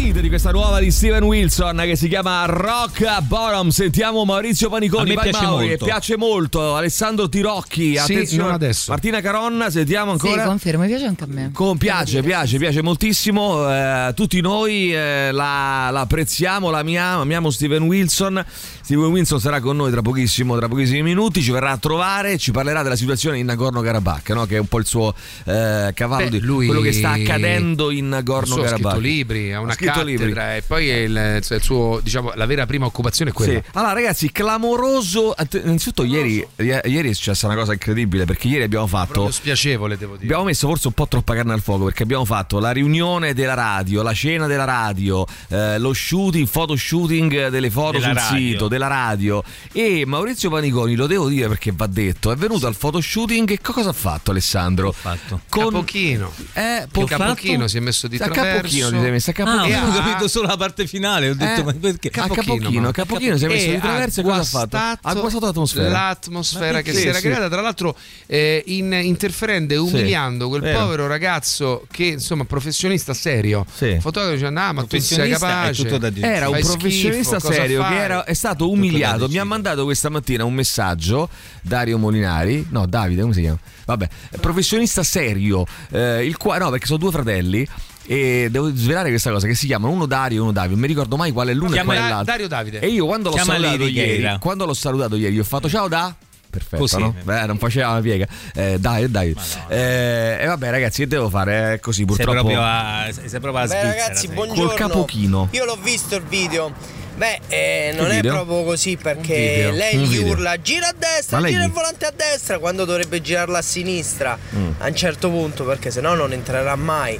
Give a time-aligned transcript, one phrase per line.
[0.00, 3.68] Dite di questa nuova di Steven Wilson che si chiama Rock Bottom?
[3.68, 5.02] Sentiamo Maurizio Paniconi.
[5.02, 5.84] A me Vai piace Mauri, molto.
[5.84, 6.74] piace molto.
[6.74, 7.98] Alessandro Tirocchi.
[7.98, 8.44] attenzione.
[8.44, 8.90] non adesso.
[8.90, 10.40] Martina Caronna, sentiamo ancora.
[10.42, 11.50] Sì, confermo, mi piace anche a me.
[11.52, 13.70] Con- piace, piace, piace moltissimo.
[13.70, 18.42] eh, tutti noi eh, la, la apprezziamo, la amiamo, amiamo Steven Wilson.
[18.80, 21.42] Steven Wilson sarà con noi tra pochissimo, tra pochissimi minuti.
[21.42, 24.46] Ci verrà a trovare, ci parlerà della situazione in Nagorno-Karabakh, no?
[24.46, 27.90] che è un po' il suo eh, cavallo Beh, di lui- quello che sta accadendo
[27.90, 28.80] in suo ha Nagorno-Karabakh.
[28.80, 30.30] scritto libri, ha una cattedra libri.
[30.32, 33.52] e poi è il, cioè, il suo, diciamo, la vera prima occupazione è quella.
[33.54, 33.62] Sì.
[33.74, 35.34] Allora, ragazzi, clamoroso.
[35.62, 39.12] Innanzitutto, ieri, i- ieri è successa una cosa incredibile perché ieri abbiamo fatto.
[39.12, 40.24] Proprio spiacevole, devo dire.
[40.24, 43.54] Abbiamo messo forse un po' troppa carne al fuoco perché abbiamo fatto la riunione della
[43.54, 48.38] radio, la cena della radio, eh, lo shooting, photo shooting delle foto Della sul radio.
[48.50, 49.42] sito della radio.
[49.72, 53.60] E Maurizio Paniconi, lo devo dire perché va detto, è venuto al photo shooting e
[53.60, 54.88] co- cosa ha fatto Alessandro?
[54.88, 55.40] Ho fatto?
[55.48, 56.32] Capochino.
[56.52, 58.52] Eh, po- capochino si è messo di a traverso.
[58.56, 59.44] capochino ti sei messo a Ah,
[59.80, 59.96] capochino.
[59.96, 61.28] ho ha- capito solo la parte finale.
[61.30, 62.08] Ho detto, Eh, ma perché?
[62.20, 64.76] a capochino, ma- capochino si è messo di traverso e cosa ha fatto?
[64.76, 65.88] Ha guastato l'atmosfera.
[65.88, 70.78] L'atmosfera che si era creata, tra l'altro, eh, in- interferendo e umiliando quel vero.
[70.80, 73.64] povero ragazzo che, insomma, professionista serio.
[73.72, 73.96] Sì.
[74.00, 75.88] Fotografo dicendo: Ah, ma tu sei capace.
[76.20, 79.28] Era un professionista schifo, serio che era- è stato umiliato.
[79.28, 81.28] Mi ha mandato questa mattina un messaggio
[81.62, 83.58] Dario Molinari, no Davide, come si chiama?
[83.86, 84.08] Vabbè,
[84.40, 87.66] professionista serio, eh, il qua- no perché sono due fratelli
[88.10, 90.88] e devo svelare questa cosa che si chiamano uno Dario e uno Davide, non mi
[90.88, 92.24] ricordo mai qual è l'uno e Chiama qual è l'altro.
[92.24, 92.80] Dario Davide.
[92.80, 94.38] E io quando l'ho Chiama salutato ieri, Gaga.
[94.40, 96.12] quando l'ho salutato ieri, gli ho fatto ciao da
[96.50, 96.98] Perfetto, Così.
[96.98, 97.14] no?
[97.22, 98.26] Beh, non faceva una piega.
[98.56, 99.32] Eh, dai, dai.
[99.68, 101.74] Eh, e vabbè, ragazzi, che devo fare?
[101.74, 102.32] È così, Sei purtroppo.
[102.32, 103.88] proprio a, sei proprio a Beh Svizzera.
[103.88, 104.34] ragazzi, sei.
[104.34, 104.64] buongiorno.
[104.66, 105.48] Col capochino.
[105.52, 106.72] Io l'ho visto il video.
[107.16, 108.32] Beh, eh, non Che è video?
[108.32, 110.32] proprio così perché video, lei un gli video.
[110.32, 114.36] urla gira a destra, gira gli- il volante a destra quando dovrebbe girarla a sinistra
[114.56, 114.70] Mm.
[114.78, 117.16] a un certo punto perché sennò non entrerà mai.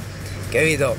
[0.50, 0.96] Capito?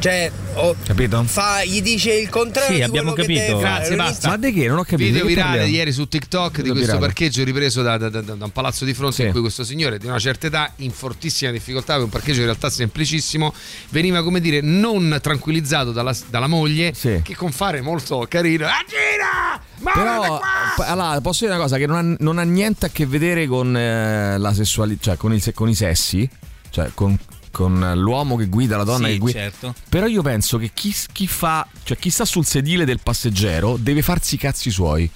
[0.00, 1.24] Cioè, o- Capito?
[1.24, 3.58] fa- gli dice il contrario Sì, di abbiamo capito.
[3.58, 4.28] Grazie, basta.
[4.28, 4.68] Ma di che?
[4.68, 5.02] Non ho capito.
[5.10, 5.76] Video di virale parliamo?
[5.76, 7.06] ieri su TikTok di Video questo virale.
[7.12, 9.22] parcheggio ripreso da, da- da- da un palazzo di fronte Sì.
[9.24, 12.44] in cui questo signore di una certa età, in fortissima difficoltà, per un parcheggio in
[12.44, 13.52] realtà semplicissimo,
[13.88, 17.20] veniva come dire non tranquillizzato dalla, dalla moglie Sì.
[17.24, 18.66] che con fare molto carino.
[18.66, 19.60] Ah, gira!
[19.80, 20.40] Ma Però,
[20.84, 23.76] allora, posso dire una cosa che non ha, non ha niente a che vedere con
[23.76, 26.28] eh, la sessualità, cioè con, il con i sessi,
[26.70, 27.16] cioè con,
[27.58, 29.38] con l'uomo che guida, la donna Sì, che guida.
[29.40, 29.74] certo.
[29.88, 34.00] Però io penso che chi, chi fa, cioè chi sta sul sedile del passeggero deve
[34.02, 35.10] farsi i cazzi suoi.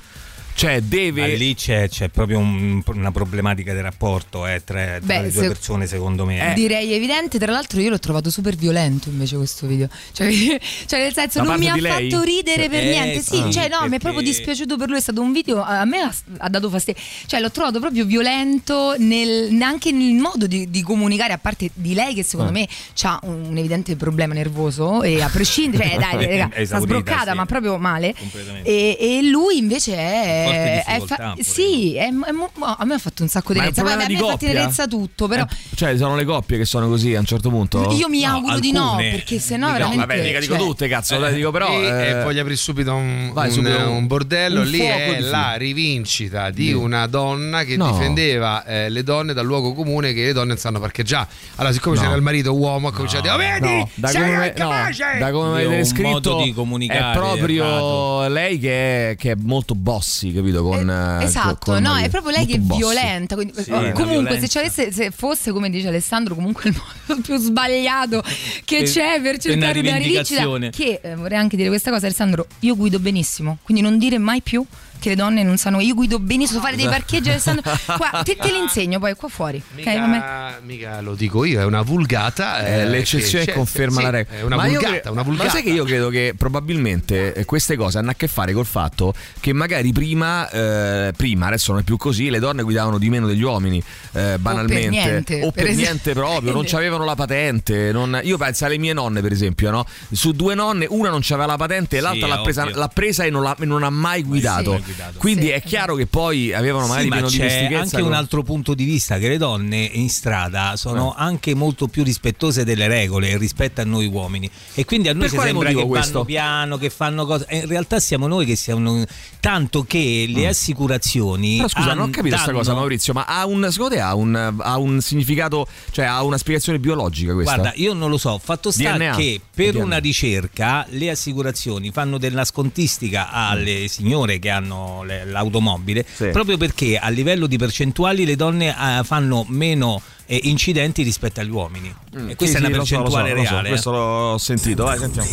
[0.54, 1.34] Cioè, Ma deve.
[1.36, 5.42] lì c'è, c'è proprio un- una problematica di rapporto eh, tra, tra Beh, le due
[5.42, 6.50] se- persone, secondo me.
[6.50, 6.54] Eh.
[6.54, 9.88] Direi evidente, tra l'altro io l'ho trovato super violento invece questo video.
[10.12, 10.30] Cioè,
[10.86, 12.10] cioè, nel senso Da non mi ha lei?
[12.10, 13.20] fatto ridere per Eh, niente.
[13.22, 15.62] Sì, sì, cioè no, mi è perché- proprio dispiaciuto per lui, è stato un video
[15.62, 17.00] a me ha, ha dato fastidio.
[17.26, 21.94] Cioè l'ho trovato proprio violento nel, anche nel modo di, di comunicare, a parte di
[21.94, 22.54] lei che secondo Ah.
[22.54, 22.68] me
[23.02, 27.36] ha un evidente problema nervoso e a prescindere, cioè dai, raga, È sta sbroccata, sì.
[27.36, 28.14] ma proprio male.
[28.18, 28.68] Completamente.
[28.68, 31.42] E, e lui invece è, Forte è difficoltà pure.
[31.44, 33.62] sì, è, è mo- a me ha fatto un sacco di è.
[33.62, 34.48] Poi problema a me fa coppia?
[34.48, 37.90] tenerezza tutto, però Eh, cioè, sono le coppie che sono così a un certo punto.
[37.92, 40.00] io mi No, auguro di no, perché sennò No, veramente.
[40.00, 41.68] No, vabbè, mica dico cioè, tutte, cazzo, dai, dico però.
[41.70, 44.60] e, eh, e voglio aprire subito un, vai, un- subito un bordello.
[44.60, 47.90] un Lì è di la rivincita di una donna che No.
[47.90, 51.28] difendeva eh, le donne dal luogo comune che le donne non sanno parcheggiare.
[51.56, 52.02] Allora, siccome No.
[52.02, 54.44] c'era il marito uomo, ha cominciato a dire: Oh, vedi, No, da sei come, no,
[54.44, 59.34] incapace!" da come mi Io ho avete comunicare è proprio lei che è, che è
[59.38, 60.62] molto bossy, capito?
[60.62, 63.34] Con, eh, esatto, con- no, è proprio lei che è violenta.
[63.34, 66.76] quindi- Sì, eh, una comunque, se, avesse- se fosse come dice Alessandro, comunque il
[67.06, 68.22] modo più sbagliato
[68.64, 70.40] che Per- c'è per cercare una una rivincita.
[70.70, 72.46] Che eh, vorrei anche dire questa cosa, Alessandro.
[72.60, 74.64] Io guido benissimo, quindi non dire mai più
[75.02, 75.80] che le donne non sanno.
[75.80, 77.62] Io guido benissimo, so fare dei parcheggi, Alessandro.
[77.84, 79.60] Qua, te, te li insegno poi qua fuori.
[79.76, 79.84] ok?
[79.84, 80.06] Vabbè.
[80.06, 82.64] Mica, mica lo dico io, è una vulgata.
[82.64, 84.38] Eh, eh, l'eccezione conferma sì, la regola.
[84.38, 85.44] È una ma vulgata, cre- una vulgata.
[85.48, 88.66] Ma sai che io credo che probabilmente eh, queste cose hanno a che fare col
[88.66, 93.08] fatto che magari prima, eh, prima adesso non è più così, le donne guidavano di
[93.10, 93.82] meno degli uomini,
[94.12, 94.88] eh, banalmente.
[94.90, 97.90] niente, O per per niente proprio, non avevano la patente.
[97.92, 99.84] non- Io penso alle mie nonne, per esempio, no?
[100.12, 102.88] Su due nonne, una non aveva la patente e Sì, l'altra l'ha è presa, l'ha
[102.88, 104.72] presa e non, l'ha- non ha mai guidato.
[104.72, 105.18] mai guidato.
[105.18, 105.50] Quindi Sì.
[105.50, 108.84] è chiaro che poi avevano magari Sì, ma c'è anche con- un altro punto di
[108.84, 113.84] vista che le donne in strada sono anche molto più rispettose delle regole rispetto a
[113.84, 116.24] noi uomini e quindi a noi Per sembra che motivo vanno questo?
[116.24, 119.04] piano, che fanno cose e in realtà siamo noi che siamo
[119.40, 121.56] tanto che le assicurazioni Mm.
[121.56, 124.54] Però scusa, non ho capito questa cosa, Maurizio, ma ha un, secondo te ha un,
[124.58, 127.54] ha un significato, cioè ha una spiegazione biologica questa?
[127.56, 129.14] Guarda, io non lo so, fatto sta DNA.
[129.16, 129.84] che per DNA.
[129.84, 136.28] una ricerca le assicurazioni fanno della scontistica alle signore che hanno le- l'automobile, Sì.
[136.28, 141.50] proprio perché a livello di percentuali le donne eh, fanno meno eh, incidenti rispetto agli
[141.50, 141.94] uomini.
[142.14, 143.66] E questa Sì, è una sì, lo so, lo so, percentuale lo so, reale.
[143.66, 143.70] eh.
[143.70, 145.28] questo l'ho sentito, vai, sentiamo.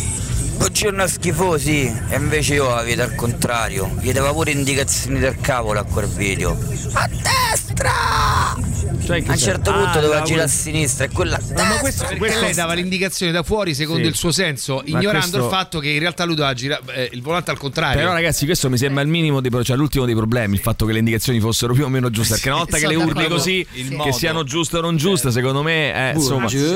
[0.56, 3.94] Buongiorno a schifosi, e invece io la vedo al contrario.
[4.00, 6.52] Gli dava pure indicazioni del cavolo a quel video.
[6.92, 8.58] A destra!
[9.02, 11.64] Cioè, A un certo Ah, punto doveva dava girare a sinistra e quella a destra.
[11.64, 14.08] Ma questo perché lei dava l'indicazione da fuori secondo Sì.
[14.08, 17.08] il suo senso, Ma ignorando questo- il fatto che in realtà lui doveva girare eh,
[17.12, 17.98] il volante al contrario.
[17.98, 20.84] Però ragazzi questo mi sembra il minimo dei pro- cioè l'ultimo dei problemi il fatto
[20.86, 23.66] che le indicazioni fossero più o meno giuste perché una volta che le urli così
[23.72, 24.12] che modo.
[24.12, 26.66] siano giuste o non giuste secondo me eh, insomma Buongiorno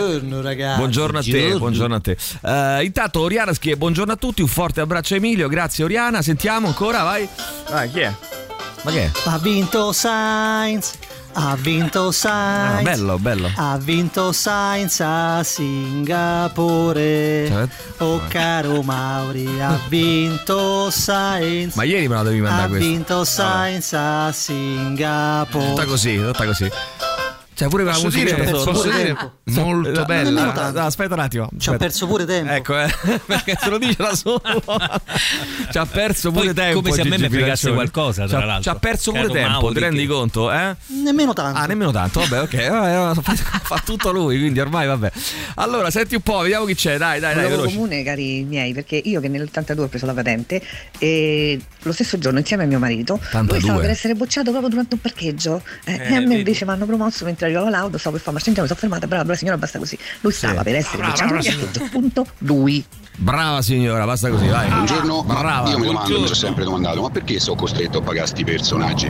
[0.43, 0.79] ragazzi.
[0.79, 2.17] Buongiorno a te, buongiorno a te.
[2.43, 6.67] Eh, intanto Oriana scrive buongiorno a tutti, un forte abbraccio a Emilio, grazie Oriana, sentiamo
[6.67, 7.29] ancora, vai.
[7.71, 8.13] Vai, chi è?
[8.83, 9.11] Ma che è?
[9.25, 10.93] Ha vinto Sainz.
[11.37, 12.83] Ha vinto Ah, Sainz.
[12.83, 13.51] bello, bello.
[13.57, 17.47] Ha vinto Sainz a Singapore.
[17.49, 17.69] Cioè,
[17.99, 21.75] Oh caro Mauri, ha vinto Sainz.
[21.75, 22.87] Ma ieri me la devi ha mandare questa.
[22.87, 25.69] vinto Sainz a Singapore.
[25.71, 26.71] Tutta così, tutta così.
[27.55, 28.71] Cioè pure con la Posso musica dire, sotto.
[28.73, 30.71] posso dire molto No, bella.
[30.73, 31.49] No, aspetta un attimo.
[31.57, 31.77] Ci ha aspetta.
[31.85, 32.53] perso pure tempo.
[32.53, 34.43] Ecco, eh, perché se lo dice da solo.
[35.71, 36.81] ci ha perso pure Poi, tempo.
[36.83, 38.63] come se a me mi fregasse qualcosa, tra Ci ha- l'altro.
[38.63, 40.51] Ci ha perso pure tempo, ti rendi che- conto?
[40.53, 40.75] Eh?
[41.03, 41.59] Nemmeno tanto.
[41.61, 42.69] Ah, nemmeno tanto, vabbè, ok.
[42.71, 45.13] vabbè, fa, fa tutto lui, quindi ormai vabbè.
[45.57, 46.99] Allora, senti un po', vediamo chi c'è.
[46.99, 47.75] Dai, dai, un dai, veloci.
[47.75, 50.61] comune, cari miei, perché io che nell'82 ho preso la patente
[50.99, 53.53] e lo stesso giorno insieme a mio marito, 82.
[53.53, 56.65] lui stava per essere bocciato proprio durante un parcheggio eh, Eh, e a me invece
[56.65, 59.23] mi hanno promosso mentre arrivava l'auto, stavo per fare marcia indietro, mi sono fermata, brava,
[59.25, 59.99] brava signora, basta così.
[60.21, 62.85] Lui stava per essere Brava, bocciato brava, detto appunto lui.
[63.17, 64.69] Brava signora, basta così, vai.
[64.69, 65.69] Buongiorno, ma Brava.
[65.71, 69.09] io mi domando, mi sono sempre domandato, ma perché sono costretto a pagare sti personaggi?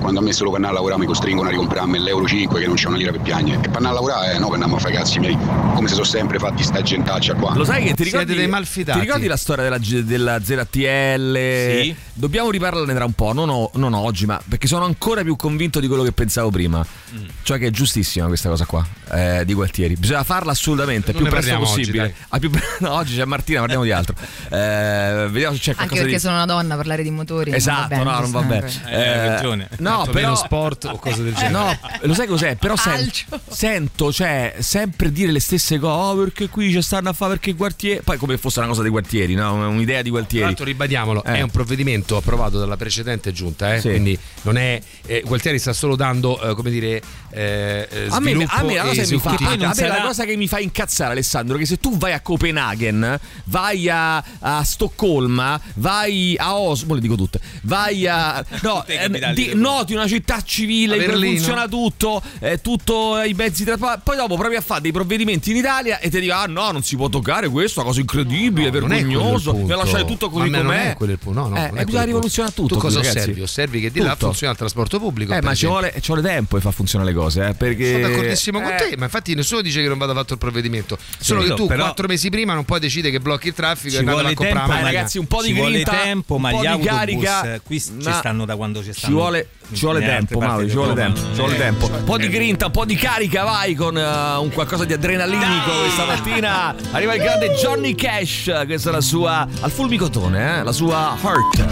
[0.00, 2.66] Quando a me solo per andare a lavorare mi costringono a ricomprarmi l'euro 5 che
[2.66, 3.58] non c'è una lira per piangere.
[3.58, 5.38] E per andare a lavorare, eh, no, per andare a fare cazzi miei.
[5.74, 7.54] Come se sono sempre fatti sta gentaccia qua.
[7.54, 8.98] Lo sai che ti Siete ricordi, dei malfidati.
[8.98, 11.80] ti ricordi la storia della, della ZTL?
[11.82, 11.94] Sì.
[12.12, 15.78] Dobbiamo riparlarne tra un po', non, o- non oggi, ma perché sono ancora più convinto
[15.80, 16.84] di quello che pensavo prima.
[17.14, 17.24] Mm.
[17.42, 19.96] Cioè che giustissima questa cosa qua, eh, di Gualtieri.
[19.96, 21.98] Bisogna farla assolutamente, il Non più presto oggi, possibile.
[22.04, 22.14] dai.
[22.30, 22.50] Al più
[22.80, 24.14] no, oggi c'è Martina, parliamo di altro.
[24.50, 26.18] Eh, vediamo se c'è Anche qualcosa perché di...
[26.20, 27.50] sono una donna, parlare di motori.
[27.50, 28.66] non va Esatto, bene, no, non va bene.
[28.66, 29.04] giustamente.
[29.04, 29.68] Eh, hai ragione.
[29.78, 31.52] No, però meno sport o cose del genere.
[31.52, 32.56] No, lo sai cos'è?
[32.56, 33.24] Però sen- Calcio.
[33.48, 35.92] sento, cioè, sempre dire le stesse cose.
[35.94, 38.00] Oh, perché qui ci stanno a fare perché Gualtieri.
[38.02, 39.52] Poi come fosse una cosa dei Gualtieri, no?
[39.68, 40.44] Un'idea di Tra Gualtieri.
[40.46, 41.34] l'altro ribadiamolo, Eh.
[41.34, 43.88] è un provvedimento approvato dalla precedente giunta, eh, Sì.
[43.90, 47.00] quindi non è eh, Gualtieri sta solo dando eh, come dire
[47.34, 50.00] eh, eh, A me, a me la e cosa che mi fa, a me la
[50.02, 54.22] cosa che mi fa incazzare, Alessandro, è che se tu vai a Copenaghen, vai a,
[54.38, 58.44] a Stoccolma, vai a Oslo, le dico tutte, vai a.
[58.64, 61.34] No, eh, di- noti una città civile Berlino.
[61.36, 64.00] funziona tutto, eh, tutto i mezzi trasporto.
[64.04, 66.82] Poi dopo provi a fare dei provvedimenti in Italia e ti dico: ah no, non
[66.82, 70.50] si può toccare questo, una cosa incredibile, No, è il vergognoso, e lasciare tutto così
[70.50, 70.62] com'è.
[70.62, 72.74] Non è quello il punto, no, no, Eh, è e bisogna rivoluzionare tutto.
[72.74, 73.40] Tu cosa osservi?
[73.40, 75.32] Osservi che di là funziona il trasporto pubblico.
[75.32, 77.92] Eh, per ma ci vuole, ci vuole tempo per far funzionare le cose, eh, perché...
[77.92, 80.98] Sono d'accordissimo con eh, te, ma infatti nessuno dice che non vada fatto il provvedimento.
[81.18, 83.88] Solo Sì, che tu però- quattro mesi prima non puoi decidere che blocchi il traffico
[83.88, 84.90] e Ci andare a vuole comprare tempo, macchina.
[84.98, 87.54] ragazzi, un po' di ci vuole grinta, tempo, un ma po' gli di autobus carica,
[87.54, 89.14] eh, qui ci ma- stanno da quando ci Ci stanno.
[89.14, 91.86] vuole, ci vuole nelle altre tempo, Mauro, ci vuole tempo, ci vuole Eh, tempo.
[91.86, 94.84] cioè, Un po' di eh, grinta, un po' di carica, vai con eh, un qualcosa
[94.84, 96.74] di adrenalinico questa mattina.
[96.92, 101.64] Arriva il grande Johnny Cash, questa è la sua al fulmicotone, eh, la sua Heart.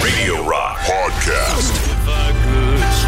[0.00, 1.90] Radio Rock Podcast.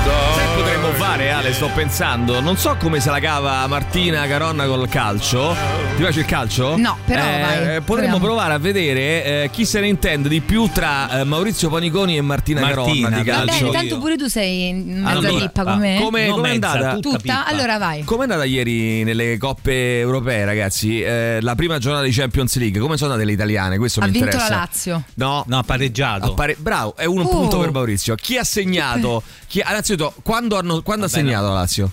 [0.05, 2.41] Che potremmo fare, Ale, sto pensando.
[2.41, 5.55] Non so come se la cava Martina Caronna col calcio.
[5.97, 6.77] Ti piace il calcio?
[6.77, 8.19] No, però Eh, vai, Potremmo proviamo.
[8.19, 12.21] provare a vedere eh, chi se ne intende di più tra eh, Maurizio Paniconi e
[12.21, 13.45] Martina, Martina, Caronna di Va calcio.
[13.47, 13.67] bene, io.
[13.67, 15.99] intanto pure tu sei in mezza Allora, pippa con me.
[16.03, 16.95] come- No, com'è mezza, andata?
[16.99, 17.47] tutta Tutta?
[17.47, 18.03] Allora vai.
[18.05, 21.01] Com'è andata ieri nelle coppe europee, ragazzi?
[21.01, 22.79] Eh, la prima giornata di Champions League.
[22.81, 23.79] Come sono andate le italiane?
[23.79, 24.51] Questo Ha mi vinto interessa.
[24.51, 25.03] la Lazio.
[25.15, 26.33] No, No, ha pareggiato.
[26.33, 27.29] Appare- Bravo, è un Oh.
[27.29, 28.15] punto per Maurizio.
[28.17, 29.23] Chi ha segnato?
[29.47, 29.63] Chi...
[29.67, 31.91] Innanzitutto, quando, hanno- quando ha segnato la Lazio?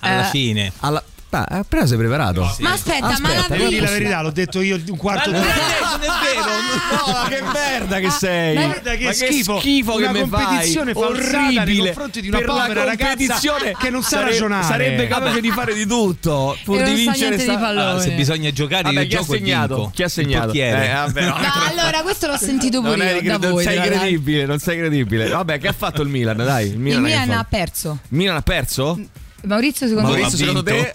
[0.00, 0.72] Alla Eh, fine.
[0.80, 1.02] Alla...
[1.32, 2.40] Ah, eh, però sei preparato.
[2.58, 5.30] Ma aspetta, ma Aspetta, la io Devi vita- la verità, l'ho detto io un quarto
[5.30, 5.42] d'ora.
[5.42, 6.48] non è vero.
[6.90, 8.54] No, ma che merda che sei!
[8.56, 9.58] Ma guarda che Ma schifo.
[9.60, 10.44] schifo che Una mi fai.
[10.44, 14.30] competizione falsata nei orribile confronti di una per la povera competizione che non sa sare-
[14.30, 14.64] ragionare.
[14.64, 17.90] Sarebbe capace di fare di tutto pur E di non vincere niente di sta- pallone.
[17.90, 19.74] Ah, se bisogna giocare Vabbè, chi ha gioco e segnato?
[19.76, 19.90] vinco.
[19.94, 20.52] Chi ha Il segnato?
[20.52, 21.34] Eh, vabbè, no.
[21.68, 23.64] Allora, questo l'ho sentito Non, pure eri- io da non voi.
[23.64, 25.28] sei credibile, non sei credibile.
[25.28, 26.36] Vabbè, che ha fatto il Milan?
[26.38, 27.98] Dai, il Il Milan, che Milan ha perso.
[28.08, 28.98] Milan ha perso?
[29.42, 30.44] Maurizio, secondo Maurizio, me.
[30.44, 30.92] secondo te?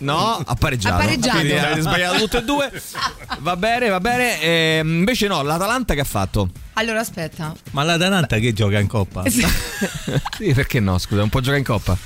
[0.00, 0.94] No, ha pareggiato.
[0.94, 1.36] Ha pareggiato.
[1.38, 2.82] Quindi avete sbagliato tutte e due.
[3.40, 4.40] Va bene, va bene.
[4.40, 6.48] Ehm, invece no, l'Atalanta che ha fatto?
[6.74, 7.54] Allora, aspetta.
[7.72, 9.22] Ma l'Atalanta che gioca in coppa?
[9.30, 9.46] Sì.
[10.38, 10.98] Sì, perché no?
[10.98, 11.96] Scusa, non può giocare in coppa.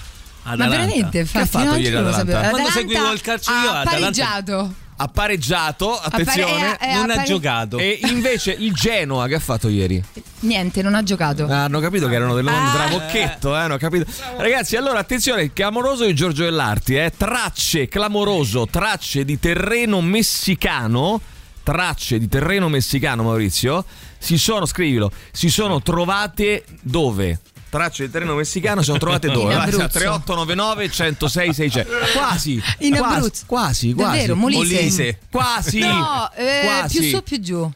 [0.42, 0.76] Ma Atalanta.
[0.76, 2.32] veramente, infatti, fatto no, ieri io non lo l'Atalanta?
[2.36, 2.50] sapevo.
[2.56, 4.74] Quando seguivo il calcio io, ha Atalanta- pareggiato.
[4.98, 7.78] Ha pareggiato, attenzione, Appare- eh, eh, Non ha appare- giocato.
[7.78, 10.02] E invece il Genoa che ha fatto ieri?
[10.40, 11.44] Niente, non ha giocato.
[11.46, 12.72] Ah, hanno capito che erano delle donne Ah.
[12.72, 14.06] Travocchetto, eh, hanno capito.
[14.36, 17.12] Ragazzi, allora attenzione, clamoroso di Giorgio Dell'Arti, eh.
[17.16, 21.20] Tracce, clamoroso, tracce di terreno messicano.
[21.62, 23.84] Tracce di terreno messicano, Maurizio.
[24.18, 27.40] Si sono, scrivilo, si sono trovate dove?
[27.76, 29.52] Tracce di terreno messicano si sono trovate dove?
[29.52, 29.88] In Abruzzo.
[29.88, 31.92] 3899 106 600.
[32.14, 32.62] Quasi.
[32.78, 33.42] In quasi, Abruzzo.
[33.46, 33.94] Quasi, quasi.
[33.94, 35.18] Davvero, Molise.
[35.30, 35.78] Quasi.
[35.80, 36.98] No, eh, Quasi.
[36.98, 37.70] più su più giù.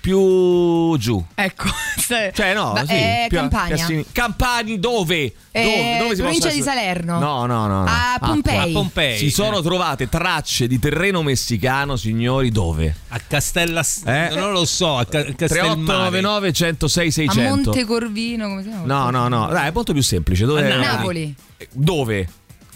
[0.00, 1.22] Più giù.
[1.34, 1.68] Ecco.
[2.10, 2.92] Cioè, no, Ma- sì.
[2.92, 3.86] eh, più a- Campania.
[3.86, 4.04] più.
[4.10, 5.32] Campani dove?
[5.52, 5.96] Eh, dove?
[6.00, 7.18] dove si provincia di Salerno.
[7.20, 7.84] No, no, no.
[7.84, 7.84] no.
[7.84, 8.70] A Pompei.
[8.70, 9.16] A Pompei.
[9.16, 12.92] Si sono trovate tracce di terreno messicano, signori, dove?
[13.08, 13.84] A Castella.
[14.06, 14.30] Eh?
[14.34, 16.18] Non lo so, a Ca- Castelmare.
[16.18, 17.48] 3899 106 A 600.
[17.54, 18.84] Montecorvino, come si chiama?
[18.86, 20.44] No, no, no, dai, è molto più semplice.
[20.46, 20.72] Dove?
[20.72, 21.32] A Napoli.
[21.72, 22.28] Dove?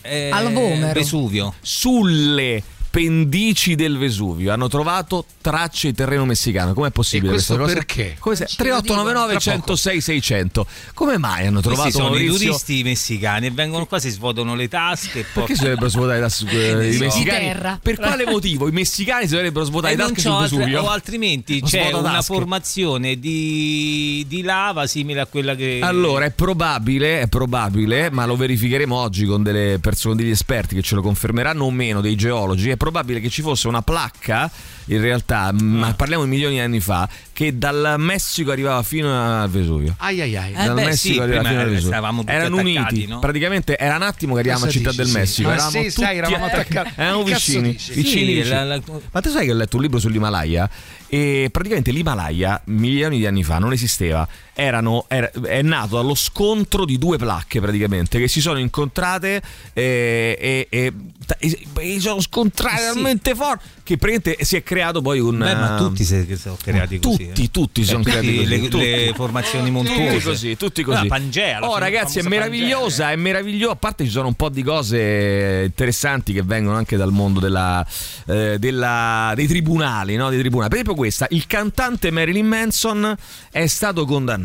[0.03, 0.93] Eh, Al Vomero.
[0.93, 1.55] Vesuvio.
[1.61, 2.63] Sulle
[2.95, 6.75] pendici del Vesuvio hanno trovato tracce di terreno messicano.
[6.75, 7.85] Com'è possibile E questo questa cosa?
[7.87, 8.17] perché?
[8.21, 9.41] Come se- Ce lo 3899 dicono.
[9.41, 10.67] Tra 106 600.
[10.95, 14.69] Come mai hanno trovato Questi sono i turisti messicani e vengono qua, si svuotano le
[14.69, 15.25] tasche e.
[15.33, 17.05] Perché si dovrebbero svuotare eh, i so.
[17.05, 17.39] messicani?
[17.41, 17.79] Di terra.
[17.83, 20.83] Per quale motivo i messicani si dovrebbero svuotare E le tasche sul altre- Vesuvio?
[20.83, 27.23] o altrimenti c'è una formazione di, di lava simile a quella che Allora, è probabile,
[27.23, 31.65] è probabile, ma lo verificheremo oggi con delle persone, degli esperti che ce lo confermeranno
[31.65, 32.71] o meno, dei geologi.
[32.71, 34.51] È probabile che ci fosse una placca,
[34.87, 35.95] in realtà, ma Ah.
[35.95, 39.95] parliamo di milioni di anni fa, che dal Messico arrivava fino al Vesuvio.
[39.99, 40.53] Ai ai ai.
[40.53, 41.91] Eh dal beh, Messico sì, arrivava prima fino al Vesuvio.
[41.93, 43.19] stavamo tutti Erano attaccati, uniti, no?
[43.21, 45.17] praticamente era un attimo che arrivavamo a Città dici, del sì?
[45.19, 45.49] Messico.
[45.49, 48.45] Ma eravamo sì, sai, tutti eravamo attaccati, eravamo vicini, vicini, Sì, vicini.
[48.45, 48.81] la- la-
[49.13, 50.69] Ma tu sai che ho letto un libro sull'Himalaya
[51.09, 54.29] e praticamente l'Himalaya milioni di anni fa non esisteva.
[54.55, 59.43] Erano, era- è nato dallo scontro di due placche praticamente che si sono incontrate
[59.73, 60.93] e, e, e-
[61.39, 62.93] e- e si sono scontrate Sì.
[62.95, 65.39] talmente forte che praticamente si è creato poi un...
[65.39, 67.17] Beh, ma eh, tutti si sono creati così.
[67.27, 67.51] tutti, eh.
[67.51, 68.79] tutti si Eh, sono creati così, le, tutti.
[68.79, 70.11] le formazioni montuose.
[70.13, 71.05] Tutti così, tutti così.
[71.05, 73.73] Ah, Pangea, oh, ragazzi, è meravigliosa, è meravigliosa.
[73.73, 77.85] A parte ci sono un po' di cose interessanti che vengono anche dal mondo della,
[78.27, 80.31] eh, della- dei tribunali, no?
[80.31, 80.69] Dei tribunali.
[80.71, 83.15] Per esempio, questa: il cantante Marilyn Manson
[83.51, 84.43] è stato condannato.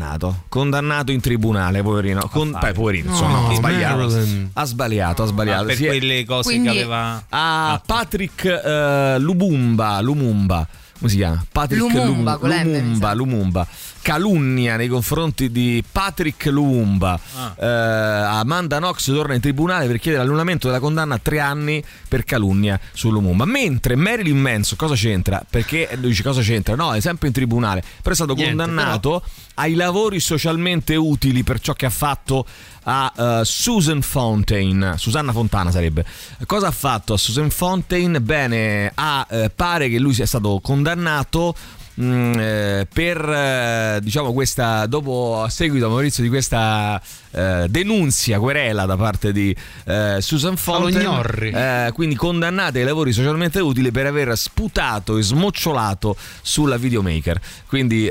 [0.48, 2.28] Condannato in tribunale, poverino.
[2.30, 4.18] Con, beh, poverino, insomma, ha sbagliato.
[4.54, 5.62] Ha sbagliato, ha sbagliato.
[5.62, 10.66] Ah, per è- quelle cose Quindi- che aveva a Patrick eh, Lumumba, Lumumba,
[10.98, 11.44] come si chiama?
[11.50, 13.14] Patrick Lumumba, Lumumba, sa.
[13.14, 13.66] Lumumba.
[14.02, 17.18] Calunnia nei confronti di Patrick Lumumba.
[17.36, 17.54] Ah.
[17.58, 22.24] Eh, Amanda Knox torna in tribunale per chiedere l'annullamento della condanna a tre anni per
[22.24, 23.44] calunnia su Lumumba.
[23.44, 25.44] Mentre Marilyn Manson cosa c'entra?
[25.48, 26.74] Perché lui dice cosa c'entra?
[26.74, 29.22] No, è sempre in tribunale, però è stato Niente, condannato
[29.54, 32.46] ai lavori socialmente utili per ciò che ha fatto
[32.84, 36.04] a eh, Susan Fontaine, Susanna Fontana sarebbe.
[36.46, 38.20] Cosa ha fatto a Susan Fontaine?
[38.20, 41.54] Bene, ha, eh, pare che lui sia stato condannato
[42.00, 47.00] mm, eh, per eh, diciamo questa dopo a seguito Maurizio di questa
[47.32, 49.54] eh, denunzia querela da parte di
[49.84, 51.50] eh, Susan Falognorri.
[51.50, 58.08] eh, quindi condannate ai lavori socialmente utili per aver sputato e smocciolato sulla videomaker quindi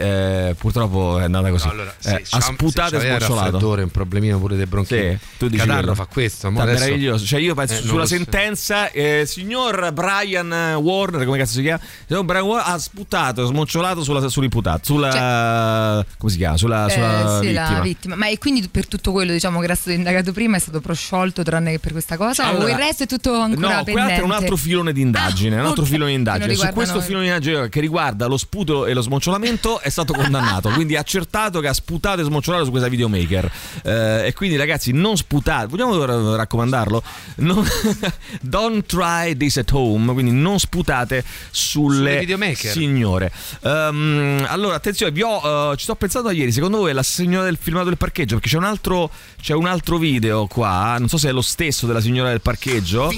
[0.58, 4.56] purtroppo è andata così No, allora, sì, ha sputato se e raffreddore, un problemino pure
[4.56, 5.18] dei bronchiti.
[5.20, 5.94] sì, tu dici quello.
[5.96, 7.26] fa questo, Sta adesso- meraviglioso.
[7.26, 8.90] Cioè, io penso sulla sentenza,
[9.26, 11.82] signor Brian Warner, come cazzo si chiama?
[12.08, 16.06] Signor Brian Warner ha sputato, smocciolato sulla, sull'imputato, sulla.
[16.18, 16.58] come si chiama?
[16.58, 17.72] Sulla, Eh, sulla sì, vittima.
[17.72, 18.16] la vittima.
[18.16, 21.44] Ma e quindi per tutto quello diciamo, che era stato indagato prima è stato prosciolto
[21.44, 22.46] tranne che per questa cosa?
[22.48, 23.92] o Allora, il resto è tutto ancora No, pendente?
[23.92, 25.58] quell'altro è un altro filone di indagine.
[25.58, 25.90] Ah, un altro ok.
[25.90, 26.56] filone di indagine.
[26.56, 27.04] Su questo noi.
[27.06, 30.70] filone di indagine che riguarda lo sputo e lo smocciolamento è stato condannato.
[30.74, 33.52] quindi è accertato che ha sputato e smocciolato su questa videomaker.
[33.84, 35.68] Eh, e quindi, ragazzi, non sputate.
[35.68, 37.02] Vogliamo ra- raccomandarlo?
[37.38, 37.66] Non-
[38.42, 40.12] don't try this at home.
[40.14, 42.72] Quindi non sputate sulle, Sulle videomaker.
[42.72, 43.32] signore.
[43.62, 46.52] Ehm, allora, attenzione, vi ho, eh, ci sto pensando ieri.
[46.52, 48.36] Secondo voi è la signora del filmato del parcheggio?
[48.36, 49.10] Perché c'è un altro,
[49.42, 50.96] c'è un altro video qua.
[50.98, 53.10] Non so se è lo stesso della signora del parcheggio.
[53.12, 53.16] Eh,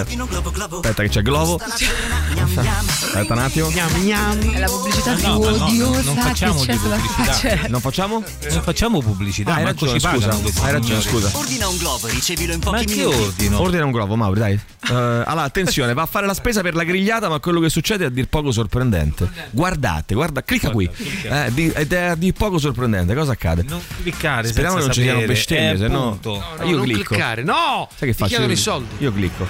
[0.00, 1.58] aspetta, che c'è Globo.
[1.60, 3.68] Aspetta un attimo.
[3.70, 7.68] È la pubblicità più no, ma no, odiosa non facciamo che c'è di sulla faccia.
[7.68, 8.24] Non facciamo?
[8.50, 10.30] Non facciamo pubblicità, Ah, hai ragione, ci scusa.
[10.62, 11.30] Hai ragione, scusa.
[11.34, 13.16] Ordina un globo ricevilo in Ma pochi che minuti.
[13.16, 13.60] ordino?
[13.60, 14.52] Ordina un globo, Mauri, dai.
[14.54, 18.04] Eh, allora, attenzione, va a fare la spesa per la grigliata, ma quello che succede
[18.04, 19.28] è a dir poco sorprendente.
[19.60, 20.88] Guardate, guarda, clicca qui.
[20.88, 21.44] clicca.
[21.44, 23.14] Eh, di- ed è a dir poco sorprendente.
[23.14, 23.62] Cosa accade?
[23.68, 26.18] Non cliccare Speriamo che non ci siano bestemmie, eh, se no.
[26.22, 27.02] No, Ah, io non clicco.
[27.14, 27.86] cliccare, no!
[27.94, 28.28] Sai che Ti faccio?
[28.28, 28.94] chiedono Io, i soldi.
[28.96, 29.46] io clicco.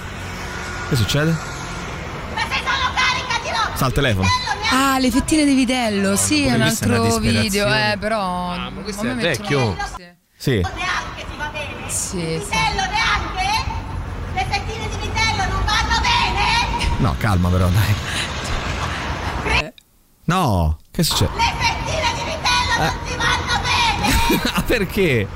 [0.89, 1.33] Che succede?
[3.75, 4.27] Sta al telefono.
[4.73, 8.51] Ah, le fettine di vitello, sì, è un una altro video, eh, però.
[8.51, 9.77] Ah, ma questo è vecchio.
[10.35, 10.55] Sì.
[10.59, 11.87] neanche ti va bene?
[11.89, 12.17] Sì, sì.
[12.17, 13.63] Vitello neanche?
[14.33, 16.97] Le fettine di vitello non vanno bene?
[16.97, 17.95] No, calma però, dai.
[20.31, 21.29] No, che succede?
[21.35, 24.49] Le fettine di vitello non ti vanno bene!
[24.55, 25.27] Ah, perché?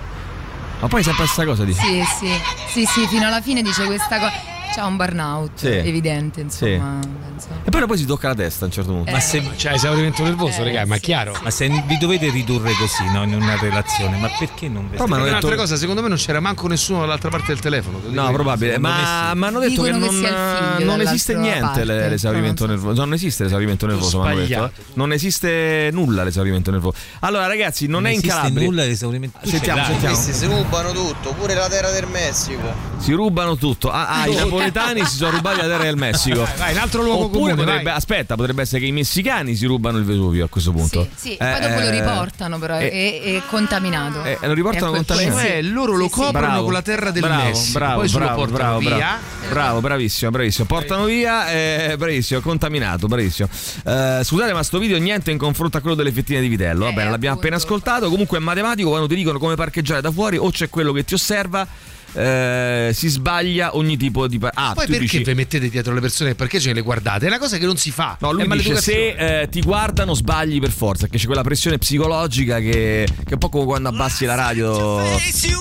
[0.79, 1.81] Ma poi sempre questa cosa dici?
[1.81, 4.54] Sì, sì, sì, sì, fino alla fine dice questa cosa.
[4.75, 5.67] C'ha un burnout Sì.
[5.67, 6.99] evidente, insomma.
[6.99, 7.47] penso.
[7.63, 9.09] E poi poi si tocca la testa a un certo punto.
[9.11, 11.33] Ma se, Cioè, esaurimento nervoso, Eh, raga, ma è sì, chiaro.
[11.33, 11.43] sì.
[11.43, 15.15] ma se vi dovete ridurre così no, in una relazione, ma perché non Però hanno
[15.23, 18.01] Un'altra detto- cosa, secondo me non c'era manco nessuno dall'altra parte del telefono.
[18.09, 19.37] No, probabile, ma sì.
[19.37, 22.67] mi hanno detto Dicono che che non, figlio non esiste niente parte, le- l'esaurimento però
[22.67, 22.83] non so.
[22.85, 23.05] nervoso.
[23.05, 24.65] Non esiste l'esaurimento nervoso, mi hanno detto.
[24.65, 24.71] eh.
[24.95, 26.97] Non esiste nulla l'esaurimento nervoso.
[27.21, 28.65] Allora, ragazzi, non, Non è in esiste Calabria.
[28.67, 29.37] nulla l'esaurimento.
[29.43, 30.15] Sentiamo, sentiamo.
[30.15, 32.73] Questi si rubano tutto, pure la terra del Messico.
[32.97, 33.89] Si rubano tutto.
[33.89, 34.63] Ah, ah, i napoletani
[35.05, 36.43] si sono rubati la terra del Messico.
[36.43, 37.93] Vai, vai, un altro luogo Oppure comune, potrebbe, vai.
[37.95, 41.07] aspetta, potrebbe essere che i messicani si rubano il Vesuvio a questo punto.
[41.15, 44.23] Sì, sì, Eh, poi dopo lo eh, riportano, però eh, è, è contaminato.
[44.23, 45.39] Eh, lo riportano contaminato.
[45.39, 48.19] Cioè, loro lo coprono Bravo, con la terra del bravo, Messico, bravo, poi se lo
[48.25, 48.97] bravo, portano bravo, via.
[48.97, 49.23] bravo.
[49.49, 50.65] Bravo, bravissimo, bravissimo.
[50.65, 53.47] Portano via, eh, bravissimo, contaminato, bravissimo.
[53.85, 56.85] Eh, scusate, ma sto video niente in confronto a quello delle fettine di vitello.
[56.85, 57.55] Va Eh, bene, l'abbiamo appunto.
[57.55, 58.09] appena ascoltato.
[58.09, 61.13] Comunque è matematico, quando ti dicono come parcheggiare da fuori, o c'è quello che ti
[61.13, 61.67] osserva.
[62.15, 64.37] Eh, si sbaglia ogni tipo di.
[64.39, 67.25] pa- ah, Poi tu perché dici- vi mettete dietro le persone perché ce le guardate?
[67.25, 68.17] È una cosa che non si fa.
[68.19, 72.59] No, lui dice se eh, ti guardano sbagli per forza, che c'è quella pressione psicologica
[72.59, 75.01] che, che è un po' come quando abbassi la radio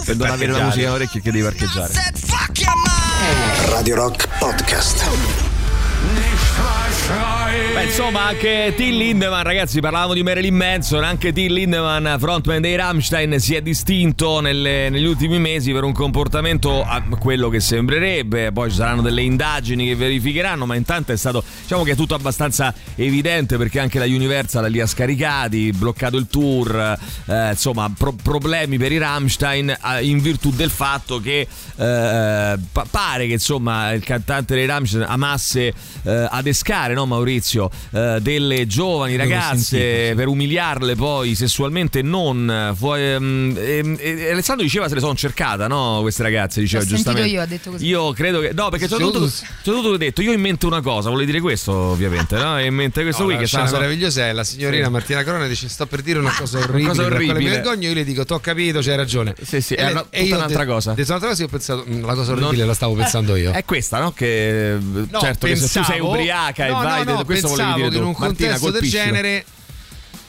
[0.04, 1.92] per non avere la musica in orecchie che devi parcheggiare.
[3.68, 5.04] Radio Rock Podcast.
[7.74, 12.76] Beh, insomma, anche Till Lindemann, ragazzi, parlavamo di Marilyn Manson, anche Till Lindemann, frontman dei
[12.76, 18.52] Rammstein, si è distinto nelle- negli ultimi mesi per un comportamento a quello che sembrerebbe,
[18.52, 22.14] poi ci saranno delle indagini che verificheranno, ma intanto è stato, diciamo che è tutto
[22.14, 26.96] abbastanza evidente perché anche la Universal li ha scaricati, bloccato il tour,
[27.26, 31.46] eh, insomma, pro- problemi per i Rammstein eh, in virtù del fatto che eh,
[31.76, 35.74] pa- pare che insomma il cantante dei Rammstein amasse
[36.04, 36.28] eh,
[36.84, 43.96] adescare, no Maurizio, eh, delle giovani ragazze per umiliarle poi sessualmente non fu- ehm, ehm,
[43.98, 45.98] e Alessandro diceva se le sono cercata, no?
[46.02, 47.28] Queste ragazze diceva L'ho giustamente.
[47.28, 47.86] io, ha detto così.
[47.86, 49.28] Io credo che no, perché Secondo-
[49.62, 52.54] tutto, ho detto, io ho in mente una cosa, vuole dire questo ovviamente, no?
[52.54, 54.90] Ho in mente questo No, qui la che scena sta meravigliosa è la signorina Sì.
[54.90, 57.38] Martina Corona dice sto per dire una cosa orribile, cosa orribile.
[57.38, 60.32] mi vergogno io le dico t'ho capito c'hai ragione Sì, sì, e, è una- e
[60.32, 60.92] ho un'altra de- cosa.
[60.92, 63.52] detto un'altra cosa io ho pensato "Mm, la cosa orribile Non- la stavo pensando io
[63.52, 64.12] È questa, no?
[64.12, 67.48] Che No, certo che se tu sei pensavo- ubriaca no, e vai, no, no, questo
[67.48, 68.00] pensavo dire che tu.
[68.00, 69.04] in un Martina, contesto del colpiscilo.
[69.04, 69.44] genere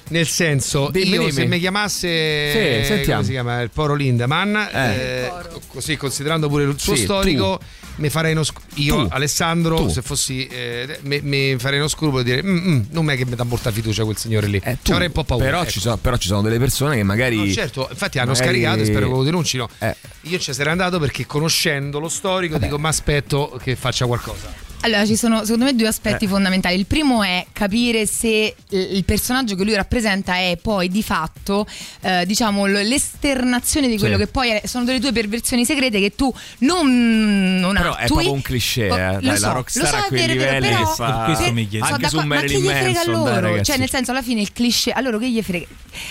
[0.07, 1.31] nel senso Dimmi, io dimmi.
[1.31, 3.13] se mi chiamasse Sì, sentiamo.
[3.21, 5.31] come si chiama il Poro Lindemann eh,
[5.67, 7.59] così considerando pure il suo Sì, storico
[7.95, 9.07] mi farei uno sc- io Tu.
[9.09, 9.89] Alessandro Tu.
[9.89, 13.33] se fossi eh, mi, farei uno scrupolo di dire "Mm, mm, non è che mi
[13.33, 15.71] dà molta fiducia quel signore lì Eh, Ci avrei un po' paura Però, ecco.
[15.71, 17.37] ci sono, però ci sono delle persone che magari.
[17.37, 19.67] No, certo, infatti hanno magari- scaricato e spero che lo denuncino.
[19.79, 19.95] Eh.
[20.23, 24.53] Io ci sarei andato perché conoscendo lo storico dico ma aspetto che faccia qualcosa.
[24.81, 26.27] Allora, ci sono secondo me due aspetti Eh.
[26.27, 26.75] fondamentali.
[26.75, 31.65] Il primo è capire se l- il personaggio che lui rappresenta è poi di fatto,
[32.01, 34.21] eh, diciamo, l'esternazione di quello Sì.
[34.25, 38.07] che poi è- sono delle tue perversioni segrete che tu non, non Però è attui.
[38.07, 39.13] proprio un cliché, Oh, eh.
[39.13, 41.11] lo Dai, so, la lo rockstar so, a è quei è livelli però- che fa.
[41.25, 41.85] Per questo mi chiedo.
[41.85, 44.21] Sono Anche su ma che Marilyn gli frega a Manson, dai, cioè, nel senso, alla
[44.21, 45.65] fine il cliché, allora che gli frega?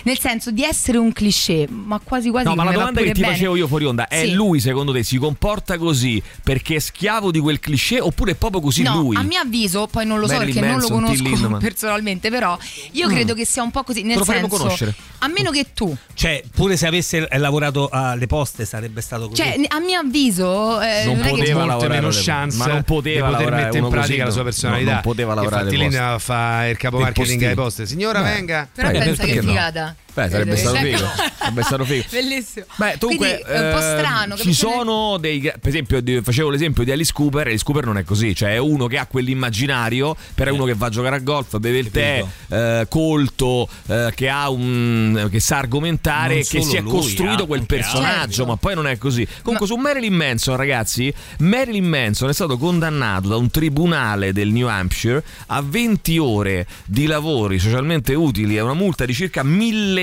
[0.05, 3.20] Nel senso di essere un cliché, ma quasi quasi No, ma la domanda che ti
[3.20, 3.33] bene.
[3.33, 4.33] facevo io fuori onda è Sì.
[4.33, 8.61] lui secondo te si comporta così perché è schiavo di quel cliché oppure è proprio
[8.61, 9.16] così no, lui?
[9.16, 12.31] a mio avviso, poi non lo so Marilyn perché non Manson, lo Till conosco personalmente,
[12.31, 12.57] però
[12.92, 13.11] io Mm.
[13.11, 14.03] credo che sia un po' così.
[14.03, 14.94] Nel lo faremo senso, conoscere.
[15.18, 19.42] a meno che tu, Cioè, pure se avesse lavorato alle poste sarebbe stato così.
[19.42, 22.66] cioè, a mio avviso, eh, Non non, è che poteva molte lavorare meno chance ma
[22.66, 24.92] non poteva poter lavorare mettere in pratica la sua no, personalità.
[24.92, 27.87] non poteva lavorare Infatti lì fa il capo marketing ai poste.
[27.87, 28.33] Signora, Beh.
[28.33, 28.68] venga.
[28.73, 29.53] Però Eh, pensa che no?
[29.74, 30.03] Figata.
[30.14, 30.96] Beh, sarebbe Eh, stato ecco.
[30.96, 31.11] figo.
[31.38, 32.05] Sarebbe stato figo.
[32.11, 32.66] Bellissimo.
[32.77, 34.35] Beh, dunque, Quindi è un po' ehm, strano.
[34.37, 34.53] Ci capisci?
[34.61, 35.40] sono dei.
[35.40, 37.46] Per esempio, facevo l'esempio di Alice Cooper.
[37.48, 40.74] Alice Cooper non è così, cioè è uno che ha quell'immaginario, però è uno che
[40.74, 45.29] va a giocare a golf, beve il tè, eh, colto, eh, che ha un.
[45.31, 48.46] che sa argomentare, Non che si è lui, costruito ah, quel personaggio, altri.
[48.46, 49.27] ma poi non è così.
[49.42, 54.68] Comunque, su Marilyn Manson, ragazzi, Marilyn Manson è stato condannato da un tribunale del New
[54.68, 59.42] Hampshire a 20 ore di lavori socialmente utili e una multa di circa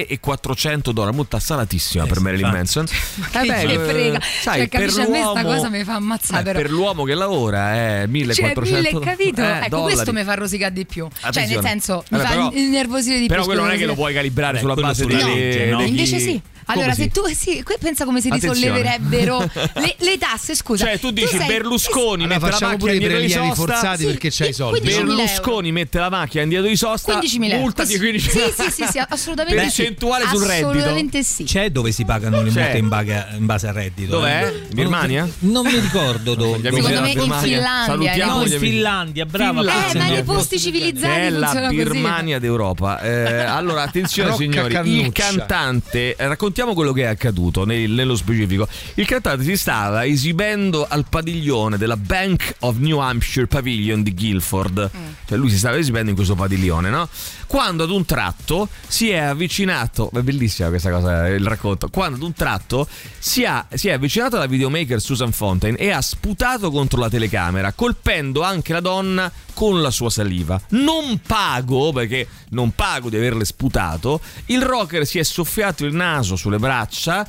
[0.09, 2.49] 1400 dollari, multa salatissima Eh, per Marilyn.
[2.49, 2.85] Manson.
[3.15, 4.17] Ma che beh, frega?
[4.17, 6.59] eh, sai, Cioè, per capisci, a me sta l'uomo- cosa mi fa ammazzare, eh, però.
[6.61, 9.41] per l'uomo che lavora è 1400 Cioè, mille, capito?
[9.41, 9.93] eh, ecco, dollari.
[9.93, 11.07] questo mi fa rosicare di più.
[11.07, 11.61] Cioè, Attenzione.
[11.61, 13.49] nel senso, mi Vabbè, fa però- innervosire di Però più.
[13.49, 15.81] quello non è che lo puoi calibrare sulla base sulla delle- legge, no?
[15.83, 16.41] Invece sì.
[16.71, 17.10] Allora, se sì?
[17.12, 18.55] tu sì, qui pensa come si Attenzione.
[18.60, 19.39] risolleverebbero
[19.75, 20.86] le, le tasse, scusa.
[20.86, 23.55] Cioè, tu dici sei- Berlusconi Allora, mette la facciamo macchina pure i indietro di prelievi
[23.55, 23.73] sosta.
[23.73, 24.79] forzati perché c'hai i soldi.
[24.79, 25.05] 15.000 euro.
[25.15, 27.19] Berlusconi mette la macchina indietro di sosta.
[27.19, 27.57] 15.000 euro.
[27.60, 29.81] Multa di 15.000 Sì, sì, sì, sì, assolutamente sì.
[29.81, 30.67] Percentuale sul reddito.
[30.69, 31.43] Assolutamente sì.
[31.43, 34.12] C'è dove si pagano le multe in, baga- in base al reddito?
[34.12, 34.45] Dov'è?
[34.45, 34.57] eh?
[34.57, 35.27] In Birmania?
[35.39, 36.60] Non mi ricordo dove.
[36.71, 37.19] Secondo me in.
[37.41, 38.60] Finlandia, Salutiamo No, in.
[38.60, 39.62] Finlandia, brava.
[39.62, 41.67] Eh, ma nei posti civilizzati è la.
[41.69, 42.99] Birmania d'Europa.
[43.01, 46.27] Eh, allora, attenzione signori, il cantante, eh,
[46.62, 48.67] raccontiamo quello che è accaduto nel- nello specifico.
[48.95, 54.89] Il cantante si stava esibendo al padiglione della Bank of New Hampshire Pavilion di Guilford.
[55.26, 57.08] Cioè lui si stava esibendo in questo padiglione, no?
[57.47, 61.89] Quando ad un tratto si è avvicinato, è bellissima questa cosa, il racconto.
[61.89, 66.02] Quando ad un tratto si, ha- si è avvicinato alla videomaker Susan Fontaine e ha
[66.02, 70.60] sputato contro la telecamera, colpendo anche la donna con la sua saliva.
[70.69, 76.36] Non pago, perché non pago di averle sputato, il rocker si è soffiato il naso
[76.36, 77.28] sulle braccia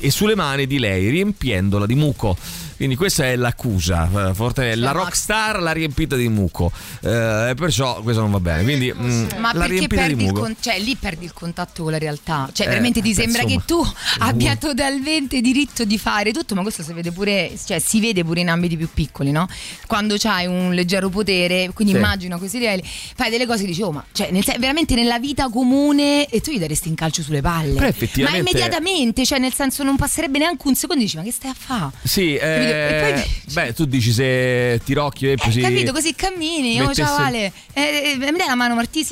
[0.00, 2.38] e sulle mani di lei, riempiendola di muco.
[2.76, 4.08] Quindi questa è l'accusa.
[4.30, 6.70] eh, Forte, la rockstar l'ha riempita di muco.
[7.00, 8.62] Eh, perciò questo non va bene.
[8.62, 12.48] Quindi mm, Ma perché perdi il, con- cioè, lì perdi il contatto con la realtà?
[12.52, 13.60] Cioè, Eh, veramente ti beh, sembra insomma.
[13.60, 18.00] che tu abbia totalmente diritto di fare tutto, ma questo si vede pure, cioè, si
[18.00, 19.46] vede pure in ambiti più piccoli, no?
[19.86, 21.98] Quando c'hai un leggero potere, quindi Sì.
[22.00, 25.48] immagino questi livelli, fai delle cose e dici, oh, ma cioè, nel veramente nella vita
[25.48, 27.94] comune e tu gli daresti in calcio sulle palle.
[28.18, 31.50] Ma immediatamente, cioè, nel senso, non passerebbe neanche un secondo e dici, ma che stai
[31.50, 31.90] a fare?
[32.02, 32.63] Sì, Capito?
[32.64, 35.60] E eh, poi- beh, tu dici se ti rocchi e Eh, così.
[35.60, 39.04] capito, così cammini, oh mettesse- ciao Ale, eh, eh, mi dai la mano ti-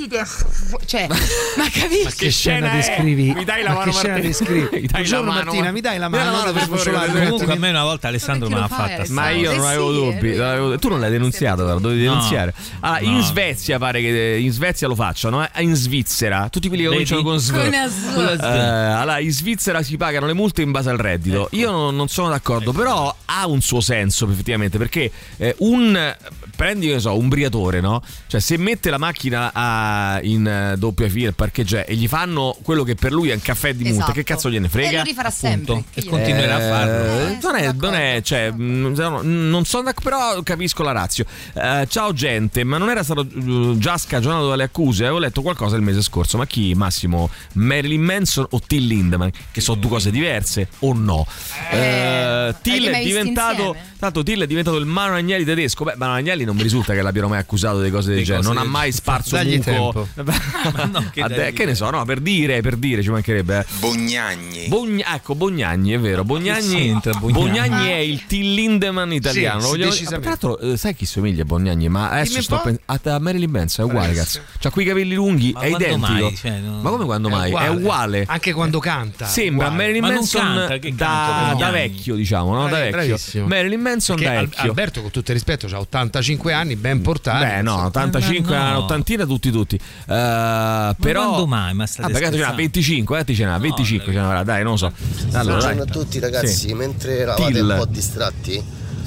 [0.86, 1.06] cioè,
[1.56, 2.16] ma capisci?
[2.16, 3.32] Che scena descrivi?
[3.34, 4.28] Mi dai la Ma mano che scena Martina?
[4.28, 4.68] descrivi?
[4.72, 6.80] Mi dai la Buongiorno mano, Martina, mi dai la Mi dai mano, per per favore,
[6.80, 7.28] sciolare guarda.
[7.30, 8.82] Comunque a me una volta Alessandro me l'ha fatta.
[8.94, 9.14] Alessandro?
[9.14, 12.54] Ma io non Eh avevo dubbi, tu non l'hai denunziato, però dovevi denunziare.
[12.80, 13.20] Allora, in.
[13.22, 15.62] Svezia pare che in Svezia lo facciano, eh?
[15.62, 17.52] in Svizzera, tutti quelli che cominciano con Sv.
[17.54, 18.42] Con Eh, Asv.
[18.44, 21.46] allora, in Svizzera si pagano le multe in base al reddito.
[21.46, 21.56] Ecco.
[21.56, 23.14] Io non, non sono d'accordo, però
[23.46, 26.16] un suo senso effettivamente, perché eh, un
[26.54, 28.02] prendi che ne so, un briatore, no?
[28.26, 32.56] Cioè, se mette la macchina a- in eh, doppia fila al parcheggio e gli fanno
[32.62, 34.12] quello che per lui è un caffè di multa, Esatto.
[34.12, 34.98] che cazzo gliene E frega?
[34.98, 35.72] lo rifarà sempre.
[35.72, 35.88] Appunto.
[35.92, 37.28] Che E continuerà a farlo.
[37.28, 41.24] Eh, non, è, non è, cioè, mm, no, non sono d'accordo, però capisco la razio.
[41.54, 45.02] Eh, ciao gente, ma non era stato eh, già scagionato dalle accuse?
[45.04, 46.74] Avevo letto qualcosa il mese scorso, ma chi?
[46.74, 49.28] Massimo Marilyn Manson o Till Lindemann?
[49.50, 51.26] Che sono due cose diverse o no?
[51.70, 53.94] Eh, Till avete è diventato, insieme?
[53.98, 55.84] tanto Till è diventato il Mano Agnelli tedesco.
[55.84, 58.44] Beh, Mano Agnelli non mi risulta che l'abbiano mai accusato di cose del Di genere,
[58.44, 60.08] cose non ha mai sparso Dagli buco.
[60.14, 63.58] no, che de- che ne so, no, per dire, per dire, ci mancherebbe.
[63.60, 63.64] eh.
[63.78, 64.66] Bognagni.
[64.68, 66.24] Bogna- ecco, Bognagni, è vero.
[66.24, 67.32] Bognagni, Bognagni?
[67.32, 69.60] Bognagni è il Till Lindemann italiano.
[69.60, 70.20] Sì, decisamente.
[70.20, 71.88] Tra l'altro, eh, sai chi somiglia a Bognagni?
[71.88, 73.10] Ma adesso Dimmi sto un pensando.
[73.14, 74.40] A Marilyn Manson è uguale, cazzo.
[74.58, 75.96] C'ha quei capelli lunghi, Ma è identico.
[75.98, 76.36] mai?
[76.36, 76.80] Cioè, no.
[76.80, 77.52] Ma come quando mai?
[77.52, 78.24] È uguale.
[78.26, 79.26] Anche quando canta.
[79.26, 79.82] Sembra uguale.
[79.82, 82.68] Marilyn Ma Manson canta, da, vecchio, diciamo, no?
[82.68, 82.90] Da vecchio.
[82.90, 83.46] bravissimo.
[83.46, 84.62] Marilyn Manson da vecchio.
[84.62, 87.44] Alberto, con tutto il rispetto, ha 85 anni, ben portati.
[87.44, 88.78] Beh, no, 85, Ma no.
[88.78, 89.74] un'ottantina tutti tutti.
[89.76, 90.94] Eh, però
[91.28, 91.74] quando mai?
[91.74, 92.56] Ma state Ah, scherzando?
[92.56, 94.86] 25, eh, ti ce n'ha 25 ce n'avrà, dai, non lo so.
[94.86, 95.74] Allora, dai.
[95.74, 96.74] Buongiorno a tutti ragazzi, Sì.
[96.74, 97.68] mentre eravate Till.
[97.68, 98.62] un po' distratti,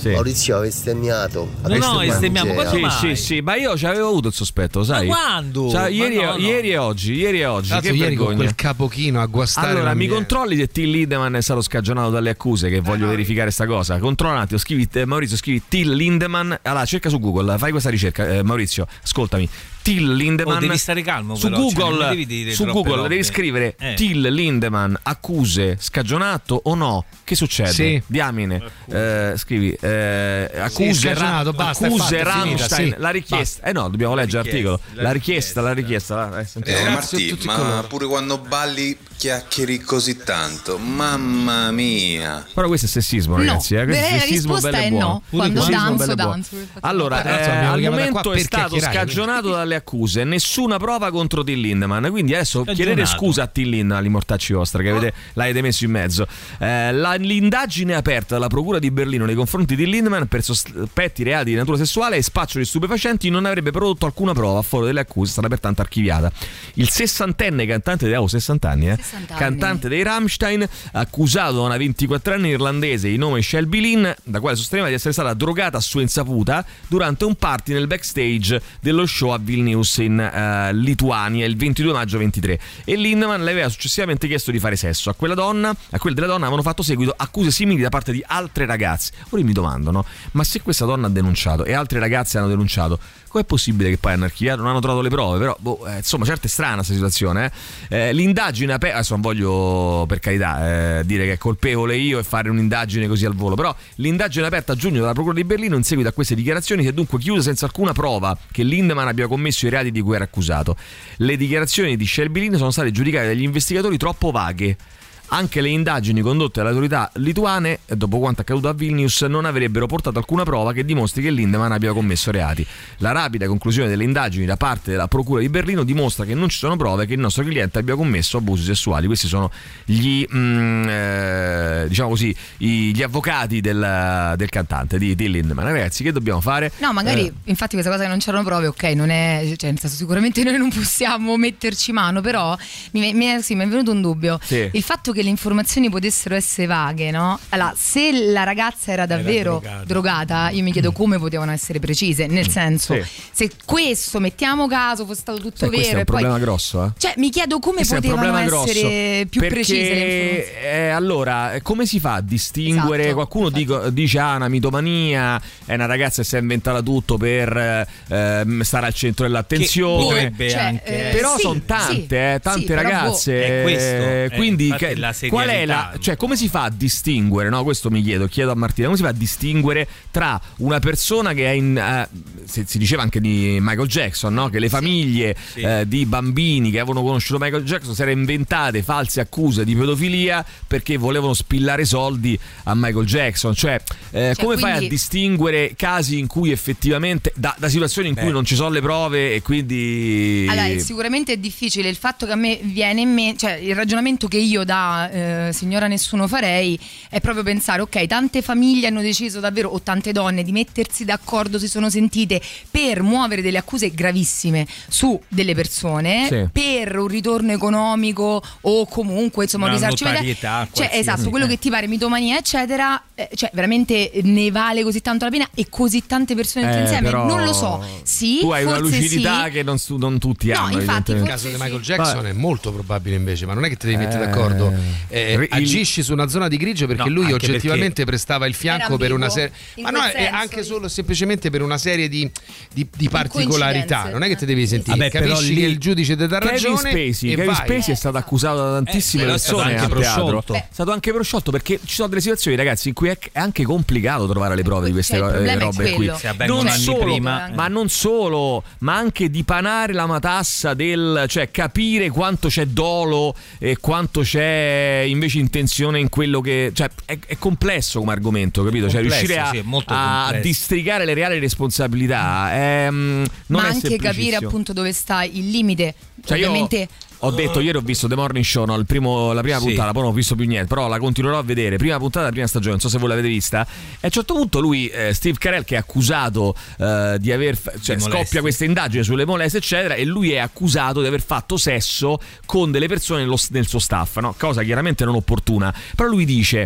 [0.06, 0.12] Sì.
[0.12, 1.50] Maurizio ha bestemmiato.
[1.64, 2.92] No, no, bestemmiamo, quando Sì, mai?
[2.92, 5.08] sì, sì, ma io ci avevo avuto il sospetto, sai?
[5.08, 5.70] Ma quando?
[5.70, 6.38] Cioè, Ma ieri, no, no.
[6.38, 8.36] ieri e oggi, ieri e oggi, Tanto che ieri con vergogna.
[8.36, 9.70] quel capochino a guastare.
[9.72, 13.50] Allora, mi controlli se Till Lindemann è stato scagionato dalle accuse, Eh, che voglio verificare
[13.50, 13.98] sta cosa.
[13.98, 16.54] Controlla un attimo, scrivi, eh, Maurizio, scrivi Till Lindemann.
[16.62, 19.50] Allora, cerca su Google, fai questa ricerca, eh, Maurizio, ascoltami.
[19.86, 20.58] Till Lindemann.
[20.58, 23.08] Oh, devi stare calmo, su però, cioè, Google, non devi dire su Google robe.
[23.10, 23.94] devi scrivere Eh.
[23.94, 27.06] Till Lindemann, accuse, scagionato o no?
[27.24, 27.72] Che succede?
[27.72, 28.02] Sì.
[28.08, 32.96] Diamine, eh, scrivi eh, accuse, scagionato, Ra- basta, accuse fatto, finita, Rammstein, sì.
[32.98, 33.64] la richiesta.
[33.68, 34.80] Eh no, dobbiamo leggere l'articolo.
[34.80, 36.40] richiesta, La la richiesta, la richiesta.
[36.40, 36.88] eh, sentiamo.
[36.88, 42.46] Eh, Martì, tutti ma pure quando balli chiacchieri così tanto, mamma mia.
[42.54, 43.74] Però questo è sessismo, ragazzi.
[43.74, 43.82] No.
[43.82, 43.86] Eh?
[43.86, 45.08] Questo Beh, sessismo risposta bello e è buono.
[45.08, 45.22] no.
[45.30, 46.56] Quando danzo, danzo.
[46.82, 48.86] Allora, eh, al momento è stato quindi.
[48.86, 52.08] scagionato dalle accuse, nessuna prova contro Till Lindemann.
[52.08, 55.92] Quindi adesso chiedete scusa a Till Lindemann, agli mortacci vostri, che avete, l'avete messo in
[55.92, 56.28] mezzo.
[56.60, 61.52] Eh, la- l'indagine aperta dalla Procura di Berlino nei confronti di Lindemann per sospetti reati
[61.52, 65.02] di natura sessuale e spaccio di stupefacenti non avrebbe prodotto alcuna prova a favore delle
[65.02, 66.32] accuse, è stata pertanto archiviata.
[66.76, 68.98] Il sessantenne cantante dei, oh, 60 anni, eh?
[69.06, 69.42] 60 anni.
[69.42, 74.88] cantante dei Rammstein, accusato da una 24enne irlandese di nome Shelby Lynn, da quale sosteneva
[74.88, 79.38] di essere stata drogata a sua insaputa durante un party nel backstage dello show a
[79.38, 82.60] Vilnius in eh, Lituania il 22 maggio 23.
[82.84, 85.10] E Lindemann le aveva successivamente chiesto di fare sesso.
[85.10, 88.24] A quella donna, a quella della donna avevano fatto seguito accuse simili da parte di
[88.26, 89.12] altre ragazze.
[89.30, 90.06] Ora mi domando, no?
[90.32, 93.00] Ma se questa donna ha denunciato e altre ragazze hanno denunciato,
[93.36, 94.62] com'è possibile che poi hanno archiviato?
[94.62, 97.52] Non hanno trovato le prove, però, boh, eh, insomma, certo è strana questa situazione.
[97.90, 97.98] eh.
[97.98, 98.98] Eh, l'indagine aperta.
[98.98, 103.26] adesso non voglio per carità eh, dire che è colpevole io e fare un'indagine così
[103.26, 106.36] al volo, però l'indagine aperta a giugno dalla Procura di Berlino in seguito a queste
[106.36, 110.02] dichiarazioni si è dunque chiusa senza alcuna prova che Lindemann abbia commesso i reati di
[110.02, 110.78] cui era accusato.
[111.18, 114.78] Le dichiarazioni di Shelby sono state giudicate dagli investigatori troppo vaghe.
[115.28, 120.18] Anche le indagini condotte dalle autorità lituane, dopo quanto accaduto a Vilnius, non avrebbero portato
[120.18, 122.66] alcuna prova che dimostri che Lindemann abbia commesso reati.
[122.98, 126.58] La rapida conclusione delle indagini da parte della Procura di Berlino dimostra che non ci
[126.58, 129.08] sono prove che il nostro cliente abbia commesso abusi sessuali.
[129.08, 129.52] Questi sono
[129.86, 135.66] gli, mm, eh, diciamo così, gli avvocati del, del cantante di, di Lindemann.
[135.66, 136.72] Ragazzi, che dobbiamo fare?
[136.78, 139.98] No, magari Eh, infatti questa cosa che non c'erano prove, ok, non è, cioè senso
[139.98, 142.56] sicuramente noi non possiamo metterci mano, però
[142.92, 144.40] mi, mi è, sì, mi è venuto un dubbio.
[144.44, 144.70] Sì.
[144.72, 147.38] Il fatto che le informazioni potessero essere vaghe, no?
[147.50, 149.84] Allora, se la ragazza era davvero drogata.
[149.86, 153.02] drogata, io mi chiedo come potevano essere precise, nel senso, Mm.
[153.02, 153.08] Sì.
[153.32, 156.16] se questo, mettiamo caso, fosse stato tutto sai, questo vero è un e poi...
[156.22, 156.90] problema grosso, eh?
[156.98, 160.66] Cioè, mi chiedo come Questo potevano essere grosso, più perché, precise le informazioni.
[160.66, 163.02] eh, allora, come si fa a distinguere?
[163.04, 167.18] Esatto, Qualcuno dico- dice ah, una mitomania, è una ragazza che si è inventata tutto
[167.18, 170.04] per eh, stare al centro dell'attenzione.
[170.04, 173.34] potrebbe Cioè, anche eh, però sì, sono tante, sì, eh, tante ragazze.
[173.58, 173.62] boh.
[173.64, 174.70] Questo, eh, eh, quindi
[175.12, 177.50] la qual è la, cioè, come si fa a distinguere?
[177.50, 181.34] No, questo mi chiedo, chiedo a Martina, come si fa a distinguere tra una persona
[181.34, 181.78] che è in.
[181.78, 182.08] eh,
[182.46, 184.50] si, si diceva anche di Michael Jackson, no?
[184.50, 185.62] Che le famiglie Sì.
[185.62, 190.46] eh, di bambini che avevano conosciuto Michael Jackson si erano inventate false accuse di pedofilia
[190.68, 193.54] perché volevano spillare soldi a Michael Jackson.
[193.54, 198.10] Cioè, eh, Cioè, come fai a quindi- distinguere casi in cui effettivamente, da, da situazioni
[198.10, 198.32] in cui Beh.
[198.32, 200.46] non ci sono le prove e quindi.
[200.50, 201.90] Allora, sicuramente è difficile.
[201.90, 205.54] Il fatto che a me viene in mente, cioè il ragionamento che io da eh,
[205.54, 206.80] signora nessuno farei
[207.10, 211.60] è proprio pensare: ok, tante famiglie hanno deciso davvero, o tante donne, di mettersi d'accordo,
[211.60, 216.48] si sono sentite per muovere delle accuse gravissime su delle persone Sì.
[216.52, 220.24] per un ritorno economico o comunque insomma un risarcimento.
[220.72, 223.02] Cioè, esatto, quello che ti pare mitomania, eccetera.
[223.18, 227.02] eh, cioè, veramente ne vale così tanto la pena e così tante persone Eh, insieme.
[227.10, 227.84] però Non lo so.
[228.04, 229.52] Sì, tu hai una lucidità sì.
[229.52, 230.80] che non, su- non tutti No, hanno.
[230.80, 231.82] infatti, Nel caso di Michael.
[231.82, 232.30] Jackson Vabbè.
[232.30, 234.74] è molto probabile invece, ma non è che te devi mettere Eh, d'accordo.
[235.08, 239.12] Eh, agisci su una zona di grigio perché No, lui oggettivamente prestava il fianco per
[239.12, 239.52] una serie.
[239.82, 242.30] Ma no, senso, anche solo semplicemente per una serie di,
[242.74, 244.10] di- di particolarità.
[244.10, 244.98] Non è che te devi sentire.
[244.98, 246.78] Vabbè, però Capisci lì- che il giudice ti dà Kevin ragione.
[246.78, 247.54] Spacey, e Kevin.
[247.56, 250.24] Spacey è stato accusato da tantissime Eh, è stato persone anche a teatro.
[250.26, 250.54] prosciolto.
[250.54, 254.28] È stato anche prosciolto perché ci sono delle situazioni, ragazzi, in cui è anche complicato
[254.28, 255.94] trovare le prove di queste Cioè, robe qui.
[255.96, 256.18] quello.
[256.18, 261.26] Se avvengono Non anni solo, prima, ma non solo, ma anche dipanare la matassa del,
[261.28, 264.75] cioè capire quanto c'è dolo e quanto c'è
[265.08, 268.90] invece intenzione in quello che, cioè è, è complesso come argomento, capito?
[268.90, 273.72] Cioè riuscire a, sì, è a districare le reali responsabilità è, mm, non ma è
[273.72, 275.94] anche capire appunto dove sta il limite.
[276.24, 276.88] Cioè, io Ovviamente
[277.20, 278.84] ho detto ieri ho visto The Morning Show, no?
[278.84, 279.66] Primo- la prima Sì.
[279.66, 281.78] puntata, poi non ho visto più niente, però la continuerò a vedere.
[281.78, 283.62] Prima puntata della prima stagione, non so se voi l'avete vista.
[283.66, 283.68] E
[284.02, 287.98] a un certo punto lui, eh, Steve Carell, che è accusato eh, di aver, cioè
[288.00, 292.72] scoppia questa indagine sulle molestie, eccetera, e lui è accusato di aver fatto sesso con
[292.72, 294.36] delle persone nello- nel suo staff, no?
[294.38, 295.74] Cosa chiaramente non opportuna.
[295.96, 296.62] Però lui dice.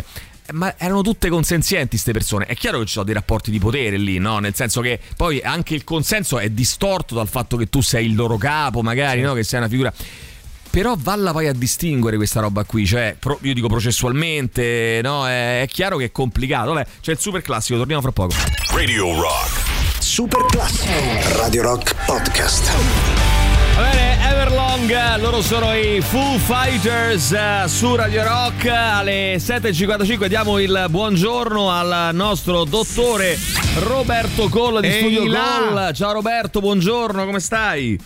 [0.46, 2.44] "Eh, Ma erano tutte consenzienti queste persone.
[2.46, 4.40] È chiaro che ci sono dei rapporti di potere lì, no?
[4.40, 8.16] Nel senso che poi anche il consenso è distorto dal fatto che tu sei il
[8.16, 9.32] loro capo, magari, no?
[9.34, 9.92] Che sei una figura.
[10.70, 15.26] Però valla poi a distinguere questa roba qui, cioè pro- io dico processualmente, no?
[15.26, 16.72] È, è chiaro che è complicato.
[16.72, 18.34] Vabbè, c'è il super classico, torniamo fra poco.
[18.72, 19.68] Radio Rock.
[19.98, 20.92] Super classico.
[21.38, 22.70] Radio Rock Podcast.
[23.74, 30.58] Va bene, Everlong, loro sono i Foo Fighters eh, su Radio Rock alle 7.55 diamo
[30.58, 33.38] il buongiorno al nostro dottore
[33.78, 35.70] Roberto Colla di Ehi Studio là!
[35.70, 35.94] Gol.
[35.94, 37.98] Ciao Roberto, buongiorno, come stai?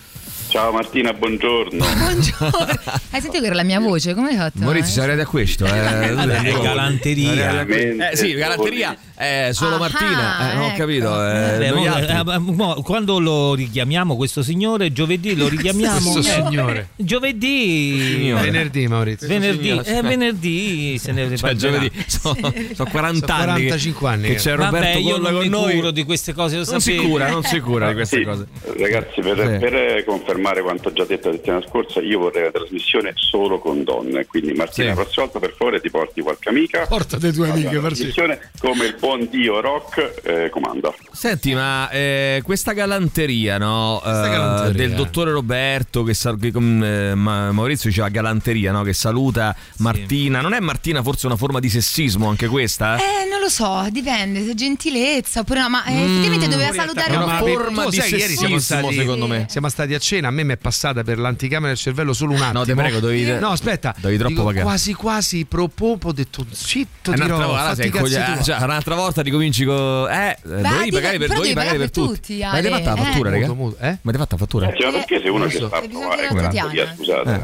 [0.54, 1.82] Ciao Martina, buongiorno.
[1.98, 2.80] Buongiorno.
[3.10, 4.14] Hai sentito che era la mia voce?
[4.14, 4.60] Come hai fatto?
[4.60, 5.64] Maurizio, siamo arrivati a questo.
[5.66, 7.66] Eh, Vabbè, è galanteria.
[7.66, 10.76] Eh sì, galanteria è solo Ah, Martina, eh, non ho ecco.
[10.76, 11.28] capito.
[11.28, 16.12] eh, noi mo- eh, mo- quando lo richiamiamo questo signore, giovedì lo richiamiamo.
[16.12, 16.88] Questo Eh, signore.
[16.94, 17.98] Giovedì.
[18.14, 18.42] Signore.
[18.44, 19.26] Venerdì, Maurizio.
[19.26, 19.86] Venerdì, signore.
[19.98, 22.36] eh, venerdì se ne Cioè, giovedì, sono,
[22.74, 25.42] sono 40 Sono anni che- 45 anni che c'è Roberto Vabbè, io Colla non con
[25.42, 25.74] mi noi.
[25.74, 28.46] curo di queste cose, lo Non si cura, non si cura di queste Sì, cose.
[28.78, 29.58] Ragazzi, per, Sì.
[29.58, 34.26] per confermare quanto già detto la settimana scorsa, io vorrei una trasmissione solo con donne.
[34.26, 34.94] Quindi, Martina, Sì.
[34.96, 36.87] la prossima volta, per favore, ti porti qualche amica.
[36.87, 37.80] Porta le tue amiche, sì.
[37.80, 40.92] trasmissione come il buon Dio rock eh, comanda.
[41.12, 44.00] Senti, ma eh, questa galanteria, no?
[44.02, 44.87] Questa eh, galanteria.
[44.87, 48.83] del dottore Roberto, che, sal- che, eh, Ma- Maurizio diceva galanteria, no?
[48.83, 50.40] Che saluta Martina.
[50.40, 52.96] Non è Martina forse una forma di sessismo anche questa?
[52.96, 57.38] Eh, non lo so, dipende, se gentilezza oppure no, ma eh, effettivamente doveva salutare una
[57.38, 59.46] forma tu di sai, ieri siamo sessismo, stati, secondo me.
[59.48, 60.30] siamo stati a cena.
[60.34, 62.58] A me mi è passata per l'anticamera del cervello solo un attimo.
[62.58, 63.94] No, te prego, dovevi- No, aspetta.
[63.96, 64.64] dovevi troppo dico, pagare.
[64.64, 68.24] Quasi quasi propongo, ho detto zitto, È dirò, un'altra volta, fatti sei i cazzi cogli-
[68.32, 68.44] tuoi.
[68.44, 70.08] cioè, un'altra volta ricominci con.
[70.10, 72.14] Eh, dovevi di- pagare per, dovevi pagare per tutti.
[72.14, 73.04] tutti, Ma avete Ale, fatta la eh.
[73.10, 73.46] fattura, raga?
[73.46, 73.86] Muto, muto, eh?
[73.86, 74.66] Ma avete fatta la fattura?
[74.72, 76.28] Eh, ma perché se uno ci sta a provare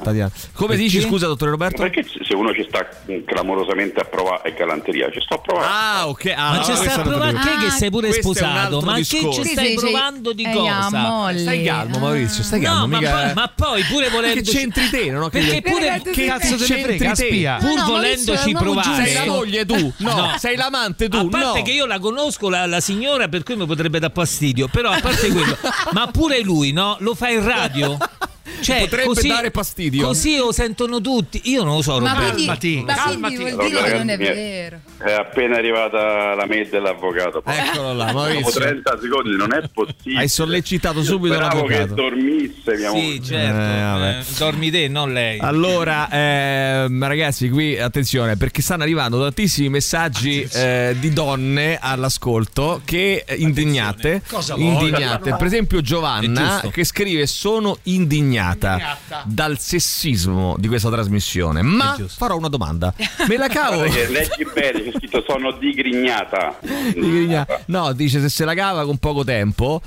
[0.02, 0.26] Tatiana.
[0.26, 0.30] Eh.
[0.52, 1.82] Come dici, scusa, dottore Roberto?
[1.82, 2.88] Perché se uno ci sta
[3.24, 5.66] clamorosamente a provare è galanteria, ci sto a provare.
[5.70, 6.32] Ah, ok.
[6.36, 7.58] Ah, Ma ci è a provare discorso.
[7.64, 8.80] che, sei pure sposato?
[8.80, 11.32] Ma che ci stai provando di Eh, cosa?
[11.36, 12.79] Stai calmo, Maurizio, stai calmo.
[12.80, 15.50] No, ma mica- poi, ma poi pure Che volendo c'entri te, non ho capito.
[15.52, 17.26] Perché pure che cazzo te ne c'entri frega, te?
[17.26, 17.56] spia?
[17.60, 19.92] pur No, no, volendoci provare Sei la moglie tu?
[19.98, 20.34] No, No.
[20.38, 21.16] sei l'amante tu?
[21.16, 21.64] a parte no.
[21.64, 25.00] che io la conosco la, la signora per cui mi potrebbe dar fastidio però a
[25.00, 25.56] parte quello
[25.92, 27.96] ma pure lui no lo fa in radio
[28.60, 30.06] cioè, Potrebbe così, dare fastidio.
[30.06, 33.36] così lo sentono tutti io non lo so Ma Roberto quindi, Calmati, ma quindi calmati.
[33.36, 34.80] vuol Allora, dire che non è vero.
[34.98, 37.42] È appena arrivata la mail dell'avvocato.
[37.46, 38.60] Eccolo là, Dopo Maurizio.
[38.60, 40.20] 30 secondi non è possibile.
[40.20, 41.94] Hai sollecitato subito Speravo che l'avvocato.
[41.94, 43.22] dormisse mia sì moglie.
[43.24, 44.18] certo Eh, vabbè.
[44.18, 50.46] eh, dormi te non lei Allora, ehm, ragazzi, qui attenzione perché stanno arrivando tantissimi messaggi
[50.52, 54.72] eh, di donne all'ascolto che eh, indignate, Cosa vuoi?
[54.88, 55.34] indignate.
[55.34, 58.98] Per esempio Giovanna che scrive sono indignata, Indignata.
[59.24, 62.92] dal sessismo di questa trasmissione, ma farò una domanda.
[63.28, 63.82] Me la cavo?
[64.08, 66.58] Leggi bene, c'è scritto sono digrignata.
[67.66, 69.80] No, dice se se la cava con poco tempo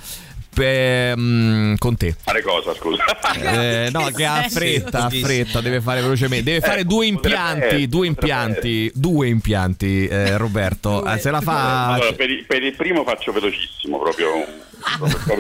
[0.53, 2.15] per- mm, con te.
[2.21, 3.03] Fare cosa, scusa?
[3.35, 6.43] Eh, no, che ha fretta, ha fretta, deve fare velocemente.
[6.43, 11.03] Deve fare Eh, due impianti, essere, due potrebbe impianti, due impianti, eh, Roberto.
[11.05, 11.93] Eh, se la fa.
[11.93, 14.27] Allora, per, il, per il primo faccio velocissimo, proprio,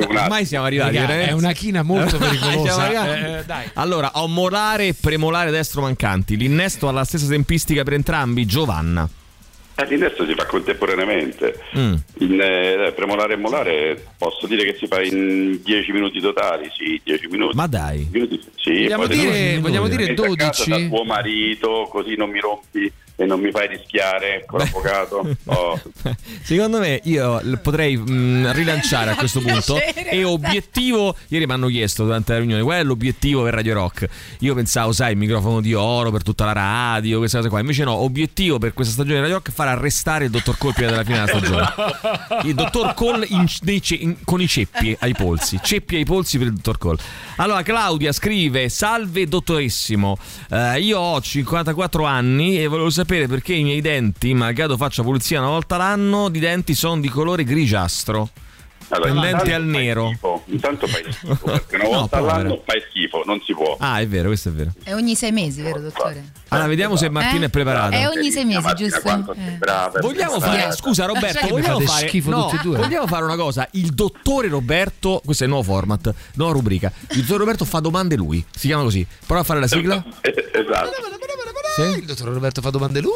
[0.07, 0.97] Ormai siamo arrivati.
[0.97, 2.83] Raga, è una china molto pericolosa.
[2.83, 3.09] arrivati.
[3.23, 3.69] Eh, dai.
[3.73, 6.37] Allora, ho molare e premolare destro mancanti.
[6.37, 8.45] L'innesto ha la stessa tempistica per entrambi.
[8.45, 9.07] Giovanna.
[9.75, 11.59] Eh, L'innesto si fa contemporaneamente.
[11.75, 11.93] Mm.
[12.19, 17.01] In eh, premolare e molare posso dire che si fa in 10 minuti totali, sì,
[17.03, 17.55] 10 minuti.
[17.55, 18.07] Ma dai.
[18.11, 20.69] Minuti, sì, Vogliamo dire- vogliamo dire mettere a casa 12?
[20.89, 25.21] da tuo marito, così non mi rompi e non mi fai rischiare con l'avvocato.
[25.45, 25.79] Oh.
[26.41, 32.03] Secondo me io potrei mh, rilanciare a questo punto e obiettivo, ieri mi hanno chiesto
[32.05, 34.07] durante la riunione qual è l'obiettivo per Radio Rock.
[34.39, 37.59] Io pensavo, sai, il microfono di oro per tutta la radio, queste cose qua.
[37.59, 40.73] Invece no, obiettivo per questa stagione di Radio Rock è far arrestare il dottor Cole
[40.73, 41.73] prima della fine della stagione.
[42.47, 43.45] Il dottor Cole in-
[43.99, 46.97] in- con i ceppi ai polsi, ceppi ai polsi per il dottor Cole.
[47.37, 50.17] Allora Claudia scrive, salve dottorissimo,
[50.49, 55.39] Eh, io ho 54 anni e volevo sapere perché i miei denti, malgrado faccia pulizia
[55.39, 58.29] una volta l'anno, di denti sono di colore grigiastro.
[58.89, 60.07] Allora, intanto al nero.
[60.09, 63.75] schifo, Intanto fai schifo, perché una No, volta all'anno fai schifo, non si può.
[63.79, 64.71] Ah, è vero, questo è vero.
[64.83, 66.23] È ogni sei mesi, vero, dottore?
[66.49, 67.47] Allora, vediamo se Martina Eh?
[67.47, 67.95] è preparata.
[67.95, 69.33] È ogni sei mesi, Martina, giusto?
[69.33, 69.51] Eh.
[69.57, 72.77] brava, Vogliamo fare, scusa Roberto, mi vogliamo fate fare, schifo no, tutti e due?
[72.77, 77.21] vogliamo fare una cosa, il dottore Roberto, questo è il nuovo format, nuova rubrica, il
[77.21, 80.03] dottore Roberto fa domande lui, si chiama così, prova a fare la sigla?
[80.21, 80.91] esatto.
[81.77, 83.11] Il dottor Roberto fa domande lui.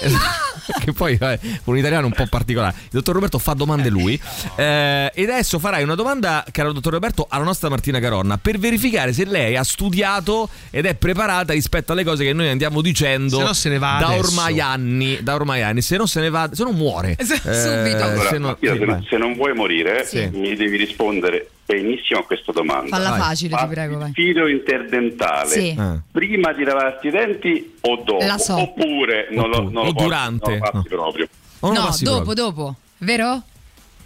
[0.80, 2.74] che poi è un italiano un po' particolare.
[2.84, 4.18] Il dottor Roberto fa domande lui.
[4.56, 9.12] Eh, e adesso farai una domanda, caro dottor Roberto, alla nostra Martina Caronna per verificare
[9.12, 13.44] se lei ha studiato ed è preparata rispetto alle cose che noi andiamo dicendo Se
[13.44, 14.28] no se ne va da adesso.
[14.28, 15.22] ormai anni.
[15.22, 15.82] Da ormai anni.
[15.82, 17.16] Se no se ne va, se no muore.
[17.18, 18.04] Eh, Subito.
[18.04, 20.28] Allora, se no- Mattia, sì, se, non, se non vuoi morire, Sì.
[20.32, 22.88] mi devi rispondere benissimo a questa domanda.
[22.96, 23.20] Falla Vai.
[23.20, 24.12] facile, ti Fatti prego, il vai.
[24.12, 25.74] filo interdentale Sì.
[25.78, 26.00] Ah.
[26.10, 28.24] prima di lavarti i denti o dopo?
[28.24, 28.56] La so.
[28.58, 30.50] Oppure non lo, non lo o porti- durante.
[30.50, 30.96] non lo passi No.
[30.96, 31.28] proprio.
[31.60, 32.44] O No, passi dopo, proprio.
[32.44, 32.74] dopo.
[32.98, 33.42] Vero?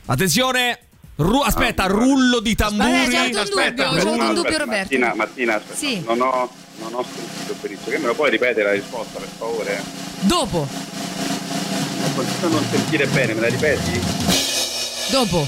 [0.07, 0.79] Attenzione,
[1.17, 2.91] ru- aspetta, rullo di tamburi.
[2.91, 4.67] Aspetta, c'è avuto un dubbio, c'è avuto un Aspetta, dubbio Roberto.
[4.67, 6.03] Martina, Martina, aspetta, Sì.
[6.05, 7.91] non, ho, non ho sentito benissimo.
[7.91, 9.83] Che me lo puoi ripetere la risposta, per favore?
[10.21, 14.01] Dopo, a non sentire bene, me la ripeti?
[15.11, 15.47] dopo.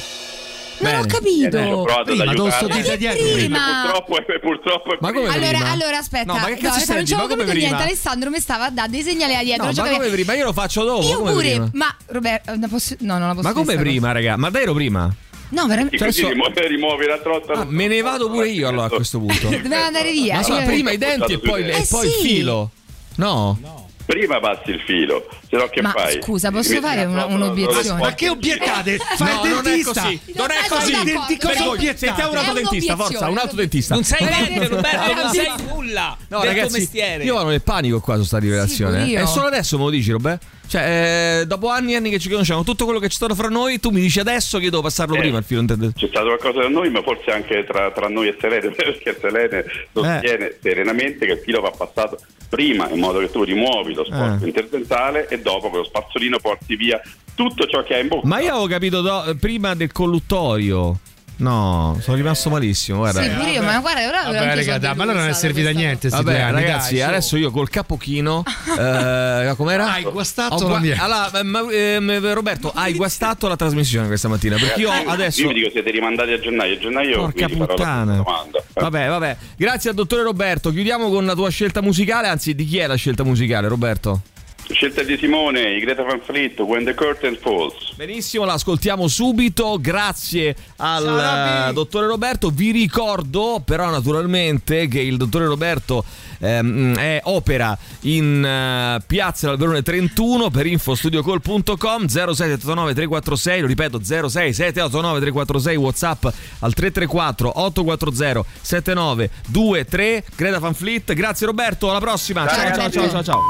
[0.79, 1.57] Non ho capito.
[1.57, 2.65] Eh, ho provato ad Prima, aiutarti.
[2.65, 3.33] sto dita dietro.
[3.33, 3.83] Prima.
[3.85, 5.33] Purtroppo, è, purtroppo è Ma come prima.
[5.35, 5.71] Allora, prima?
[5.71, 6.33] allora, aspetta.
[6.33, 7.69] No, ma che cazzo no, non ci avevo capito niente.
[7.69, 7.83] prima?
[7.83, 9.65] Alessandro mi stava a dare dei segnali là dietro.
[9.67, 10.35] No, ma come prima?
[10.35, 11.07] Io lo faccio dopo.
[11.07, 11.71] Io come pure, prima?
[11.73, 14.37] ma Roberto, posso- no, non la posso Ma come prima, raga?
[14.37, 15.15] Ma dai prima?
[15.51, 15.99] No, veramente.
[15.99, 17.53] Cioè, Così so- rimuovi, rimuovi la trotta.
[17.53, 19.49] Ah, me ne vado pure io allora a questo punto.
[19.63, 20.37] Doveva andare via.
[20.37, 22.71] Ma so, prima i denti e poi, e Eh il filo.
[23.17, 23.84] No?
[24.07, 26.21] Prima passi il filo, se no che Ma fai?
[26.23, 28.01] scusa, posso fare una- un'obiezione?
[28.03, 28.99] Ma che obiettate?
[28.99, 30.03] Fa No, il non è dentista.
[30.03, 30.21] così.
[30.35, 30.93] Non è così.
[31.05, 31.97] Denti- cosa obiettate?
[32.07, 33.95] Sentiamo un dentista, un'obiezione, forza, un altro dentista.
[33.95, 34.51] non sai Veramente.
[34.59, 35.65] niente Roberto non sai Sì.
[35.69, 39.05] nulla No, ragazzi, mestiere io vado nel panico qua su sta rivelazione.
[39.05, 39.19] Sì, eh.
[39.19, 39.23] io.
[39.23, 40.39] E solo adesso me lo dici, Robè?
[40.67, 43.49] Cioè, eh, dopo anni e anni che ci conosciamo, tutto quello che c'è stato fra
[43.49, 45.19] noi, tu mi dici adesso che io devo passarlo Eh.
[45.21, 45.99] prima il filo intendente.
[45.99, 49.65] C'è stato qualcosa da noi, ma forse anche tra, tra noi e Selene, perché Selene
[49.93, 52.19] sostiene serenamente che il filo va passato
[52.49, 54.49] prima, in modo che tu rimuovi lo sporco Eh.
[54.49, 57.01] interdentale e dopo con lo spazzolino porti via
[57.35, 58.27] tutto ciò che hai in bocca.
[58.27, 60.99] Ma io avevo capito do- prima del colluttorio.
[61.37, 62.99] No, sono rimasto malissimo.
[62.99, 63.23] Guarda.
[63.23, 66.09] Sì, pure io, ma guarda, ora Vabbè, raga, ma allora non è servita a niente.
[66.09, 68.45] Vabbè, due anni, ragazzi, dai, adesso io col cappochino.
[68.79, 69.93] eh, com'era?
[69.93, 70.97] Hai guastato Ho la mia.
[71.03, 74.57] Allora, ma- ehm, Roberto, hai guastato la trasmissione questa mattina?
[74.57, 75.41] Perché io adesso.
[75.43, 76.75] Io vi dico, siete rimandati a gennaio.
[76.75, 78.17] A gennaio Porca puttana.
[78.17, 78.63] domanda.
[78.73, 79.37] Vabbè, vabbè.
[79.57, 80.71] Grazie al dottore Roberto.
[80.71, 82.29] Chiudiamo con la tua scelta musicale.
[82.29, 84.23] Anzi, di chi è la scelta musicale, Roberto?
[84.71, 87.93] Scelta di Simone, Greta Van Fleet, When the Curtain Falls.
[87.95, 89.79] Benissimo, la ascoltiamo subito.
[89.81, 92.49] Grazie al Ciao, eh, dottore Roberto.
[92.51, 96.05] Vi ricordo, però, naturalmente, che il dottore Roberto
[96.45, 103.61] ehm, è opera in eh, Piazza Alberone 31 per infostudiocall.com 0679 346.
[103.61, 106.25] Lo ripeto, 06789 346 WhatsApp
[106.61, 110.25] al 334 840 7923.
[110.37, 111.13] Greta Van Fleet.
[111.15, 112.47] Grazie Roberto, alla prossima.
[112.47, 113.23] Ciao, ciao, ciao, ciao, ciao.
[113.23, 113.41] ciao.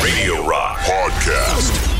[0.00, 1.93] Radio Rock Podcast.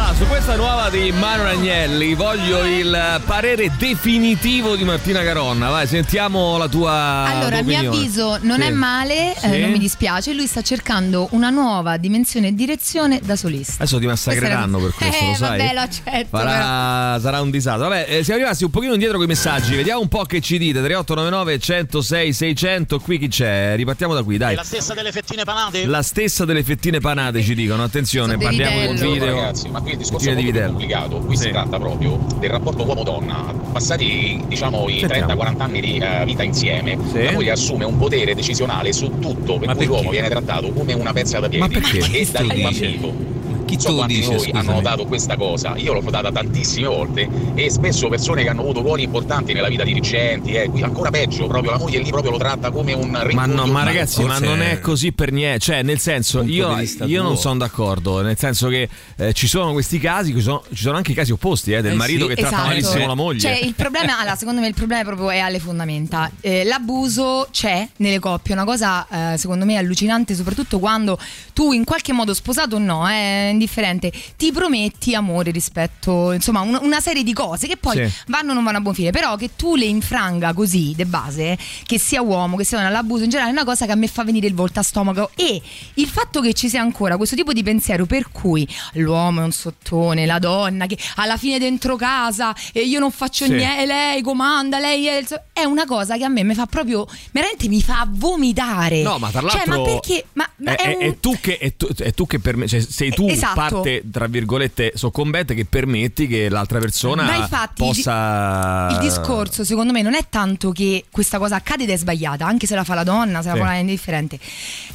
[0.00, 5.68] Allora, su questa nuova di Manuel Agnelli voglio il parere definitivo di Martina Caronna.
[5.68, 6.92] Vai, sentiamo la tua
[7.28, 8.66] Allora, a mio avviso non Sì.
[8.66, 9.60] è male, eh, Sì.
[9.60, 10.32] non mi dispiace.
[10.32, 13.74] Lui sta cercando una nuova dimensione e direzione da solista.
[13.82, 15.58] Adesso ti massacreranno per questo, eh, lo sai?
[15.58, 16.26] vabbè, lo accetto.
[16.36, 17.88] Farà- sarà un disastro.
[17.88, 19.74] Vabbè, eh, siamo rimasti un pochino indietro con i messaggi.
[19.76, 20.78] Vediamo un po' che ci dite.
[20.82, 22.98] 3899 106 600.
[23.00, 23.74] Qui chi c'è?
[23.76, 24.54] Ripartiamo da qui, dai.
[24.54, 25.84] La stessa delle fettine panate?
[25.84, 27.82] La stessa delle fettine panate ci dicono.
[27.82, 29.34] Attenzione, parliamo del video.
[29.34, 31.16] Ragazzi, ma qui il discorso di è complicato.
[31.18, 33.52] Qui si tratta proprio del rapporto uomo-donna.
[33.72, 35.34] Passati diciamo i Sentiamo.
[35.34, 37.22] 30-40 anni di eh, vita insieme, Sì.
[37.24, 41.12] la moglie assume un potere decisionale su tutto, per cui l'uomo viene trattato come una
[41.12, 41.66] pezza da piedi.
[41.66, 41.98] Ma perché?
[41.98, 42.62] E da dice?
[42.62, 43.38] bambino.
[43.70, 44.58] Chi so lo quanti dice, scusami?
[44.58, 48.80] hanno notato questa cosa, io l'ho notata tantissime volte e spesso persone che hanno avuto
[48.80, 52.38] ruoli importanti nella vita dirigenti, eh, qui ancora peggio, proprio la moglie lì proprio lo
[52.38, 55.60] tratta come un Ma, rincoglio no, ma ragazzi, ma non è così per niente.
[55.60, 58.20] Cioè, nel senso, io, io non sono d'accordo.
[58.22, 61.32] Nel senso che eh, ci sono questi casi, ci sono, ci sono anche i casi
[61.32, 62.34] opposti, eh, del Eh marito sì.
[62.34, 62.68] che tratta Esatto.
[62.68, 63.40] malissimo la moglie.
[63.40, 66.30] Cioè, il problema, allora, secondo me il problema è proprio è alle fondamenta.
[66.40, 71.18] Eh, l'abuso c'è nelle coppie, è una cosa eh, secondo me allucinante, soprattutto quando
[71.52, 76.78] tu in qualche modo sposato o no, è indifferente, ti prometti amore rispetto, insomma, un-
[76.82, 78.12] una serie di cose che poi Sì.
[78.28, 81.58] vanno o non vanno a buon fine, però che tu le infranga così, de base,
[81.84, 84.06] che sia uomo, che sia donna, l'abuso in generale è una cosa che a me
[84.06, 85.60] fa venire il volto a stomaco e
[85.94, 89.52] il fatto che ci sia ancora questo tipo di pensiero per cui l'uomo è un
[89.52, 93.52] sottone, la donna che alla fine dentro casa e io non faccio Sì.
[93.52, 96.66] niente, lei comanda, lei è, il so- è una cosa che a me mi fa
[96.66, 99.02] proprio, veramente mi fa vomitare.
[99.02, 99.78] No, ma tra Cioè, l'altro.
[99.78, 100.24] ma perché?
[100.34, 103.10] Ma, ma è, è un- è tu che, è tu, tu che perme- cioè, sei
[103.10, 103.49] tu Esatto.
[103.54, 108.88] Parte, tra virgolette, soccombente che permetti che l'altra persona Ma infatti il di- possa.
[108.92, 112.66] Il discorso, secondo me, non è tanto che questa cosa accade ed è sbagliata, anche
[112.66, 113.60] se la fa la donna, se la Sì.
[113.60, 114.38] fa la indifferente.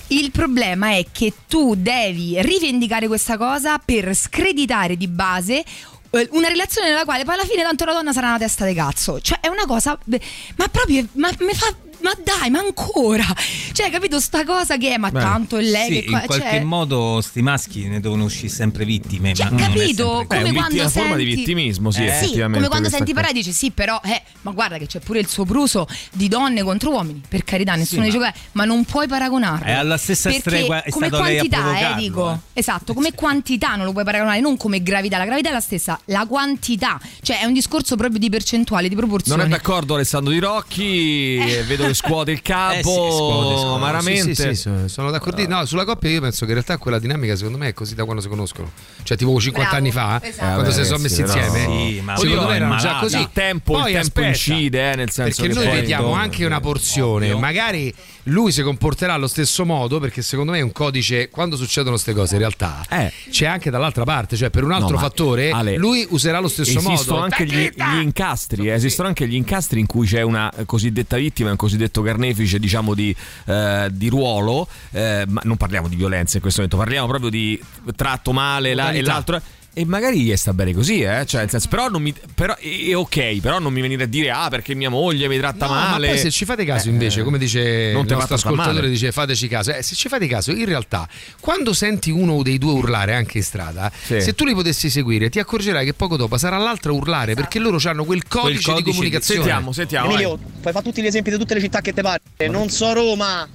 [0.08, 5.64] Il problema è che tu devi rivendicare questa cosa per screditare di base
[6.12, 8.74] eh, una relazione nella quale poi alla fine tanto la donna sarà una testa di
[8.74, 9.20] cazzo.
[9.20, 9.98] Cioè, è una cosa.
[10.06, 11.06] Ma proprio.
[11.14, 11.74] Ma mi fa.
[12.06, 13.26] Ma dai, ma ancora!
[13.72, 14.98] Cioè, capito sta cosa che è?
[14.98, 16.20] Ma Beh, tanto è lei sì, che qua.
[16.22, 19.34] in qualche cioè, modo sti maschi ne devono uscire sempre vittime.
[19.34, 20.24] Cioè, ma non è capito?
[20.28, 20.54] Come così.
[20.54, 22.58] quando una forma di senti- vittimismo, sì, Eh, effettivamente.
[22.58, 25.88] come quando senti parlare dici sì, però, eh, ma guarda che c'è pure il sopruso
[26.14, 29.66] di donne contro uomini, per carità, nessuno ma- dice que- ma non puoi paragonarlo.
[29.66, 32.42] È alla stessa stregua- è come stato lei a quantità, eh, dico.
[32.54, 36.00] Esatto, come quantità non lo puoi paragonare, non come gravità, la gravità è la stessa,
[36.06, 39.42] la quantità, cioè è un discorso proprio di percentuale, di proporzione.
[39.42, 41.64] Non è d'accordo Alessandro Di Rocchi, Eh.
[41.64, 43.76] vedo che scuote il capo, Eh sì, scuote, scuote.
[43.76, 44.36] amaramente.
[44.36, 45.48] Sì, sì, sì, sono- d'accordo.
[45.48, 48.04] No, sulla coppia io penso che in realtà quella dinamica secondo me è così da
[48.04, 48.72] quando si conoscono.
[49.04, 50.54] Cioè tipo 50 Bravo, anni fa, esatto.
[50.54, 51.60] quando Eh, si sono messi insieme.
[51.60, 53.18] Sì, ma secondo me erano già così.
[53.20, 56.46] Il tempo, il Poi tempo aspetta, incide, eh, nel senso Perché che noi vediamo anche
[56.46, 57.40] una porzione, Ovvio.
[57.40, 57.94] magari
[58.30, 62.14] lui si comporterà allo stesso modo perché secondo me è un codice quando succedono queste
[62.14, 63.12] cose in realtà Eh.
[63.30, 66.78] c'è anche dall'altra parte, cioè per un altro No, fattore Ale, lui userà lo stesso
[66.80, 67.24] Esistono modo.
[67.24, 71.52] anche gli, gli incastri, eh, esistono anche gli incastri in cui c'è una cosiddetta vittima,
[71.52, 73.16] un cosiddetto carnefice, diciamo di,
[73.46, 77.62] eh, di ruolo, eh, ma non parliamo di violenza in questo momento, parliamo proprio di
[77.96, 79.40] tratto male la- e l'altro.
[79.78, 81.26] E magari gli sta bene così, eh?
[81.26, 82.14] Cioè, nel senso, però non mi.
[82.34, 85.66] Però, è ok, però non mi venire a dire, ah, perché mia moglie mi tratta
[85.66, 86.08] No, male.
[86.08, 88.76] Ma poi se ci fate caso Eh, invece, come dice non il te nostro ascoltatore,
[88.76, 88.90] male.
[88.90, 91.06] dice fateci caso, eh, se ci fate caso, in realtà
[91.42, 94.22] quando senti uno dei due urlare anche in strada, Sì.
[94.22, 97.60] se tu li potessi seguire ti accorgerai che poco dopo sarà l'altro a urlare perché
[97.60, 99.42] loro hanno quel codice, codice di di- comunicazione.
[99.42, 100.08] Sentiamo, sentiamo.
[100.08, 100.16] vai.
[100.16, 102.22] Emilio, puoi fare tutti gli esempi di tutte le città che ti pare.
[102.50, 103.46] Non so Roma.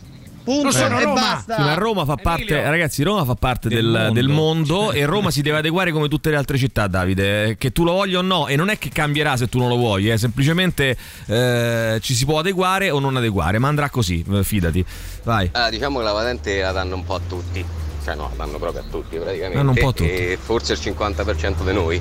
[0.50, 1.20] Punto Non sono e Roma.
[1.20, 1.54] basta.
[1.54, 4.74] Sì, ma Roma fa parte, ragazzi, Roma fa parte del, Del del mondo.
[4.74, 7.56] mondo, e Roma si deve adeguare come tutte le altre città, Davide.
[7.56, 9.76] Che tu lo voglia o no, e non è che cambierà se tu non lo
[9.76, 10.96] vuoi, eh, semplicemente
[11.26, 14.84] eh, ci si può adeguare o non adeguare, ma andrà così, eh, fidati.
[15.22, 15.48] Vai.
[15.52, 17.64] Ah, diciamo che la patente la danno un po' a tutti,
[18.04, 19.56] cioè no, la danno proprio a tutti praticamente.
[19.56, 20.10] Danno un po' a tutti.
[20.10, 22.00] E forse il 50% di noi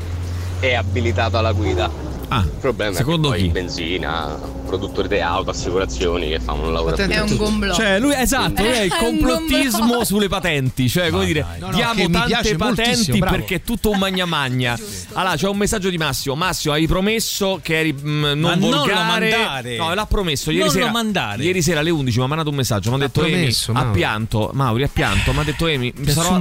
[0.60, 2.18] è abilitato alla guida.
[2.32, 3.54] Ah, Il problema secondo è che poi chi?
[3.54, 7.44] benzina, produttori di auto, assicurazioni che fanno un lavoro Attento a tutto.
[7.44, 7.74] gomblò.
[7.74, 10.88] Cioè, lui esatto, lui è il È un complottismo sulle patenti.
[10.88, 14.78] Cioè, come dire, No, no, diamo tante patenti perché è tutto un magna magna.
[15.14, 16.36] Allora, c'è un messaggio di Massimo.
[16.36, 19.30] Massimo, hai promesso che eri mm, non Ma non lo volgare.
[19.32, 19.78] mandare.
[19.78, 20.92] No, l'ha promesso ieri Non lo sera.
[20.92, 21.44] mandare.
[21.44, 22.90] Ieri sera alle 11 mi ha mandato un messaggio.
[22.92, 24.52] Mi ha detto promesso, Emi, ha pianto.
[24.54, 25.34] Mauri ha pianto.
[25.34, 26.36] Mi ha detto Emi, Ti starò,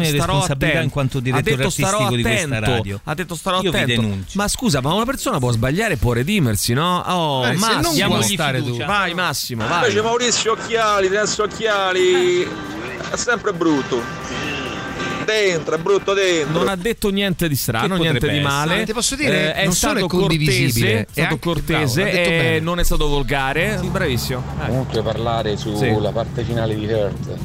[0.44, 0.82] attento.
[0.82, 3.00] in quanto direttore ha detto starò artistico di questa radio.
[3.04, 4.16] Ha detto starò Io attento.
[4.32, 6.98] Ma scusa, ma una persona può sbagliare e può redimersi, no?
[7.06, 8.76] Oh, Eh, Massimo, stare tu.
[8.84, 9.78] Vai Massimo, vai.
[9.84, 12.42] Invece Maurizio Occhiali, senza occhiali,
[13.10, 14.02] è sempre brutto.
[15.24, 16.58] Dentro, è brutto dentro.
[16.58, 18.40] Non ha detto niente di strano, niente di essere?
[18.42, 18.78] male.
[18.78, 22.60] No, ti posso dire, Eh, è stato condivisibile, cortese, è stato cortese bravo, e bene.
[22.60, 23.78] non è stato volgare.
[23.78, 24.42] Sì, bravissimo.
[24.62, 24.66] Eh.
[24.68, 27.36] Comunque parlare sulla parte finale di Hurt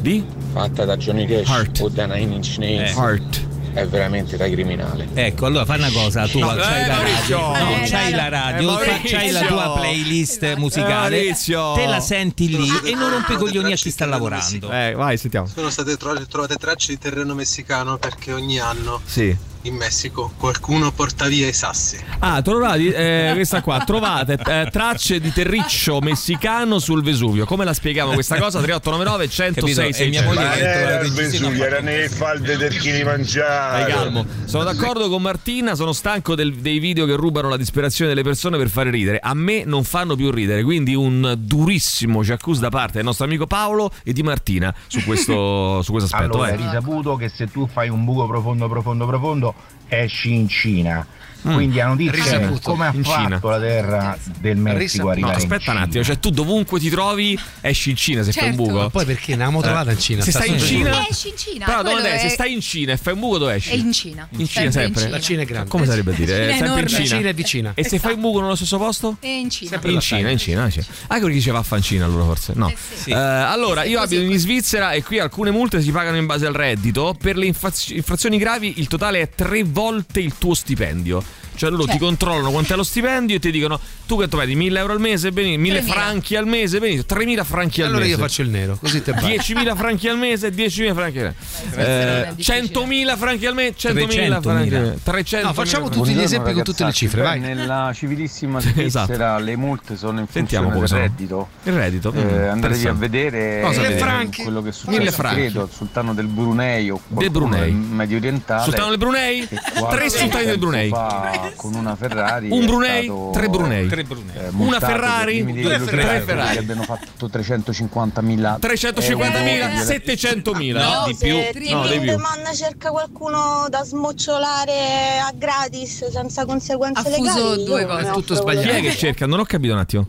[0.00, 0.24] Di?
[0.52, 1.80] fatta da Johnny Cash Heart.
[1.80, 2.94] o da Nine Inch Nails Eh.
[3.00, 3.46] Heart.
[3.72, 5.08] È veramente da criminale.
[5.14, 8.28] Ecco, allora fai una cosa, tu No, c'hai eh, la radio, no, Eh, c'hai la
[8.28, 11.72] radio, eh, c'hai la tua playlist musicale, Maurizio.
[11.74, 14.70] te la senti lì e non rompi i coglioni a chi sta lavorando.
[14.70, 15.46] Eh, vai, sentiamo.
[15.46, 19.34] Sono state tro- trovate tracce di terreno messicano perché ogni anno Sì.
[19.62, 21.98] In Messico qualcuno porta via i sassi.
[22.18, 27.44] Ah, trovati, eh, questa qua, trovate eh, tracce di terriccio messicano sul Vesuvio.
[27.44, 28.60] Come la spieghiamo questa cosa?
[28.60, 30.02] 3899 106 Capito?
[30.02, 33.82] E mia moglie che trova il Vesuvio, era nelle falde del Kilimangiaro.
[33.82, 34.26] Vai calmo.
[34.44, 38.58] Sono d'accordo con Martina, sono stanco del- dei video che rubano la disperazione delle persone
[38.58, 39.18] per fare ridere.
[39.22, 43.24] A me non fanno più ridere, quindi un durissimo ci accusa da parte del nostro
[43.24, 46.34] amico Paolo e di Martina su questo, su questo aspetto.
[46.34, 46.64] Allora, è vai.
[46.66, 49.51] risaputo che se tu fai un buco profondo, profondo, profondo,
[49.88, 51.06] esci in Cina.
[51.48, 51.54] Mm.
[51.54, 52.70] Quindi è Risaputo.
[52.70, 53.40] come ha In fatto Cina.
[53.42, 55.80] la terra del Messico a No, arrivare in aspetta un Cina.
[55.88, 58.62] attimo, cioè tu dovunque ti trovi esci in Cina se fai un Certo.
[58.64, 58.78] buco.
[58.82, 60.22] Ma poi perché ne avevamo trovata in Cina?
[60.22, 61.64] Se sta stai in Cina, Esci in Cina.
[61.64, 63.70] però domanda è, se stai in Cina e fai un buco dove esci?
[63.70, 64.28] È in Cina.
[64.36, 65.08] In Cina sempre?
[65.08, 65.68] La Cina è grande.
[65.68, 66.32] Come sarebbe a dire?
[66.32, 66.88] Cina è sempre in enorme.
[67.04, 67.16] Cina.
[67.16, 67.72] Cina è vicina.
[67.74, 69.16] E se fai un buco nello stesso posto?
[69.20, 69.80] È in Cina.
[69.82, 70.86] in Cina, in Cina, in Cina.
[71.08, 72.52] Anche perché diceva affancina allora forse.
[72.54, 72.72] No.
[73.06, 76.54] Eh, allora, io abito in Svizzera e qui alcune multe si pagano in base al
[76.54, 77.16] reddito.
[77.20, 81.22] Per le infrazioni gravi il totale è tre volte il tuo stipendio.
[81.54, 84.78] Cioè loro ti controllano quanto è lo stipendio e ti dicono tu quanto vedi 1000
[84.78, 85.86] euro al mese, benissimo, 1000 3.000.
[85.86, 88.10] franchi al mese, benissimo, 3000 franchi al Allora mese.
[88.12, 89.20] io faccio il nero, così te va.
[89.20, 91.34] 10.000 franchi al mese, 10.000 franchi al
[91.74, 92.28] mese.
[92.28, 94.98] Eh, 100.000 franchi al mese, 100.000 franchi al mese.
[95.02, 97.38] 300 No, facciamo tutti gli esempi con tutte le cifre, vai.
[97.40, 99.06] Nella civilissima Esatto.
[99.06, 101.00] Svizzera le multe sono in Sentiamo funzione del sono.
[101.00, 101.48] reddito.
[101.64, 102.12] Il reddito.
[102.14, 103.96] Eh, mm, andatevi a vedere Cosa eh,
[104.42, 104.72] quello che
[105.12, 105.36] franchi.
[105.36, 107.72] credo al sultano del Brunei o Del Brunei.
[107.72, 109.46] medio orientale Sultano del Brunei?
[109.46, 109.58] che
[109.90, 110.88] Tre sultani del Brunei.
[110.88, 111.21] fa
[111.56, 113.04] con una Ferrari Un Brunei?
[113.04, 113.88] stato, Tre Brunei.
[113.88, 114.36] Tre Brunei.
[114.36, 115.44] eh, Una Ferrari?
[115.44, 115.86] Due dei Ferrari.
[115.86, 116.52] Ferrari Ferrari.
[116.54, 119.84] che abbiano fatto 350.000 350.000, euro.
[119.84, 120.72] 700.000.
[120.72, 121.34] No, di più.
[121.34, 121.98] No, di più.
[121.98, 127.64] Lindemann cerca qualcuno da smocciolare a gratis senza conseguenze Ha legali.
[127.64, 128.10] due cose.
[128.12, 128.68] Tutto sbagliato.
[128.68, 129.26] Chi è che cerca?
[129.26, 130.06] Non ho capito un attimo.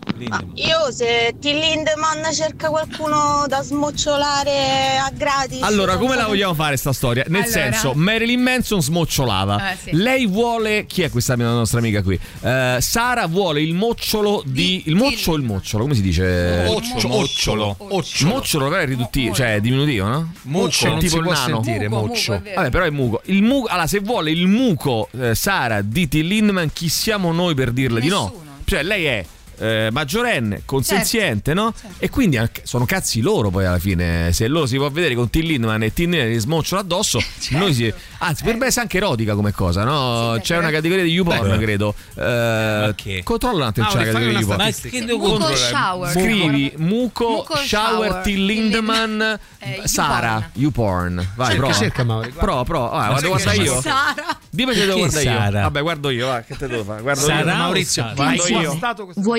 [0.55, 1.43] Io se T.
[1.45, 5.61] Lindemann cerca qualcuno da smocciolare a gratis.
[5.61, 7.23] Allora, come la vogliamo fare sta storia?
[7.27, 7.51] Nel Allora.
[7.61, 9.71] senso, Marilyn Manson smocciolava.
[9.71, 9.91] Eh, sì.
[9.93, 10.85] Lei vuole.
[11.03, 12.17] Chi è questa mia nostra amica qui?
[12.41, 14.83] Eh, Sara vuole il mocciolo di.
[14.85, 15.83] Il moccio o il mocciolo?
[15.83, 16.63] Come si dice?
[16.65, 17.77] Occio, occiolo.
[18.21, 20.33] Mocciolo, però è riduttivo, cioè è diminutivo, no?
[20.43, 21.61] Muccio È non tipo si il può nano.
[21.61, 22.31] sentire, Muco, moccio.
[22.31, 22.55] muco, è vero.
[22.61, 23.21] Vabbè, però è muco.
[23.25, 23.67] Il muco.
[23.67, 27.99] Allora, se vuole il muco, eh, Sara di Till Lindemann, chi siamo noi per dirle
[27.99, 28.21] di no?
[28.23, 28.41] Nessuno.
[28.63, 29.25] Cioè, lei è.
[29.57, 31.73] Eh, maggiorenne, consenziente, no?
[31.97, 34.31] E quindi anche- sono cazzi loro poi alla fine.
[34.33, 37.19] Se loro si può vedere con Till Lindemann e Till Lindemann gli smocciolo addosso,
[37.51, 37.93] noi si.
[38.19, 40.37] Anzi, per me è anche erotica come cosa, no?
[40.41, 41.93] C'è una categoria di YouPorn, credo.
[42.15, 43.21] Eh, che?
[43.23, 44.57] Controlla un attimo, Ah, c'è categoria di YouPorn.
[44.57, 46.11] Ma che Muco shower.
[46.11, 49.21] Scrivi muco, Muco shower, shower, Till Lindemann,
[49.59, 51.15] Eh, Sara, YouPorn.
[51.35, 51.73] Vai, Cerca, prova.
[51.73, 52.41] cerca, Mauri, guarda.
[52.41, 52.91] Prova, prova.
[52.91, 53.81] Ah, guardare c'è io.
[53.81, 54.37] Sara.
[54.49, 55.31] Dimmi che devo guardare io.
[55.31, 55.61] Sara?
[55.61, 57.01] Vabbè, guardo io, va, che te devo fare?
[57.01, 57.57] Guardo Sara io.
[57.57, 58.43] Maurizio, vai Guardo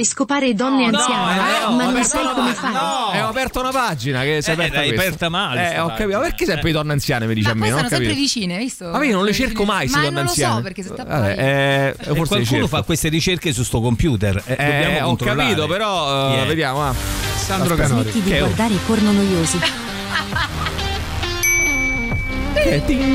[0.04, 3.16] Vuoi scopare donne No, anziane, eh, no, ho ma non sai come fare?
[3.18, 5.00] Eh, ho aperto una pagina che si è Eh, aperta questa.
[5.00, 6.18] aperta male Eh, ho capito.
[6.18, 7.76] Ma perché sempre donne anziane mi dice Ma a me?
[7.76, 8.84] sono sempre vicine, hai visto?
[8.90, 10.54] Ma io non le cerco mai, Ma se donne non lo anziane.
[10.56, 14.42] so perché se Vabbè, eh, forse qualcuno fa queste ricerche su sto computer.
[14.44, 16.46] Eh, Eh, ho capito, però eh, è?
[16.46, 16.78] vediamo.
[16.80, 16.94] va.
[17.36, 17.74] Sandro.
[17.74, 18.02] Canori.
[18.02, 18.40] Smetti di Che è?
[18.40, 19.58] guardare porno noiosi.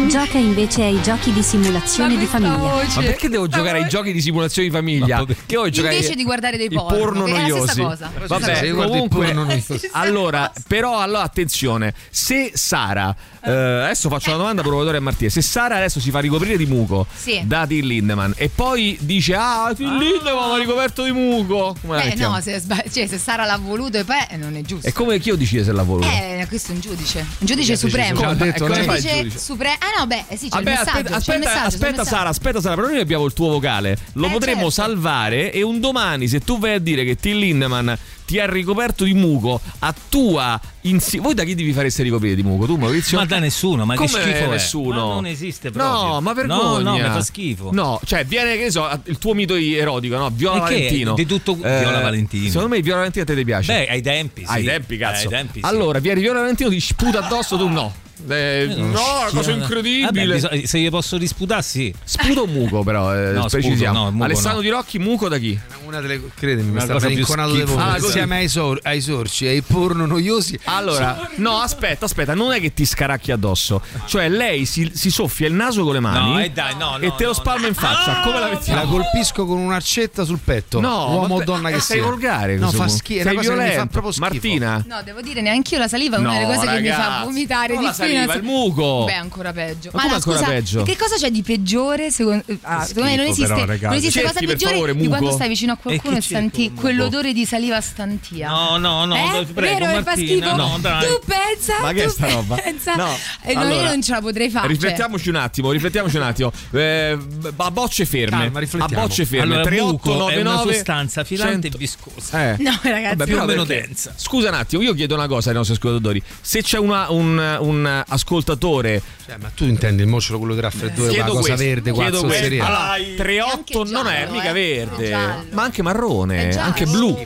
[0.10, 2.58] Gioca invece ai giochi di simulazione di famiglia.
[2.58, 5.24] Ma perché devo giocare ai giochi di simulazione di famiglia?
[5.26, 7.82] Che vuoi giocare Invece di guardare dei porno, porno noiosi.
[7.82, 8.12] cosa.
[8.28, 9.48] Vabbè, comunque porno
[9.94, 15.30] allora, però allora attenzione, se Sara Eh, adesso faccio una domanda provocatoria a Martina.
[15.30, 17.42] Se Sara adesso si fa ricoprire di muco Sì.
[17.46, 21.96] da Till Lindemann e poi dice ah Till Lindemann mi ha ricoperto di muco, come
[21.98, 22.62] la Eh no, se,
[22.92, 24.88] cioè, se Sara l'ha voluto e poi eh, non è giusto.
[24.88, 26.08] E come chi io decide se la voluto?
[26.08, 28.34] Eh, questo è un giudice, un giudice supremo.
[28.34, 29.40] Detto, un fa il giudice giudice?
[29.40, 29.76] supremo.
[29.80, 31.66] Ah no, beh, eh sì, c'è Vabbè, il messaggio, aspetta, c'è il aspetta, messaggio, c'è
[31.66, 32.04] il aspetta.
[32.06, 33.98] Sara, aspetta Sara, però noi abbiamo il tuo vocale.
[34.14, 34.82] Lo Eh, potremmo certo.
[34.82, 37.92] salvare e un domani se tu vai a dire che Till Lindemann
[38.30, 42.36] ti ha ricoperto di muco a tua insi- Voi da chi devi fare essere ricoprire
[42.36, 42.68] di muco?
[42.68, 43.18] Tu Maurizio?
[43.18, 44.48] Ma da nessuno, ma Come che schifo è?
[44.50, 45.08] nessuno?
[45.08, 45.96] Ma non esiste proprio.
[45.96, 46.80] No, ma No, vergogna.
[46.92, 47.70] no, mi fa schifo.
[47.74, 50.30] No, cioè viene che ne so, il tuo mito erotico, no?
[50.30, 50.60] Viola E?
[50.60, 51.14] Valentino.
[51.16, 52.46] Di tutto Viola Valentino.
[52.50, 53.74] Secondo me Viola Valentino a te ti piace.
[53.74, 54.52] Beh, ai tempi, sì.
[54.52, 55.22] Ai tempi, cazzo.
[55.22, 55.66] Eh, ai tempi, sì.
[55.66, 57.92] Allora, viene Viola Valentino, ti sputa addosso, tu no.
[58.28, 59.30] Eh, Eh, no, schiena.
[59.34, 60.06] cosa incredibile.
[60.06, 61.94] Vabbè, bisogna- se gli posso disputare, sì.
[62.04, 63.76] Sputo o muco, però, eh, No, precisiamo.
[63.78, 64.62] sputo, no, muco Alessandro no.
[64.62, 65.60] Di Rocchi, muco da chi?
[65.86, 67.84] Una delle credimi, mi Una sta cosa più inconato di schifosa.
[67.84, 67.94] voi.
[67.94, 67.98] Ah.
[67.98, 70.60] Insieme ai, sor- ai sorci e ai porno noiosi.
[70.66, 73.82] Allora, no, aspetta, aspetta, non è che ti scaracchi addosso.
[74.06, 77.06] Cioè, lei si, si soffia il naso con le mani No, eh, dai, no, no,
[77.06, 78.20] e te lo no, spalma in faccia.
[78.22, 78.86] Come la La mettiamo?
[78.92, 80.80] colpisco con un'arcetta sul petto.
[80.80, 82.06] No, uomo o donna che sei sia.
[82.06, 82.58] volgare.
[82.58, 83.24] No, fa schifo.
[83.24, 84.02] Sei violento.
[84.18, 84.84] Martina?
[84.88, 87.78] No, devo dire, neanche io la saliva è una delle cose che mi fa vomitare
[87.78, 88.09] di la più.
[88.14, 89.06] Nel il muco.
[89.06, 89.90] Beh, ancora peggio.
[89.94, 90.84] Ma come no, ancora scusa, peggio?
[90.84, 92.12] Che cosa c'è di peggiore?
[92.12, 95.32] Secondo, ah, secondo me non esiste, però, non esiste Cerchi, cosa peggiore favore, di quando
[95.32, 98.50] stai vicino a qualcuno E e, senti quell'odore di saliva stantia.
[98.50, 99.46] No, no, no, eh?
[99.46, 100.56] prego, Vero fa schifo?
[100.56, 101.06] no, dai.
[101.08, 101.82] Tu pensa?
[101.82, 102.56] Ma che è tu sta roba?
[102.56, 102.96] pensa?
[102.96, 103.16] No.
[103.44, 104.68] E no, Allora, io non ce la potrei fare.
[104.68, 104.74] cioè.
[104.76, 106.52] Riflettiamoci un attimo, riflettiamoci un attimo.
[106.72, 107.18] Eh,
[107.56, 108.52] a bocce ferme.
[108.52, 109.56] Calma, a bocce ferme.
[109.56, 111.76] Allora, muco è una 3899 sostanza filante 100.
[111.76, 112.54] e viscosa.
[112.54, 112.56] Eh.
[112.60, 113.16] No, ragazzi.
[113.16, 114.14] Vabbè, più però o meno densa.
[114.16, 116.22] Scusa un attimo, io chiedo una cosa ai nostri ascoltatori.
[116.42, 121.10] Se c'è una- un, un ascoltatore Cioè, ma tu intendi il mocciolo quello che raffreddore,
[121.10, 122.66] quella Chiedo cosa questo, verde, qua zozzeria?
[122.66, 124.54] Allora, Anche 38 non è mica eh.
[124.54, 125.10] verde,
[125.52, 127.18] ma anche marrone, anche blu,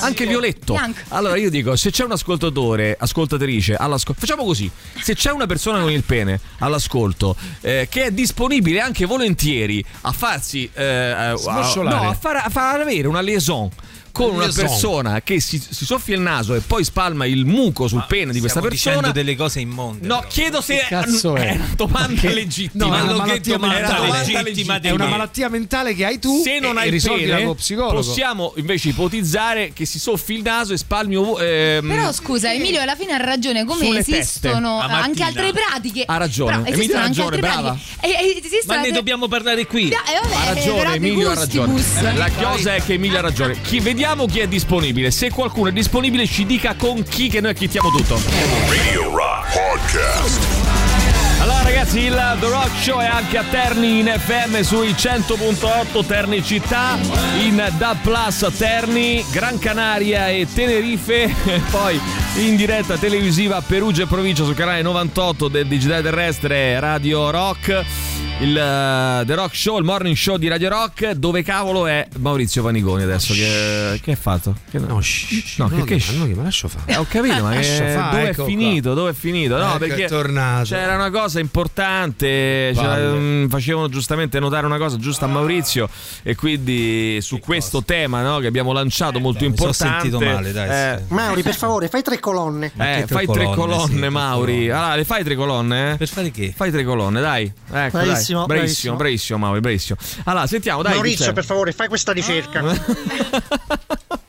[0.00, 0.74] anche violetto.
[0.74, 1.00] Bianco.
[1.08, 4.70] Allora io dico, se c'è un ascoltatore, ascoltatrice, all'ascolto, facciamo così,
[5.00, 10.12] se c'è una persona con il pene all'ascolto eh, che è disponibile anche volentieri a
[10.12, 12.04] farsi, eh, a, Smosciolare.
[12.04, 13.70] no, a far, a far avere una liaison
[14.12, 18.04] con una persona che si, si soffia il naso e poi spalma il muco sul
[18.06, 18.96] pene di questa persona.
[18.96, 20.06] dicendo delle cose immonde.
[20.06, 20.28] No, però.
[20.28, 21.48] chiedo se Che cazzo è?
[21.48, 22.86] è una domanda Che- legittima.
[22.86, 24.42] No, è Ma una malattia mentale.
[24.42, 28.90] legittima È una malattia mentale che hai tu se non hai il pene, possiamo invece
[28.90, 33.16] ipotizzare che si soffi il naso e spalmi ehm, Però scusa, Emilio alla fine ha
[33.16, 36.04] ragione, come esistono eh, Ma anche altre pratiche.
[36.06, 36.58] Ha ragione.
[36.58, 37.78] Però Emilio ha ragione, brava.
[38.00, 39.88] E, e esistono Ma ne dobbiamo parlare qui.
[39.88, 41.82] Eh, ha eh, ragione, Emilio ha ragione.
[42.14, 43.60] La cosa è che Emilio ha ragione.
[43.62, 45.12] Chi, vediamo chi è disponibile.
[45.12, 48.20] Se qualcuno è disponibile, ci dica con chi che noi acchittiamo tutto.
[48.68, 50.40] Radio Rock Podcast.
[51.40, 56.42] Allora ragazzi, il The Rock Show è anche a Terni in FM sui 100.8 Terni
[56.42, 56.98] Città,
[57.38, 62.00] in DAB Plus Terni, Gran Canaria e Tenerife, e poi
[62.38, 67.84] in diretta televisiva Perugia e provincia sul canale 98 del digitale terrestre Radio Rock.
[68.42, 72.64] Il eh, The Rock Show, il morning show di Radio Rock, dove cavolo è Maurizio
[72.64, 73.32] Paniconi adesso?
[73.34, 74.56] Che, che ha fatto?
[74.68, 76.90] Che No, shh, No, no, che- che che, no, che me lascio fare.
[76.92, 78.94] Eh, ho capito, ma che- fare, dove ecco è finito?
[78.94, 79.56] Dove è finito?
[79.56, 80.64] No, Ecco, perché è tornato.
[80.70, 85.88] c'era una cosa importante, c'era- mm, facevano giustamente notare una cosa giusta a Maurizio
[86.24, 90.10] e quindi su questo tema no, che abbiamo lanciato molto Eh, mi sono importante.
[90.10, 91.14] sentito male, dai, eh, sì.
[91.14, 92.72] Mauri, per favore, fai tre colonne.
[92.76, 94.52] eh, fai tre colonne, sì, tre Mauri.
[94.52, 94.72] colonne.
[94.72, 95.92] Allora, le fai tre colonne?
[95.92, 95.96] eh?
[95.96, 96.52] Per fare che?
[96.56, 97.52] Fai tre colonne, dai.
[97.72, 98.30] Ecco, dai.
[98.32, 98.96] Bravissimo, Bravissimo, bravissimo.
[98.96, 99.98] bravissimo, Mauri, bravissimo.
[100.24, 100.94] Allora, sentiamo, dai.
[100.94, 102.62] Maurizio, per favore, fai questa ricerca.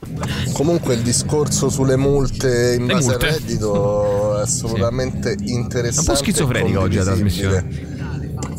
[0.53, 3.27] Comunque il discorso sulle multe in Le base multe?
[3.27, 6.11] al reddito è assolutamente interessante.
[6.11, 7.92] Un po' schizofrenico oggi la condivisibile.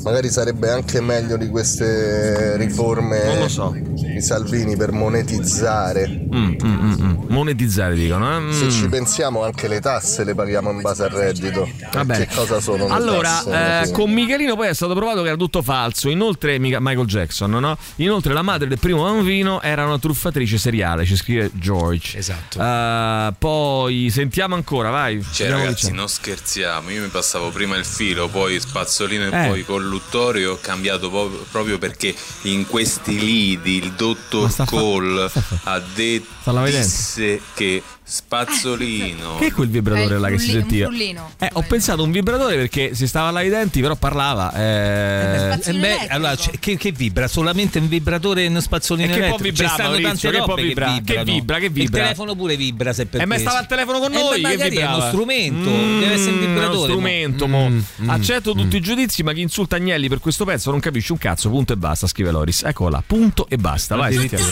[0.02, 3.74] Magari sarebbe anche meglio di queste riforme Non lo so.
[3.74, 6.06] di Salvini per monetizzare.
[6.08, 7.14] Mm, mm, mm, mm.
[7.28, 8.36] Monetizzare, dicono.
[8.36, 8.40] eh?
[8.40, 8.50] Mm.
[8.52, 11.68] Se ci pensiamo anche le tasse le paghiamo in base al reddito.
[11.92, 12.26] Va bene.
[12.26, 13.88] Che cosa sono Allora, tasse?
[13.88, 16.08] eh, con Michelino poi è stato provato che era tutto falso.
[16.08, 17.76] Inoltre, Michael Jackson, no?
[17.96, 22.18] Inoltre, la madre del primo bambino era una truffatrice seriale, ci scrive George.
[22.18, 22.60] Esatto.
[22.60, 25.24] Eh, poi sentiamo ancora, vai.
[25.32, 26.90] Cioè, ragazzi, non scherziamo.
[26.90, 29.48] Io mi passavo prima il filo, poi spazzolino e Eh.
[29.48, 30.52] poi colluttorio.
[30.52, 31.10] Ho cambiato
[31.50, 39.36] proprio perché in questi lidi il dottor Cole fa- ha detto disse che spazzolino.
[39.38, 40.90] Che è quel vibratore È il là che si sentiva?
[41.38, 44.52] Eh, ho pensato a un vibratore perché si stava là ai denti, però parlava.
[44.54, 47.26] eh, spazzolino Eh beh, allora, che, che vibra?
[47.28, 49.50] Solamente un vibratore e uno spazzolino E che può elettrico?
[49.50, 51.02] vibrare, Ci stanno Maurizio, tante che può vibrare?
[51.04, 51.82] Che vibra, che vibra?
[51.82, 54.40] Il telefono pure vibra se per Eh, ma stava al telefono con Eh, noi.
[54.42, 56.76] ma che è uno strumento, Mm, deve essere un vibratore.
[56.76, 57.68] uno strumento, mo.
[57.70, 57.80] Mm,
[58.10, 61.48] Accetto tutti i giudizi, ma chi insulta Agnelli per questo pezzo non capisce un cazzo.
[61.48, 62.62] Punto e basta, scrive Loris.
[62.64, 63.96] Eccola, punto e basta.
[63.96, 64.44] Vai, sentiamo.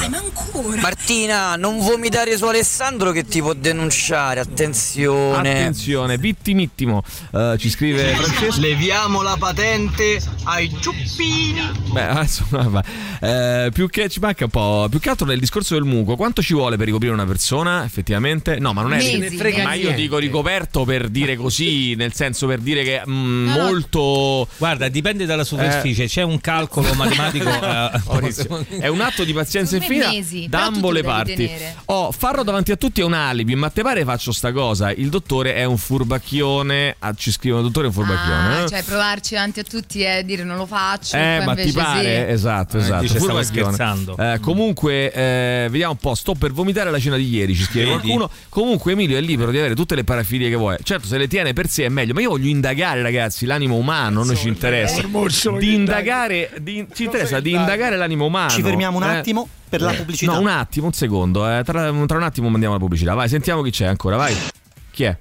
[0.81, 5.51] Martina, non vomitare su Alessandro che ti può denunciare, attenzione.
[5.51, 7.03] Attenzione, vittimittimo.
[7.33, 8.61] Eh, ci scrive Francesco.
[8.61, 11.61] Leviamo la patente ai ciuppini.
[11.93, 12.81] Beh, adesso vabbè.
[13.21, 14.87] Eh, più che ci manca un po'.
[14.89, 17.85] Più che altro nel discorso del muco, quanto ci vuole per ricoprire una persona?
[17.85, 18.97] Effettivamente, no, ma non è.
[18.97, 24.49] Mesi, ma io dico ricoperto per dire così, nel senso per dire che mm, molto.
[24.57, 27.49] Guarda, dipende dalla superficie, c'è un calcolo matematico.
[27.49, 31.51] eh, è un atto di pazienza infinita mesi, da ambo le parti.
[31.87, 34.93] Oh, farlo davanti a tutti è un alibi, ma te pare faccio sta cosa?
[34.93, 36.97] Il dottore è un furbacchione.
[36.99, 38.55] Ah, ci scrivono dottore è un furbacchione.
[38.57, 38.69] Ah, eh?
[38.69, 41.17] cioè provarci davanti a tutti e dire non lo faccio.
[41.17, 42.27] Eh, ma ti pare?
[42.27, 42.33] sì.
[42.33, 43.03] Esatto, Eh, esatto.
[43.03, 44.17] dice, stavo scherzando.
[44.17, 46.15] Eh, comunque, eh, vediamo un po'.
[46.15, 48.01] Sto per vomitare la cena di ieri, ci scrive Vedi?
[48.01, 48.31] qualcuno.
[48.49, 50.79] Comunque, Emilio è libero di avere tutte le parafilie che vuole.
[50.83, 54.25] Certo, se le tiene per sé è meglio, ma io voglio indagare, ragazzi, l'animo umano.
[54.25, 55.03] Non ci interessa.
[55.59, 58.51] Di indagare, di- ci interessa di indagare l'animo umano.
[58.51, 59.17] Ci fermiamo un eh.
[59.17, 60.33] attimo per la pubblicità.
[60.33, 61.49] No, un attimo, un secondo.
[61.49, 63.15] eh, tra, tra un attimo mandiamo la pubblicità.
[63.15, 64.17] Vai, sentiamo chi c'è ancora.
[64.17, 64.37] Vai.
[64.91, 65.17] Chi è?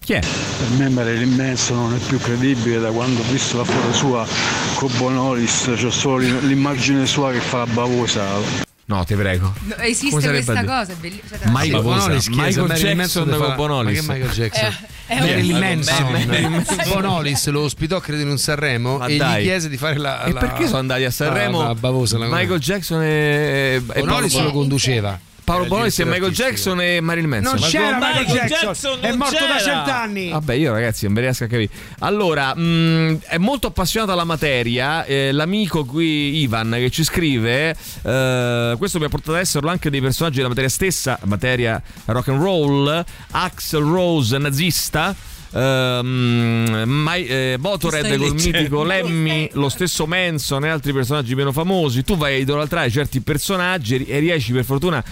[0.00, 0.20] Chi è?
[0.20, 4.26] Per me Marilyn Manson non è più credibile da quando ho visto la foto sua
[4.74, 8.74] con Bonolis, c'ho solo l'immagine sua che fa la bavosa.
[8.88, 9.52] No, ti prego.
[9.64, 11.38] No, esiste questa cosa, è bellissima.
[11.38, 14.00] Cioè, Michael, Bonolis Michael Jackson con Bonolis.
[14.04, 14.76] Ma che Michael Jackson?
[15.06, 19.42] È un- Marilyn Manson Bonolis lo ospitò credo in un Sanremo Ma e dai.
[19.42, 21.60] gli chiese di fare la, E la- perché sono andati a Sanremo?
[21.62, 26.28] la- la bavosa, la- Michael Jackson e, e Bonolis lo conduceva Paolo Bonolis e direttore
[26.30, 26.48] Michael.
[26.50, 27.58] Jackson e Marilyn Manson.
[27.60, 29.58] Non c'era Michael Michael Jackson, Jackson, è morto da c'era.
[29.60, 30.28] cent'anni.
[30.30, 31.68] Vabbè, io ragazzi non mi riesco a capire.
[32.00, 35.04] Allora, mh, è molto appassionato alla materia.
[35.04, 39.88] eh, l'amico qui, Ivan, che ci scrive: eh, Questo mi ha portato ad esserlo anche
[39.88, 43.04] dei personaggi della materia stessa, materia rock and roll.
[43.30, 45.14] Axel Rose, nazista.
[45.52, 52.02] ehm, Mai- eh, Motorhead col mitico Lemmy, lo stesso Manson e altri personaggi meno famosi.
[52.02, 55.02] Tu vai a idolatrare certi personaggi e riesci per fortuna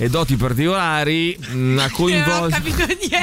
[0.00, 2.62] e doti particolari mh, a coinvolgere.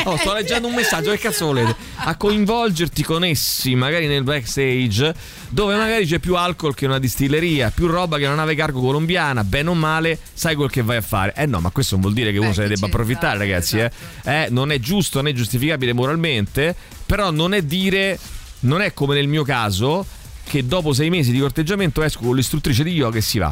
[0.03, 1.75] Oh, sto leggendo un messaggio, che cazzo volete?
[1.95, 5.15] A coinvolgerti con essi, magari nel backstage,
[5.49, 9.43] dove magari c'è più alcol che una distilleria, più roba che una nave cargo colombiana,
[9.43, 11.34] bene o male, sai quel che vai a fare.
[11.36, 13.80] Eh no, ma questo non vuol dire che uno se ne debba approfittare, ragazzi.
[13.80, 13.91] Eh.
[14.23, 16.75] Eh, non è giusto, è giustificabile moralmente,
[17.07, 18.19] però non è dire,
[18.61, 20.05] non è come nel mio caso,
[20.43, 23.51] che dopo sei mesi di corteggiamento esco con l'istruttrice di yoga e si va.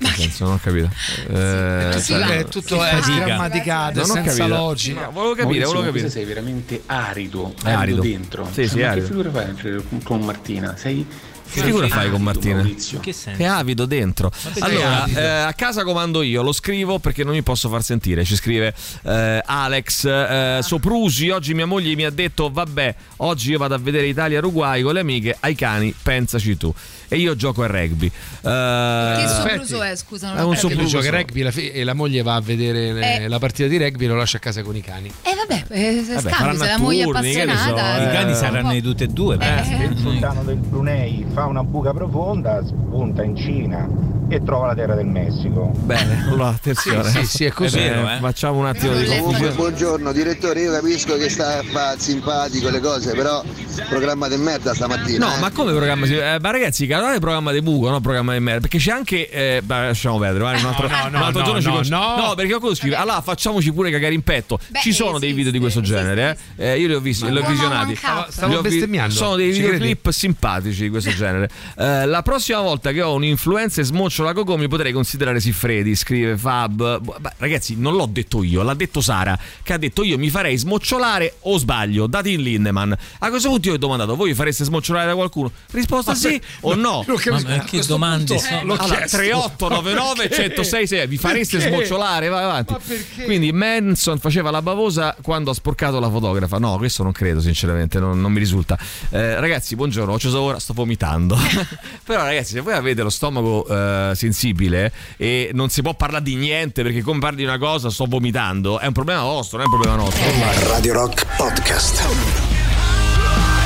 [0.00, 0.90] Nel senso, non ho capito.
[1.28, 4.46] Eh, Tutto cioè, è- tutto è sgrammaticato, Non ho senza capito.
[4.56, 5.00] logica.
[5.04, 6.10] No, volevo capire, Maurizio, volevo ma capire.
[6.10, 8.00] sei veramente arido, È arido.
[8.02, 8.48] dentro.
[8.52, 9.06] Sì, sì, ma arido.
[9.06, 10.76] che figura fai con Martina?
[10.76, 11.06] Sei
[11.50, 12.56] Che figura fai con Martina?
[12.56, 12.98] Maurizio.
[13.00, 13.40] Che senso?
[13.40, 14.30] È avido dentro.
[14.60, 18.24] Allora, eh, a casa comando io, lo scrivo perché non mi posso far sentire.
[18.24, 21.28] Ci scrive eh, Alex eh, Soprusi.
[21.30, 25.00] Oggi mia moglie mi ha detto: Vabbè, oggi io vado a vedere Italia-Uruguay con le
[25.00, 25.36] amiche.
[25.40, 26.74] Ai cani, pensaci tu.
[27.06, 28.06] E io gioco a rugby.
[28.06, 30.98] Eh, Che sopruso è, scusa, non È un sopruso.
[31.00, 33.28] gioca a rugby la fi- e la moglie va a vedere eh, Eh.
[33.28, 35.12] la partita di rugby e lo lascia a casa con i cani.
[35.22, 37.98] Eh vabbè, eh, Vabbè, scambio, se la moglie è so, appassionata.
[37.98, 38.08] eh.
[38.08, 39.36] I cani saranno di tutte e due.
[39.40, 39.84] Eh.
[39.84, 43.88] Il sultano del Brunei fa una buca profonda, spunta in Cina
[44.28, 45.70] e trova la terra del Messico.
[45.74, 47.02] Bene, allora attenzione.
[47.10, 47.78] Sì, sì, sì, è così.
[47.78, 48.18] Eh, eh.
[48.20, 49.54] Facciamo un attimo di Comunque, confusione.
[49.54, 53.42] buongiorno direttore, io capisco che sta fa simpatico le cose, però
[53.88, 55.26] programma di merda stamattina.
[55.26, 55.40] No, eh.
[55.40, 56.06] ma come programma?
[56.06, 58.60] si- eh, ma ragazzi, canale programma di buco, no programma di merda.
[58.60, 59.28] Perché c'è anche.
[59.28, 62.16] Eh, beh, lasciamo perdere, vai, un altro, no, no, un altro no, giorno ci no,
[62.16, 62.32] no.
[62.34, 62.94] perché qualcuno scrive.
[62.94, 64.58] Allora facciamoci pure cagare in petto.
[64.68, 66.70] Beh, ci sono dei video di questo esiste, genere, eh.
[66.72, 67.94] Eh, io li ho visti, li ho visionati.
[67.94, 68.30] Cup.
[68.30, 69.14] Stavo Li ho vi- bestemmiando.
[69.14, 71.22] Sono dei videoclip simpatici di questo genere.
[71.28, 75.94] Eh, la prossima volta che ho un'influenza e smoccio la cocò mi potrei considerare Siffredi,
[75.94, 77.00] scrive Fab.
[77.00, 80.56] Beh, ragazzi, non l'ho detto io, l'ha detto Sara, che ha detto io mi farei
[80.56, 82.92] smocciolare o sbaglio da Tim Lindemann.
[83.20, 85.50] A questo punto io ho domandato, voi fareste smocciolare da qualcuno?
[85.70, 87.04] Risposta sì o no?
[87.30, 88.60] Ma A che domande punto sono?
[88.74, 89.16] Allora, chiesto.
[89.18, 90.34] 3899 Ma perché?
[90.34, 91.72] 106 6 vi fareste Perché?
[91.74, 93.24] smocciolare vai avanti Ma perché?
[93.24, 97.98] quindi Manson faceva la bavosa quando ha sporcato la fotografa no questo non credo sinceramente
[97.98, 98.78] non, non mi risulta
[99.10, 101.13] Eh, ragazzi buongiorno ho acceso ora sto vomitando
[102.04, 106.34] però ragazzi se voi avete lo stomaco eh, sensibile e non si può parlare di
[106.34, 109.70] niente perché come parli di una cosa sto vomitando è un problema vostro non è
[109.70, 110.24] un problema nostro
[110.68, 112.02] Radio Rock Podcast.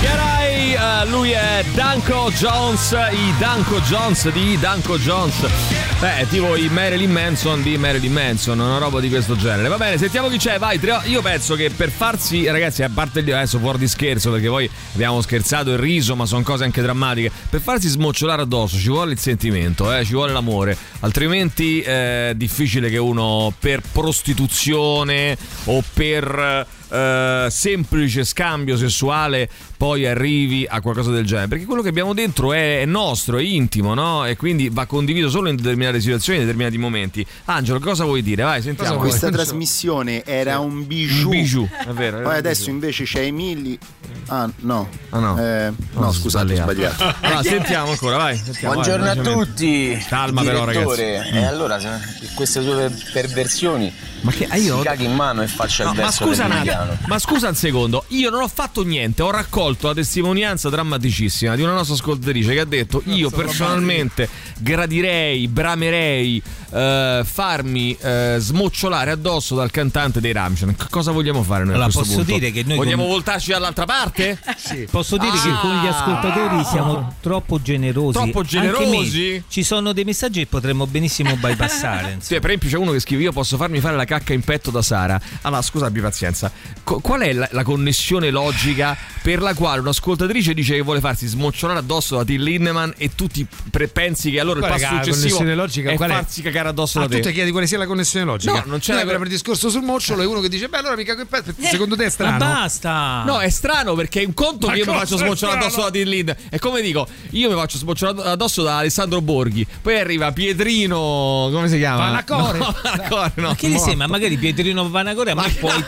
[0.01, 5.88] Chiarai, eh, lui è Danko Jones, i Danko Jones di Danko Jones.
[6.01, 9.67] Beh, tipo i Marilyn Manson di Marilyn Manson, una roba di questo genere.
[9.67, 10.79] Va bene, sentiamo chi c'è, vai.
[11.07, 14.71] Io penso che per farsi, ragazzi, a parte il adesso fuori di scherzo, perché poi
[14.95, 17.33] abbiamo scherzato e riso, ma sono cose anche drammatiche.
[17.51, 20.77] Per farsi smocciolare addosso ci vuole il sentimento, eh, ci vuole l'amore.
[21.01, 30.67] Altrimenti è difficile che uno per prostituzione o per eh, semplice scambio sessuale poi arrivi
[30.69, 31.49] a qualcosa del genere.
[31.49, 34.25] Perché quello che abbiamo dentro è, è nostro, è intimo, no?
[34.25, 37.25] E quindi va condiviso solo in determinate situazioni, in determinati momenti.
[37.47, 38.43] Angelo, cosa vuoi dire?
[38.43, 38.99] Vai, sentiamo.
[38.99, 41.31] Questa trasmissione era un bijou.
[41.31, 42.23] Un bijou, è vero.
[42.23, 42.75] Poi adesso bijou.
[42.75, 43.79] invece c'è Emilli.
[44.27, 44.89] Ah, no.
[45.11, 45.39] Ah, no.
[45.39, 47.15] Eh, no, scusate, ho sbagliato.
[47.21, 48.37] Allora, sentiamo ancora, vai.
[48.37, 50.05] sentiamo, Buongiorno vai, a tutti.
[50.09, 51.01] Calma però, ragazzi.
[51.03, 53.93] E allora, se- queste sue perversioni.
[54.21, 54.79] Ma che io.
[54.79, 56.78] Si caghi in mano e faccia No, il ma verso scusa un repubblicano.
[56.81, 61.57] Attimo, ma scusa un secondo, io non ho fatto niente, ho raccolto la testimonianza drammaticissima
[61.57, 69.11] di una nostra ascoltatrice che ha detto io personalmente gradirei, bramerei eh, farmi eh, smocciolare
[69.11, 70.75] addosso dal cantante dei Ramshan.
[70.77, 72.39] Che cosa vogliamo fare noi a Allora, questo posso punto?
[72.39, 74.39] dire che noi Vogliamo come- voltarci dall'altra parte?
[74.91, 78.19] Posso dire che con gli ascoltatori siamo troppo generosi.
[78.19, 78.23] Ah.
[78.23, 79.31] Troppo generosi?
[79.33, 79.43] me.
[79.49, 82.19] Ci sono dei messaggi che potremmo benissimo bypassare.
[82.21, 84.71] Sì, per esempio c'è uno che scrive io posso farmi fare la cacca in petto
[84.71, 85.21] da Sara.
[85.43, 86.51] Allora scusa abbi pazienza.
[86.85, 91.27] Co- qual è la, la connessione logica per la quale un'ascoltatrice dice che vuole farsi
[91.27, 94.95] smocciolare addosso da Till Lindemann e tu ti pre- pensi che allora il Guarda, passo
[94.97, 95.97] la successivo connessione logica è è?
[95.97, 97.33] farsi cagare addosso Ah, da tu ti te?
[97.33, 98.53] chiedi quale sia la connessione logica.
[98.53, 100.79] No, non c'è Noi la- abbiamo il discorso sul mocciolo e uno che dice, beh,
[100.79, 101.51] allora mi cago in petto.
[101.57, 102.39] Eh, Secondo te è strano?
[102.39, 103.23] Ma basta!
[103.25, 105.99] No, è strano perché è un conto Ma che io mi faccio smocciolare addosso da
[105.99, 106.43] Lindemann.
[106.51, 109.67] È come dico, io mi faccio smocciolare addosso da Alessandro Borghi.
[109.83, 112.11] Poi arriva Pietrino, come si chiama?
[112.11, 112.59] Vanacore.
[112.69, 113.49] No, Vanacore, no.
[113.49, 113.97] Ma che sai?
[113.97, 115.85] Ma magari Pietrino Vanacore a me puoi,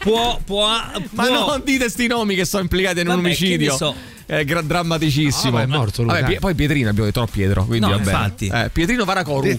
[0.00, 0.92] può, può, Ma
[1.26, 3.94] può- non dite sti nomi che sono implicati in un Vabbè, omicidio.
[4.26, 5.56] È gra- drammaticissimo.
[5.58, 7.98] Ah, ma è morto lui, Vabbè, poi Pietrino abbiamo detto no Pietro, quindi No, va
[7.98, 8.10] bene.
[8.10, 8.46] infatti.
[8.46, 9.46] Eh, Pietrino Varacoru.
[9.46, 9.58] Eh,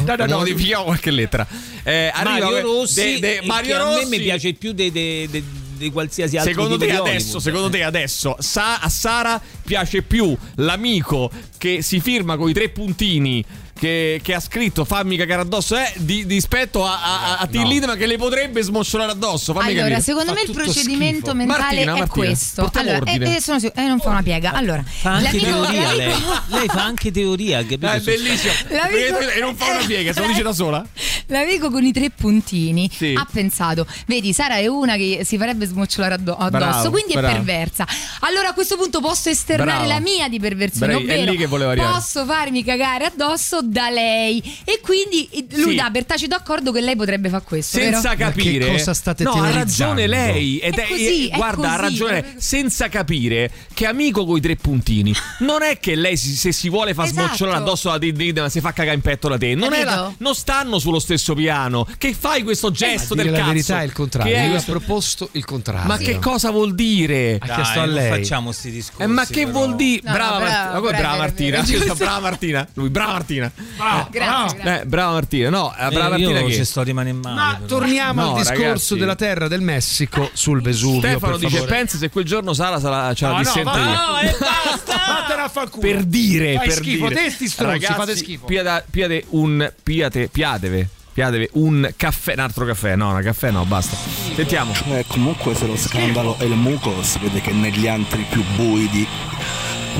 [0.04, 1.46] no, no, modifichiamo qualche lettera.
[1.82, 4.04] Eh, arriva Mario Rossi, de- de- e Mario che a Rossi.
[4.08, 5.42] me mi piace più di de, de-
[5.76, 7.42] de qualsiasi altro Secondo tipo te di adesso, Hollywood.
[7.42, 12.70] secondo te adesso Sa- a Sara piace più l'amico che si firma con i tre
[12.70, 13.44] puntini
[13.78, 17.68] che, che ha scritto fammi cagare addosso eh, di, rispetto a, a, a Till No.
[17.68, 19.52] Lindemann che le potrebbe smocciolare addosso.
[19.52, 20.00] Fammi Allora, capire.
[20.00, 21.34] secondo Fa me il procedimento schifo.
[21.34, 22.70] mentale Martina, è Martina, questo.
[22.74, 24.52] Allora, eh, eh, sono sicura- eh, non fa una piega.
[24.52, 26.14] Allora, Fa anche teoria lei.
[26.48, 27.86] Lei fa anche teoria, capito?
[27.86, 28.52] Eh, è bellissimo.
[28.70, 30.84] E non fa una piega, se lo dice da sola.
[31.26, 33.12] L'amico con i tre puntini Sì.
[33.16, 37.16] ha pensato, vedi, Sara è una che si farebbe smocciolare addo- addosso, Bravo, quindi è
[37.18, 37.34] bravo.
[37.34, 37.86] perversa.
[38.20, 39.86] Allora a questo punto posso esternare Brava.
[39.94, 41.92] la mia di perversione, Bravi, è ovvero lì che volevo arrivare.
[41.92, 44.42] posso farmi cagare addosso da lei.
[44.64, 45.76] E quindi lui Sì.
[45.76, 47.78] dà per tacito accordo che lei potrebbe fare questo.
[47.78, 48.30] senza vero?
[48.30, 51.36] capire Ma che cosa state no ha ragione lei ed È è, così, eh, è
[51.36, 51.82] guarda ha così.
[51.82, 56.52] ragione lei, senza capire che amico coi tre puntini non è che lei si- se
[56.52, 57.26] si vuole far Esatto.
[57.26, 60.34] smocciolare addosso alla Didida si fa cagare in petto da te non, è la- non
[60.34, 63.92] stanno sullo stesso piano che fai questo gesto A del la cazzo verità è il
[63.92, 64.32] contrario.
[64.32, 65.86] Che è Lui ha proposto il contrario.
[65.86, 68.08] ma che cosa vuol dire Ha chiesto Dai, a non lei.
[68.10, 69.02] facciamo sti discorsi.
[69.02, 69.50] Eh, ma che però.
[69.50, 70.00] vuol dire?
[70.04, 70.46] No, brava, Ma
[70.78, 71.58] come brava bravo, Martina?
[71.62, 72.68] è brava Martina.
[72.74, 73.52] Lui, brava Martina.
[73.76, 74.80] Grazie, grazie.
[74.82, 75.48] Eh, brava Martina.
[75.50, 77.34] No, eh, brava Eh, Martina io che ci sto rimanendo male.
[77.40, 77.66] Ma però.
[77.66, 78.96] torniamo No, al discorso ragazzi.
[78.98, 81.00] della terra del Messico sul Vesuvio.
[81.00, 81.62] Stefano dice.
[81.64, 83.84] Pensa se quel giorno Sara sarà, ce la No, no, dissenteria.
[83.84, 84.94] va- No, e basta!
[85.06, 85.86] Vattene a far culo.
[85.86, 87.22] per dire, Fai per schifo, dire.
[87.24, 88.44] te sti stronzi, Ragazzi, fate schifo.
[88.46, 90.88] Piate, piate un piate, piateve.
[91.16, 93.96] Piateve un caffè, un altro caffè, no, un caffè no, basta.
[94.34, 94.74] Sentiamo.
[94.90, 98.86] Eh, comunque se lo scandalo è il muco si vede che negli antri più bui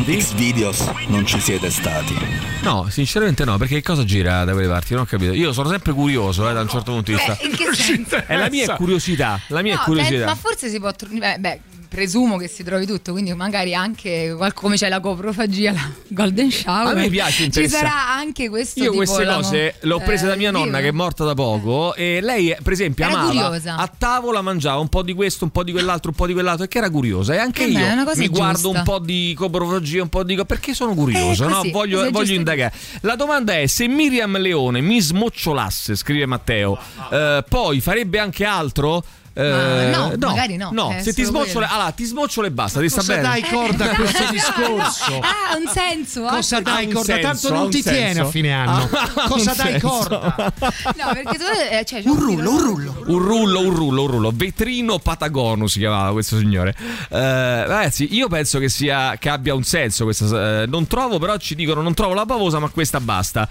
[0.05, 2.15] di X videos non ci siete stati.
[2.63, 4.93] No, sinceramente no, perché che cosa gira da quelle parti?
[4.95, 5.33] Non ho capito.
[5.33, 7.37] Io sono sempre curioso, eh, da un certo punto di vista.
[7.39, 8.17] Eh, in che senso?
[8.27, 10.19] È la mia è curiosità, la mia No, curiosità.
[10.19, 11.39] beh, ma forse si può trovare.
[11.39, 15.73] Beh, beh, presumo che si trovi tutto, quindi magari anche qual- come c'è la coprofagia,
[15.73, 16.95] la golden shower.
[16.95, 20.49] A me piace Ci sarà anche questo Io queste cose le ho prese da mia
[20.49, 23.77] eh, nonna che è morta da poco e lei per esempio Era amava curiosa.
[23.77, 26.65] a tavola mangiava un po' di questo, un po' di quell'altro, un po' di quell'altro
[26.65, 28.79] e che era curiosa e anche Eh beh, io cosa mi guardo giusta.
[28.79, 31.57] un po' di coprofagia, un po' di perché sono curioso, Eh, no?
[31.57, 32.39] così, voglio, sei voglio giusto.
[32.39, 32.73] indagare.
[33.03, 36.79] La domanda è se Miriam Leone mi smocciolasse, scrive Matteo,
[37.11, 39.03] eh, poi farebbe anche altro?
[39.39, 41.67] Eh, Ma no, magari no, No, è se ti quello.
[41.69, 43.29] allora ti smocciolo e basta, ti sta Cosa bene.
[43.29, 45.19] dai corda a questo discorso?
[45.21, 46.23] Ah, ha un senso.
[46.23, 47.13] Cosa dai un corda?
[47.15, 47.99] senso, Tanto non ti senso.
[47.99, 48.89] tiene a fine anno.
[49.17, 49.89] Ha Cosa dai senso.
[49.89, 50.53] corda?
[50.97, 53.03] No, perché tu eh, cioè, Un rullo, un rullo.
[53.09, 54.33] Un rullo, un rullo, un rullo.
[54.35, 56.75] Vetrino Patagono si chiamava questo signore.
[57.11, 60.63] Eh, ragazzi, io penso che sia che abbia un senso questa.
[60.63, 63.47] eh, non trovo, però ci dicono: non trovo la pavosa, ma questa basta.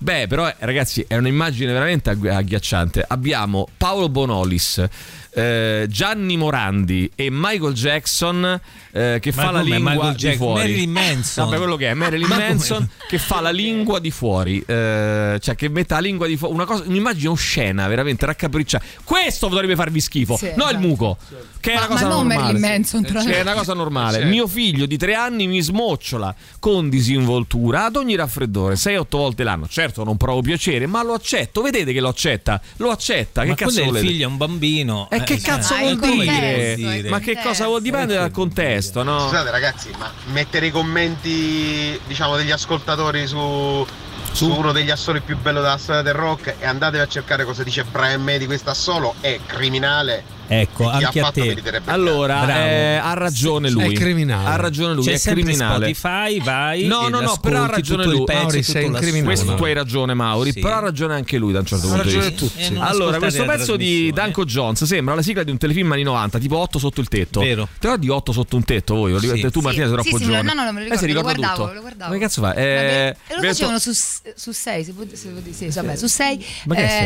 [0.00, 3.04] Beh, però, eh, ragazzi, è un'immagine veramente agghi- agghiacciante.
[3.06, 4.84] Abbiamo Paolo Bonolis,
[5.30, 8.60] eh, Gianni Morandi e Michael Jackson
[8.92, 10.60] eh, che Ma fa la lingua di fuori.
[10.60, 11.44] Marilyn Manson.
[11.44, 12.48] Vabbè, quello che è Marilyn Ma come?
[12.48, 16.54] Manson che fa la lingua di fuori, eh, cioè che mette la lingua di fuori,
[16.54, 18.84] una cosa, un'immagine oscena, veramente raccapricciata.
[19.04, 20.78] Questo dovrebbe farvi schifo, Sì, no il esatto.
[20.78, 21.16] muco,
[21.60, 22.40] che è Ma- una cosa ma non normale.
[22.52, 24.12] Marilyn Manson, tra Che è una cosa normale.
[24.14, 24.28] Certo.
[24.28, 29.66] Mio figlio di tre anni mi smocciola con disinvoltura ad ogni raffreddore, 6-8 volte l'anno.
[29.68, 31.62] Certo certo non provo piacere, ma lo accetto.
[31.62, 32.60] Vedete che lo accetta?
[32.76, 33.44] Lo accetta.
[33.44, 35.08] Ma che cazzo quello è il figlio è un bambino.
[35.10, 36.74] E che eh, cazzo cioè, vuol eh, come dire?
[36.76, 37.08] dire?
[37.08, 39.20] Ma che cosa vuol dipende dal contesto, no?
[39.20, 43.86] Scusate ragazzi, ma mettere i commenti diciamo degli ascoltatori su,
[44.32, 47.62] su uno degli assoli più belli della storia del rock e andatevi a cercare cosa
[47.62, 50.36] dice Brian May di questo assolo è criminale.
[50.48, 51.62] Ecco, anche a te.
[51.84, 53.92] Allora, eh, ha ragione lui.
[53.92, 54.48] È criminale.
[54.48, 55.94] Ha ragione lui, C'è è criminale.
[55.94, 58.24] Spotify, vai No, no, no, però ha ragione lui.
[58.24, 59.24] Pezzo, Mauri, sei un criminale.
[59.24, 60.60] Questo tu hai ragione, Mauri, sì.
[60.60, 61.92] però ha ragione anche lui da un certo sì.
[61.92, 62.30] punto di vista.
[62.30, 62.62] Tutti.
[62.62, 64.46] Eh, allora, questo pezzo di Danko eh.
[64.46, 67.40] Jones sembra la sigla di un telefilm anni 90, tipo 8 sotto il tetto.
[67.40, 67.68] Vero.
[67.78, 69.50] Te di 8 sotto un tetto voi, sì.
[69.50, 70.54] tu Martina sei troppo sì, giovane.
[70.54, 70.98] No, no, me lo eh, ricordo.
[70.98, 72.10] Si ricorda lo guardavo, lo guardavo.
[72.10, 72.54] Ma che cazzo fa?
[72.54, 76.46] E lo facevano su 6, se vuoi dire, su 6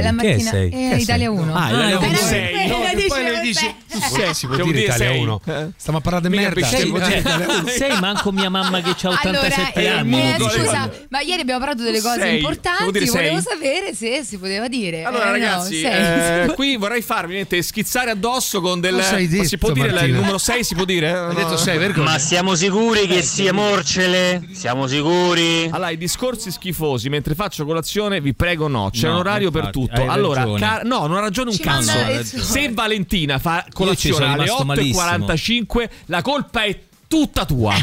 [0.02, 0.60] la mattina
[0.96, 1.54] Italia 1.
[1.54, 2.16] Ah, Italia ah, 1.
[2.16, 3.30] 6.
[3.32, 5.40] Italia dice tu sei, si può dire Italia 1.
[5.44, 5.68] Eh?
[5.76, 6.66] Stiamo a parlare di merda.
[6.66, 10.34] Sei manco mia mamma che ha 87 eh, anni.
[10.38, 15.04] Scusa, ma ieri abbiamo parlato delle cose importanti, volevo sapere se si poteva dire.
[15.04, 20.14] Allora eh, ragazzi, qui vorrei farvi schizzare addosso con del detto, si può dire il
[20.14, 21.12] numero 6 si può dire?
[21.12, 21.32] No.
[21.32, 24.42] Detto 6, ma siamo sicuri che sia Morcele?
[24.52, 25.68] Siamo sicuri?
[25.70, 29.64] Allora, i discorsi schifosi mentre faccio colazione, vi prego no, c'è no, un orario infatti,
[29.64, 30.10] per tutto.
[30.10, 32.22] Allora, car- no, non ha ragione un Ci cazzo.
[32.22, 37.74] Se Valentino Valentina fa colazione alle rimasto 8.45, la colpa è tutta tua.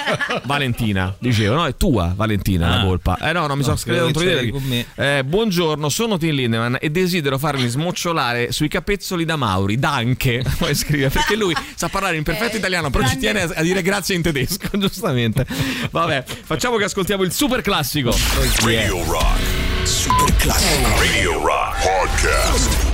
[0.44, 1.66] Valentina, dicevo, no?
[1.66, 2.84] È tua, Valentina, la Ah.
[2.84, 3.18] colpa.
[3.20, 5.18] Eh no, non mi sono No, scritto credo che contro di te.
[5.18, 9.78] Eh, buongiorno, sono Tim Lindemann e desidero farmi smocciolare sui capezzoli da Mauri.
[9.78, 13.50] Danke, poi scrive, perché lui sa parlare in perfetto Eh, italiano, però ci tiene a,
[13.56, 15.46] a dire grazie in tedesco, giustamente.
[15.90, 18.14] Vabbè, facciamo che ascoltiamo il super classico.
[18.62, 19.36] Radio Rock.
[19.82, 20.88] Super classico.
[20.98, 22.87] Radio Rock Podcast.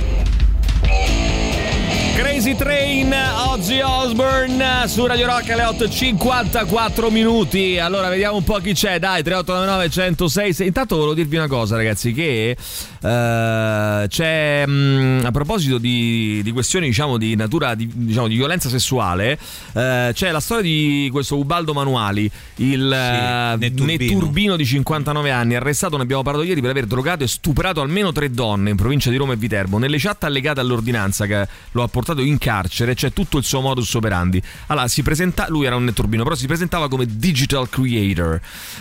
[2.45, 3.15] Crazy Train,
[3.47, 7.79] Ozzy Osbourne su Radio Rock alle 8.54 minuti.
[7.79, 8.99] Allora vediamo un po' chi c'è.
[8.99, 10.53] Dai, 3899 106.
[10.53, 12.55] se- Intanto volevo dirvi una cosa, ragazzi, che
[13.05, 18.69] eh, c'è mh, a proposito di, di questioni, diciamo, di natura di, diciamo, di violenza
[18.69, 19.39] sessuale,
[19.73, 23.85] eh, c'è la storia di questo Ubaldo Manuali, il eh, Netturbino.
[23.85, 28.11] netturbino di 59 anni, arrestato, ne abbiamo parlato ieri, per aver drogato e stuprato almeno
[28.11, 29.79] tre donne in provincia di Roma e Viterbo.
[29.79, 33.93] Nelle chat allegate all'ordinanza che lo ha portato in carcere c'è tutto il suo modus
[33.93, 34.41] operandi.
[34.67, 38.39] Allora, si presenta, lui era un netturbino, però si presentava come digital creator,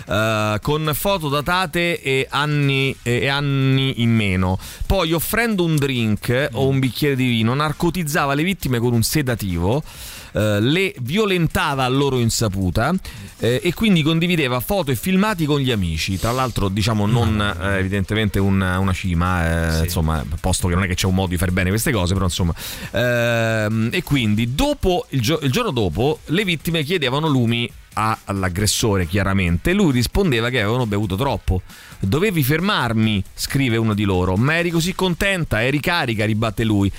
[0.09, 4.59] eh, con foto datate e anni, e anni in meno.
[4.87, 9.83] Poi, offrendo un drink o un bicchiere di vino, narcotizzava le vittime con un sedativo.
[10.35, 12.93] Eh, le violentava a loro insaputa
[13.39, 16.19] eh, e quindi condivideva foto e filmati con gli amici.
[16.19, 20.87] Tra l'altro, diciamo, non eh, evidentemente un- una cima, eh, insomma, posto che non è
[20.87, 22.55] che c'è un modo di fare bene queste cose, però insomma.
[22.91, 29.73] Ehm, e quindi, dopo, il, gio- il giorno dopo, le vittime chiedevano lumi all'aggressore, chiaramente.
[29.73, 31.63] Lui rispondeva che avevano bevuto troppo.
[32.01, 34.37] Dovevi fermarmi, scrive uno di loro.
[34.37, 36.91] Ma eri così contenta, eri carica, ribatte lui.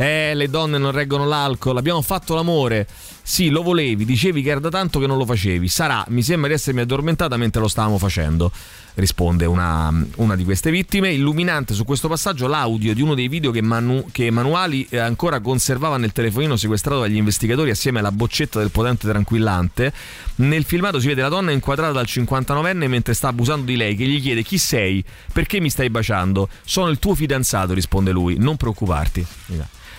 [0.00, 2.86] Eh, le donne non reggono l'alcol, abbiamo fatto l'amore.
[3.20, 5.66] Sì, lo volevi, dicevi che era da tanto che non lo facevi.
[5.66, 8.52] Sarà, mi sembra di essermi addormentata mentre lo stavamo facendo.
[8.94, 11.10] Risponde una, una di queste vittime.
[11.10, 15.40] Illuminante su questo passaggio l'audio di uno dei video che, Manu- che Manuali eh, ancora
[15.40, 19.92] conservava nel telefonino sequestrato dagli investigatori assieme alla boccetta del potente tranquillante.
[20.36, 24.06] Nel filmato si vede la donna inquadrata dal 59enne mentre sta abusando di lei, che
[24.06, 26.48] gli chiede chi sei, perché mi stai baciando.
[26.64, 28.36] Sono il tuo fidanzato, risponde lui.
[28.38, 29.26] Non preoccuparti.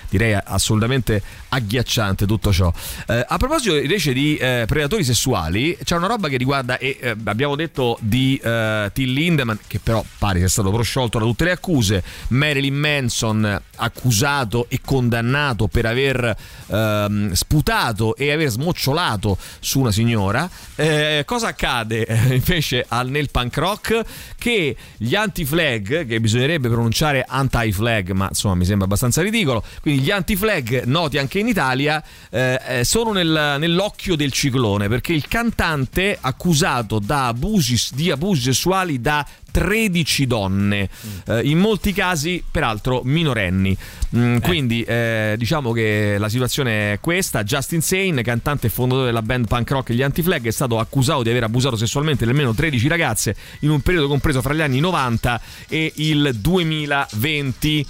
[0.10, 2.72] Direi assolutamente agghiacciante tutto ciò.
[3.07, 7.16] Eh, a proposito invece di eh, predatori sessuali, c'è una roba che riguarda, e eh,
[7.26, 11.51] abbiamo detto di eh, Till Lindemann, che però pare sia stato prosciolto da tutte le
[11.51, 16.36] accuse, Marilyn Manson accusato e condannato per aver
[16.68, 20.49] ehm, sputato e aver smocciolato su una signora.
[20.76, 24.01] Eh, cosa accade invece al, nel punk rock?
[24.38, 30.12] Che gli anti-flag, che bisognerebbe pronunciare anti-flag, ma insomma mi sembra abbastanza ridicolo, quindi gli
[30.12, 36.18] anti-flag noti anche in Italia eh, eh, sono nel- nell'occhio del ciclone perché il cantante
[36.20, 40.89] accusato da abusi, di abusi sessuali da 13 donne,
[41.28, 43.76] eh, in molti casi peraltro minorenni.
[44.16, 47.43] Mm, Quindi eh, diciamo che la situazione è questa.
[47.43, 51.30] Justin Sane, cantante e fondatore della band punk rock Gli Anti-Flag, è stato accusato di
[51.30, 55.41] aver abusato sessualmente di almeno 13 ragazze in un periodo compreso fra gli anni 90
[55.68, 57.86] e il 2020.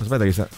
[0.00, 0.48] Aspetta che sta-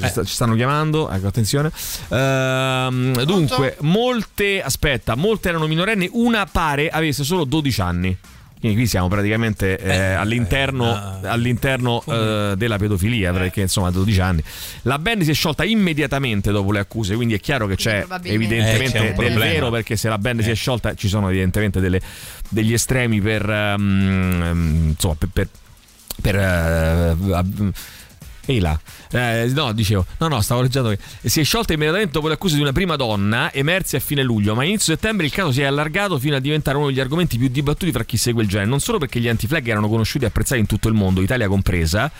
[0.00, 1.70] ci, sta- ci stanno chiamando, ecco attenzione.
[2.10, 8.16] Ehm, dunque, molte, aspetta, molte erano minorenni, una pare avesse solo 12 anni.
[8.62, 14.40] Quindi qui siamo praticamente eh, all'interno, all'interno eh, della pedofilia, perché insomma 12 anni.
[14.82, 18.84] La band si è sciolta immediatamente dopo le accuse, quindi è chiaro che c'è evidentemente
[18.98, 19.40] Eh, c'è del problema.
[19.52, 22.00] vero, perché se la band si è sciolta ci sono evidentemente delle-
[22.48, 23.50] degli estremi per...
[23.50, 25.28] ehm, insomma, per...
[25.32, 25.48] per,
[26.20, 27.72] per, eh, ab-
[28.44, 28.78] Ehi là,
[29.12, 32.60] Eh, no, dicevo, no, no, stavo leggendo si è sciolta immediatamente dopo le accuse di
[32.60, 35.64] una prima donna emerse a fine luglio, ma a inizio settembre il caso si è
[35.64, 38.80] allargato fino a diventare uno degli argomenti più dibattuti fra chi segue il genere, non
[38.80, 42.10] solo perché gli anti-flag erano conosciuti e apprezzati in tutto il mondo, Italia compresa.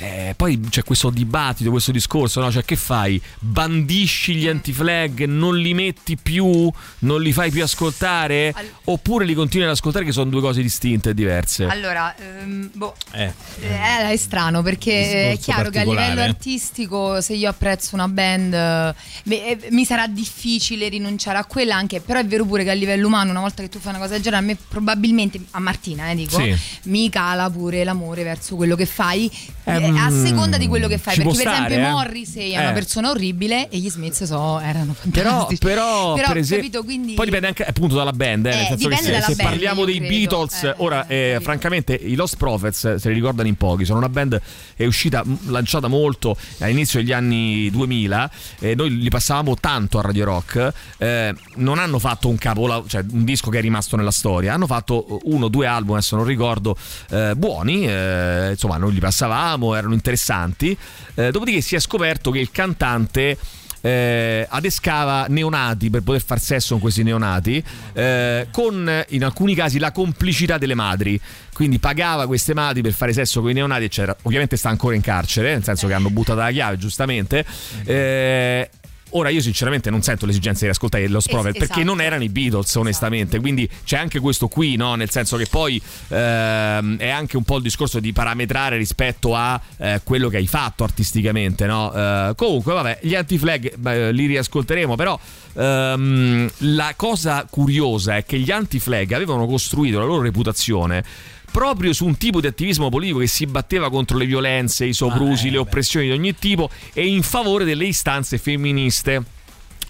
[0.00, 2.50] Eh, poi c'è questo dibattito, questo discorso, no?
[2.50, 3.20] Cioè, che fai?
[3.38, 6.70] Bandisci gli anti-flag, non li metti più,
[7.00, 8.54] non li fai più ascoltare?
[8.84, 11.66] Oppure li continui ad ascoltare, che sono due cose distinte e diverse?
[11.66, 13.30] Allora, ehm, boh, Eh.
[13.60, 18.08] eh, è strano perché è Discorso chiaro che a livello artistico se io apprezzo una
[18.08, 18.94] band eh,
[19.24, 22.74] beh, eh, mi sarà difficile rinunciare a quella anche, però è vero pure che a
[22.74, 25.60] livello umano una volta che tu fai una cosa del genere a me probabilmente, a
[25.60, 26.56] Martina eh, dico, Sì.
[26.84, 29.30] mi cala pure l'amore verso quello che fai
[29.64, 31.90] Ehm, eh, a seconda di quello che fai, perché per stare, esempio eh.
[31.90, 32.60] Morrissey è Eh.
[32.62, 35.60] una persona orribile e gli Smith so, erano Però, fantastici.
[35.60, 38.46] però, per esempio, capito, quindi poi dipende anche appunto dalla band.
[38.46, 40.14] eh, Eh, dipende se, dalla se band, parliamo dei credo.
[40.14, 43.84] Beatles, ora eh, francamente i Lost Prophets se li ricordano in pochi.
[43.84, 44.40] Sono una band
[44.76, 48.30] è uscita, lanciata molto all'inizio degli anni 2000.
[48.60, 50.72] eh, noi li passavamo tanto a Radio Rock.
[50.98, 54.54] eh, non hanno fatto un capolavoro, cioè un disco che è rimasto nella storia.
[54.54, 56.76] Hanno fatto uno o due album, adesso non ricordo,
[57.10, 57.86] eh, buoni.
[57.86, 60.76] eh, insomma, noi li passavamo, erano interessanti.
[61.14, 63.36] Eh, dopodiché si è scoperto che il cantante
[63.80, 67.62] eh, adescava neonati per poter far sesso con questi neonati,
[67.94, 71.20] eh, con in alcuni casi la complicità delle madri.
[71.52, 74.16] Quindi pagava queste madri per fare sesso con i neonati, eccetera.
[74.22, 77.44] Ovviamente sta ancora in carcere, nel senso che hanno buttato la chiave, giustamente.
[77.84, 78.70] Eh,
[79.10, 81.86] Ora io sinceramente non sento l'esigenza di ascoltare Lost Es- Prophet perché esatto.
[81.86, 84.94] non erano i Beatles onestamente, quindi c'è anche questo qui, no?
[84.94, 89.60] nel senso che poi ehm, è anche un po' il discorso di parametrare rispetto a
[89.78, 91.66] eh, quello che hai fatto artisticamente.
[91.66, 91.92] No?
[91.92, 95.18] Eh, comunque vabbè, gli anti-flag beh, li riascolteremo, però
[95.54, 101.04] ehm, la cosa curiosa è che gli anti-flag avevano costruito la loro reputazione
[101.50, 105.50] proprio su un tipo di attivismo politico che si batteva contro le violenze, i soprusi,
[105.50, 109.38] le oppressioni di ogni tipo e in favore delle istanze femministe.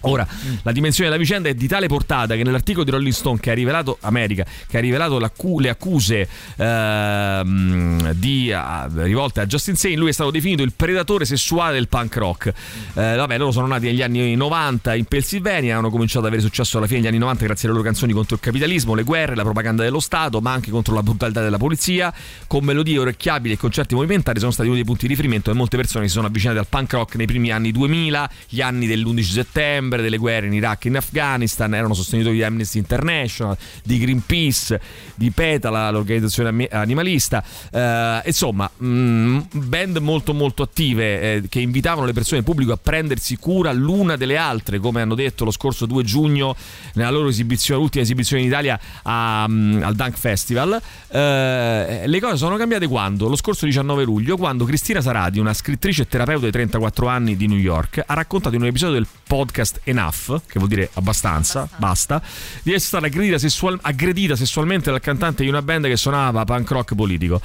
[0.01, 0.27] Ora,
[0.63, 3.53] la dimensione della vicenda è di tale portata che nell'articolo di Rolling Stone che ha
[3.53, 10.09] rivelato America, che ha rivelato le accuse ehm, di, ah, rivolte a Justin Sane, lui
[10.09, 12.47] è stato definito il predatore sessuale del punk rock.
[12.47, 16.77] Eh, vabbè, loro sono nati negli anni 90 in Pennsylvania, hanno cominciato ad avere successo
[16.77, 19.43] alla fine degli anni 90 grazie alle loro canzoni contro il capitalismo, le guerre, la
[19.43, 22.13] propaganda dello Stato, ma anche contro la brutalità della polizia.
[22.47, 25.77] Con melodie orecchiabili e concerti movimentati sono stati uno dei punti di riferimento e molte
[25.77, 29.90] persone si sono avvicinate al punk rock nei primi anni 2000, gli anni dell'11 settembre,
[29.99, 34.79] delle guerre in Iraq e in Afghanistan, erano sostenitori di Amnesty International, di Greenpeace,
[35.15, 37.43] di PETA, la- l'organizzazione animalista.
[37.71, 42.79] Eh, insomma, mh, band molto molto attive eh, che invitavano le persone in pubblico a
[42.81, 46.55] prendersi cura l'una delle altre, come hanno detto lo scorso 2 giugno
[46.93, 50.81] nella loro esibizione, l'ultima esibizione in Italia a, mh, al Dunk Festival.
[51.09, 53.27] Eh, le cose sono cambiate quando?
[53.27, 57.47] Lo scorso 19 luglio, quando Cristina Sarati, una scrittrice e terapeuta di 34 anni di
[57.47, 62.21] New York, ha raccontato in un episodio del podcast Enough, che vuol dire abbastanza, basta,
[62.63, 66.69] di essere stata aggredita, sessual- aggredita sessualmente dal cantante di una band che suonava punk
[66.71, 67.41] rock politico.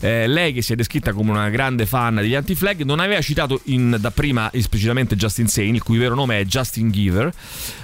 [0.00, 3.60] Eh, lei, che si è descritta come una grande fan degli anti-flag, non aveva citato
[3.64, 7.32] in- dapprima esplicitamente Justin Sane, il cui vero nome è Justin Giver.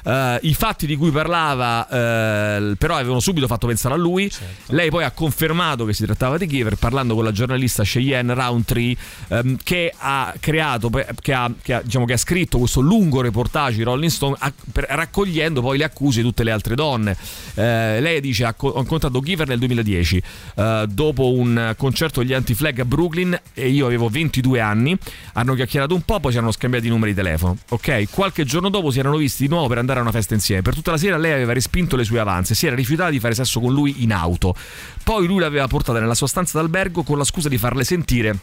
[0.05, 4.31] Eh, I fatti di cui parlava, eh, però, avevano subito fatto pensare a lui.
[4.67, 8.97] Lei poi ha confermato che si trattava di Giver, parlando con la giornalista Cheyenne Roundtree,
[9.29, 10.91] ehm, che ha creato,
[11.21, 14.87] che ha, che ha, diciamo, che ha scritto questo lungo reportage Rolling Stone, a- per-
[14.89, 17.17] raccogliendo poi le accuse di tutte le altre donne.
[17.55, 20.23] Eh, lei dice: ha ho incontrato Giver nel 2010,
[20.55, 24.97] eh, dopo un concerto degli anti-flag a Brooklyn, e io avevo 22 anni.
[25.35, 27.57] Hanno chiacchierato un po', poi ci hanno scambiati i numeri di telefono.
[27.71, 30.63] Ok, qualche giorno dopo si erano visti di nuovo per andare a una festa insieme.
[30.63, 33.35] Per tutta la sera lei aveva respinto le sue avanze, si era rifiutata di fare
[33.35, 34.55] sesso con lui in auto.
[35.03, 38.39] Poi lui l'aveva portata nella sua stanza d'albergo con la scusa di farle sentire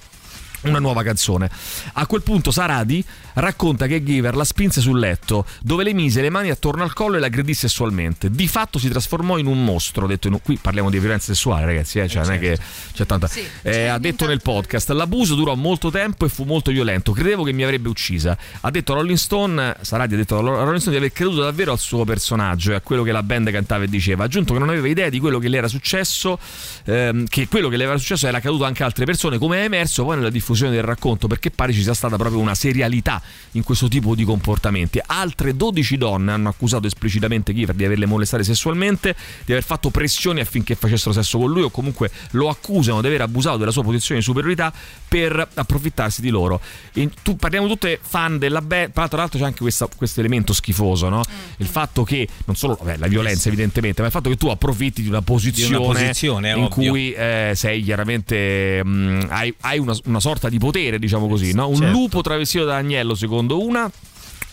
[0.63, 1.49] una nuova canzone.
[1.93, 3.03] A quel punto Saradi
[3.35, 7.17] racconta che Giver la spinse sul letto, dove le mise le mani attorno al collo
[7.17, 8.29] e l'aggredì sessualmente.
[8.29, 10.07] Di fatto si trasformò in un mostro.
[10.07, 12.57] Detto in un- qui parliamo di violenza sessuale, ragazzi, eh, cioè non è che
[12.93, 13.29] c'è tanta.
[13.61, 17.11] Eh, ha detto nel podcast: l'abuso durò molto tempo e fu molto violento.
[17.11, 18.37] Credevo che mi avrebbe uccisa.
[18.61, 21.71] Ha detto a Rolling Stone, Saradi ha detto a Rolling Stone di aver creduto davvero
[21.71, 24.23] al suo personaggio e a quello che la band cantava e diceva.
[24.23, 26.39] Ha aggiunto che non aveva idea di quello che le era successo,
[26.85, 29.63] ehm, che quello che le era successo era accaduto anche a altre persone, come è
[29.63, 33.21] emerso poi nella diffusione diffusione del racconto perché pare ci sia stata proprio una serialità
[33.51, 34.99] in questo tipo di comportamenti.
[35.05, 40.39] Altre 12 donne hanno accusato esplicitamente Kiefer di averle molestate sessualmente, di aver fatto pressioni
[40.39, 44.19] affinché facessero sesso con lui o comunque lo accusano di aver abusato della sua posizione
[44.19, 44.71] di superiorità
[45.07, 46.61] per approfittarsi di loro.
[46.93, 51.23] In, tu, parliamo tutte fan della band, tra l'altro c'è anche questo elemento schifoso, no?
[51.57, 55.01] il fatto che non solo vabbè, la violenza evidentemente, ma il fatto che tu approfitti
[55.01, 56.91] di una posizione, posizione, in ovvio.
[56.91, 61.67] cui eh, sei chiaramente mh, hai, hai una, una sorta di potere, diciamo così, no?
[61.69, 61.91] un Certo.
[61.91, 63.89] lupo travestito da agnello secondo una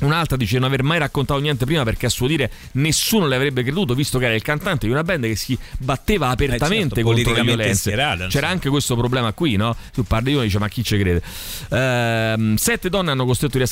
[0.01, 3.63] Un'altra dice non aver mai raccontato niente prima perché a suo dire nessuno le avrebbe
[3.63, 7.13] creduto visto che era il cantante di una band che si batteva apertamente certo, contro
[7.13, 7.91] le politicamente violenze.
[7.91, 9.77] schierata, C'era anche questo problema qui, no?
[9.93, 11.23] Tu parli di uno e dice ma chi ci crede?
[11.71, 13.65] Ehm, sette donne hanno, costretto di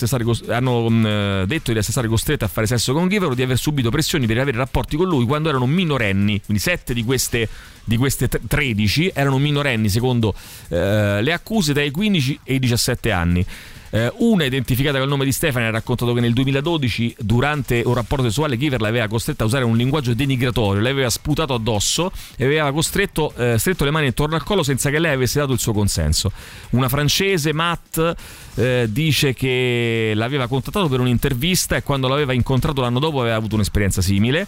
[0.49, 3.91] hanno eh, detto di essere state costrette a fare sesso con Givero, di aver subito
[3.91, 7.49] pressioni per avere rapporti con lui quando erano minorenni, quindi sette di queste
[7.89, 10.35] di queste t- 13 erano minorenni secondo
[10.69, 13.47] eh, le accuse tra i 15 e i 17 anni.
[13.90, 18.24] Eh, una identificata col nome di Stefani ha raccontato che nel 2012 durante un rapporto
[18.24, 22.70] sessuale Kiver l'aveva costretta a usare un linguaggio denigratorio, le aveva sputato addosso e aveva
[22.73, 25.73] costretto eh, stretto le mani intorno al collo senza che lei avesse dato il suo
[25.73, 26.32] consenso.
[26.70, 28.15] Una francese, Matt,
[28.55, 33.55] eh, dice che l'aveva contattato per un'intervista e quando l'aveva incontrato l'anno dopo aveva avuto
[33.55, 34.47] un'esperienza simile.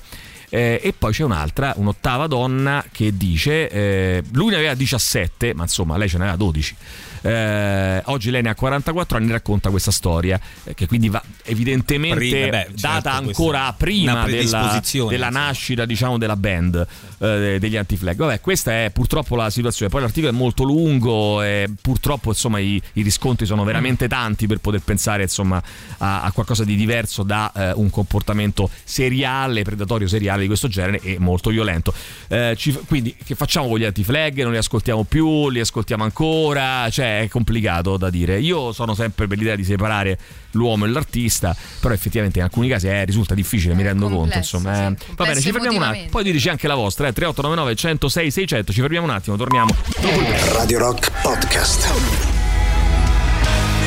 [0.52, 5.62] Eh, e poi c'è un'altra, un'ottava donna che dice, eh, lui ne aveva 17, ma
[5.62, 6.76] insomma lei ce ne aveva 12.
[7.22, 12.16] Eh, oggi lei ne ha 44 anni, racconta questa storia, eh, che quindi va evidentemente
[12.18, 16.86] Prima, beh, data certo, ancora questa- prima della, della nascita diciamo, della band
[17.20, 18.16] eh, degli anti-flag.
[18.16, 19.90] Vabbè, questa è purtroppo la situazione.
[19.90, 24.58] Poi l'articolo è molto lungo e purtroppo insomma, i, i riscontri sono veramente tanti per
[24.58, 25.62] poter pensare insomma,
[25.98, 31.00] a, a qualcosa di diverso da eh, un comportamento seriale, predatorio seriale di questo genere
[31.02, 31.92] e molto violento.
[32.28, 34.42] Eh, ci- quindi che facciamo con gli anti-flag?
[34.42, 38.40] Non li ascoltiamo più, li ascoltiamo ancora, cioè è complicato da dire.
[38.40, 40.18] Io sono sempre per l'idea di separare
[40.52, 44.20] l'uomo e l'artista, però effettivamente in alcuni casi eh, risulta difficile, mi rendo conto.
[44.20, 45.14] complesso, Insomma, sì, eh.
[45.16, 46.08] Va bene, ci fermiamo un attimo.
[46.10, 48.72] Poi dirci anche la vostra, eh, 3899 106 600.
[48.72, 49.74] Ci fermiamo un attimo, torniamo.
[50.52, 51.88] Radio Rock Podcast.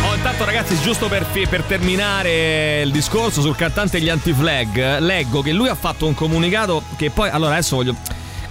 [0.06, 5.52] Oh, intanto ragazzi, giusto per, per terminare il discorso sul cantante degli anti-flag, leggo che
[5.54, 7.96] lui ha fatto un comunicato che poi, allora adesso voglio...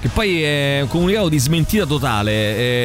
[0.02, 2.32] Che poi è un comunicato di smentita totale,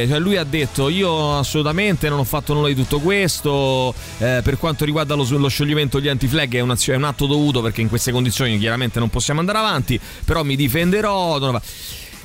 [0.03, 4.41] eh, cioè lui ha detto io assolutamente non ho fatto nulla di tutto questo, eh,
[4.44, 7.81] per quanto riguarda lo, lo scioglimento degli anti-flag è, un'azio- è un atto dovuto perché
[7.81, 11.60] in queste condizioni chiaramente non possiamo andare avanti, però mi difenderò.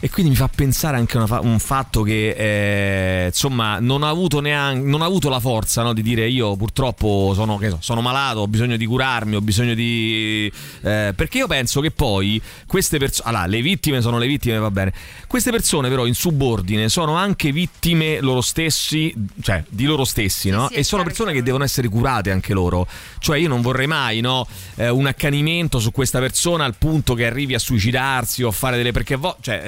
[0.05, 4.41] E quindi mi fa pensare anche fa- un fatto che eh, insomma non ha avuto
[4.41, 8.01] neanche non ha avuto la forza no, di dire io purtroppo sono, che so, sono
[8.01, 10.53] malato, ho bisogno di curarmi, ho bisogno di.
[10.83, 13.29] eh, perché io penso che poi queste persone.
[13.29, 14.93] Allora, le vittime sono le vittime, va bene.
[15.29, 20.67] Queste persone, però, in subordine sono anche vittime loro stessi, cioè di loro stessi, no?
[20.69, 22.89] sì, e sono persone che devono essere curate anche loro.
[23.19, 24.47] Cioè, io non vorrei mai, no?
[24.75, 28.77] eh, un accanimento su questa persona al punto che arrivi a suicidarsi o a fare
[28.77, 28.93] delle.
[28.93, 29.63] perché vo- cioè,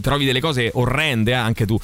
[0.00, 1.78] trovi delle cose orrende eh, anche tu.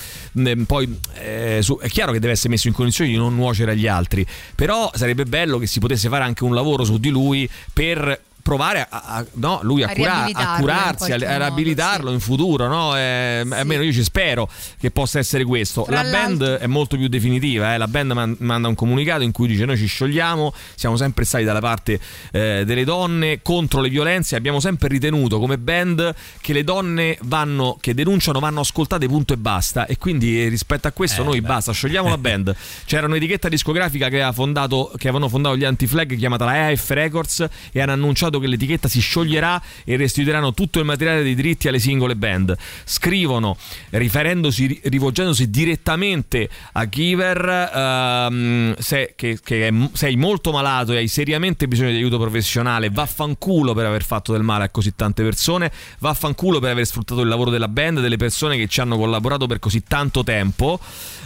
[0.67, 3.87] Poi eh, su- è chiaro che deve essere messo in condizioni di non nuocere agli
[3.87, 4.27] altri.
[4.55, 8.85] Però sarebbe bello che si potesse fare anche un lavoro su di lui per provare
[8.89, 12.97] a, a- no, lui a, A cura- a curarsi, a, modo, riabilitarlo in futuro, no?
[12.97, 15.85] Eh, Almeno io ci spero che possa essere questo.
[15.85, 17.79] Fra la band è molto più definitiva, eh.
[17.79, 21.45] la band man- manda un comunicato in cui dice noi ci sciogliamo, siamo sempre stati
[21.45, 22.01] dalla parte
[22.33, 27.79] eh, delle donne contro le violenze, abbiamo sempre ritenuto come band che le donne vanno,
[27.81, 31.41] che denunciano vanno ascoltate punto e basta e quindi eh, rispetto a questo Eh, noi
[31.41, 31.47] beh.
[31.47, 32.53] basta, sciogliamo la band.
[32.85, 37.47] C'era un'etichetta discografica che, aveva fondato, che avevano fondato gli anti-flag chiamata la AF Records
[37.71, 41.79] e hanno annunciato che l'etichetta si scioglierà e restituiranno tutto il materiale dei diritti alle
[41.79, 42.57] singole band.
[42.85, 43.57] Scrivono,
[43.91, 51.69] rivolgendosi direttamente a Giver, ehm, se- che, che è- sei molto malato e hai seriamente
[51.69, 56.59] bisogno di aiuto professionale, vaffanculo per aver fatto del male a così tante persone, vaffanculo
[56.59, 59.83] per aver sfruttato il lavoro della band, delle persone che ci hanno collaborato per così
[59.83, 60.81] tanto tempo.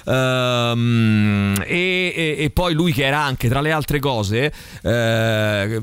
[0.07, 4.53] Ehm, e, e- e poi lui che era anche tra le altre cose
[4.83, 5.83] eh,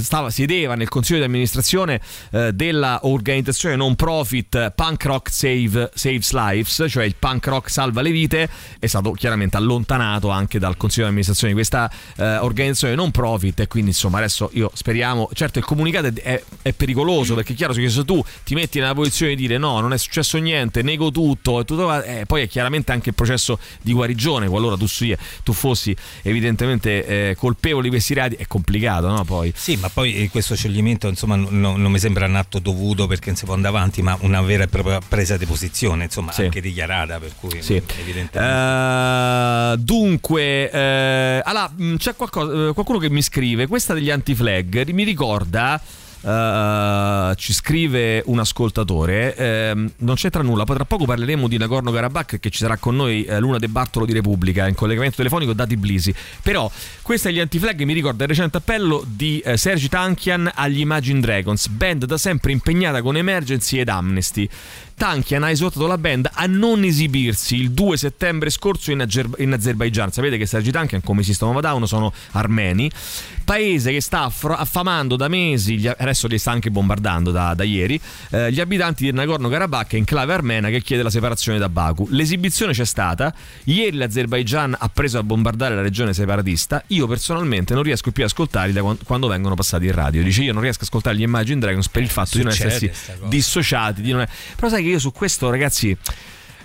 [0.00, 6.32] stava, siedeva nel consiglio di amministrazione eh, della organizzazione non profit Punk Rock Save, Saves
[6.32, 8.48] Lives cioè il punk rock salva le vite
[8.78, 13.60] è stato chiaramente allontanato anche dal consiglio di amministrazione di questa eh, organizzazione non profit
[13.60, 17.74] e quindi insomma adesso io speriamo certo il comunicato è, è- pericoloso perché è chiaro
[17.74, 21.10] che se tu ti metti nella posizione di dire no non è successo niente nego
[21.10, 25.16] tutto e tutto eh, poi è chiaramente anche il processo di guarigione qualora tu, sia-
[25.42, 30.22] tu fossi evidentemente eh, colpevole di questi reati è complicato no poi Sì, ma poi
[30.22, 33.54] in questo scioglimento insomma, no- non mi sembra un atto dovuto perché non si può
[33.54, 36.42] andare avanti, ma una vera e propria presa di posizione, insomma, Sì.
[36.42, 37.80] anche dichiarata, per cui Sì.
[38.00, 38.38] evidentemente.
[38.38, 44.90] Eh, dunque, eh, allora, mh, c'è qualcosa- eh, qualcuno che mi scrive: questa degli anti-flag
[44.90, 45.80] mi ricorda.
[46.24, 50.64] Eh, ci scrive un ascoltatore, ehm, non c'entra nulla.
[50.64, 54.06] Poi tra poco parleremo di Nagorno-Karabakh, che ci sarà con noi eh, Luna De Bartolo
[54.06, 56.14] di Repubblica in collegamento telefonico da Tbilisi.
[56.42, 56.70] Però,
[57.02, 61.68] questa degli anti-flag mi ricorda il recente appello di eh, Sergi Tankian agli Imagine Dragons,
[61.68, 64.48] band da sempre impegnata con Emergency ed Amnesty.
[64.94, 69.52] Tankian ha esortato la band a non esibirsi il 2 settembre scorso in, Azer- in
[69.52, 70.12] Azerbaijan.
[70.12, 72.88] Sapete che Sergi Tankian, come System of a Down, sono armeni,
[73.44, 78.00] paese che sta affamando da mesi, gli- adesso li sta anche bombardando da, da ieri,
[78.30, 82.06] eh, gli abitanti del Nagorno-Karabakh, enclave armena che chiede la separazione da Baku.
[82.10, 83.34] L'esibizione c'è stata,
[83.64, 88.30] ieri l'Azerbaijan ha preso a bombardare la regione separatista, io personalmente non riesco più ad
[88.30, 90.22] ascoltarli da quan- quando vengono passati in radio.
[90.22, 92.74] Dice io non riesco ad ascoltare gli Imagine Dragons per il fatto di non succede
[92.74, 94.02] essersi dissociati.
[94.02, 94.26] Di non...
[94.56, 95.96] Però sai che io su questo, ragazzi.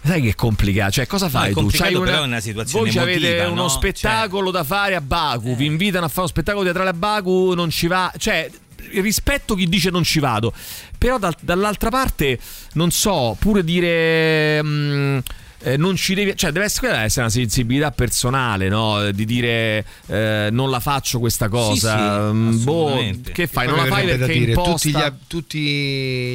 [0.03, 0.91] Sai che è complicato?
[0.91, 1.68] Cioè, cosa fai è tu?
[1.69, 3.68] C'hai però è una situazione Voi avete emotiva, uno no?
[3.68, 7.69] spettacolo da fare a Baku, vi invitano a fare uno spettacolo teatrale a Baku, non
[7.69, 8.14] ci va.
[8.15, 8.49] Cioè,
[8.94, 10.54] rispetto chi dice non ci vado.
[10.98, 12.40] Però dal- dall'altra parte,
[12.74, 14.61] non so, pure dire.
[14.64, 15.18] mm,
[15.64, 19.10] eh, non ci devi, cioè deve essere, deve essere una sensibilità personale, no?
[19.11, 22.30] Di dire eh, non la faccio questa cosa.
[22.30, 23.65] sì, Mm, boh, che fai?
[23.68, 24.72] Non la fai perché dire, imposta.
[24.90, 25.60] tutti, gli, tutti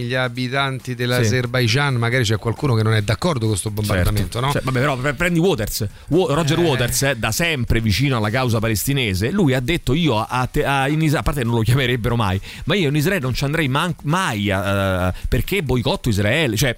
[0.07, 4.51] gli abitanti dell'Azerbaijan, magari c'è qualcuno che non è d'accordo con questo bombardamento, no?
[4.51, 5.87] Cioè, vabbè, però pre- prendi Waters.
[6.09, 6.63] Wa- Roger Eh.
[6.63, 10.95] Waters, da sempre vicino alla causa palestinese, lui ha detto: Io a, te- a- in
[11.01, 13.95] Israele, a parte non lo chiamerebbero mai, ma io in Israele non ci andrei man-
[14.03, 14.51] mai
[15.29, 16.57] perché boicotto Israele.
[16.57, 16.75] Cioè,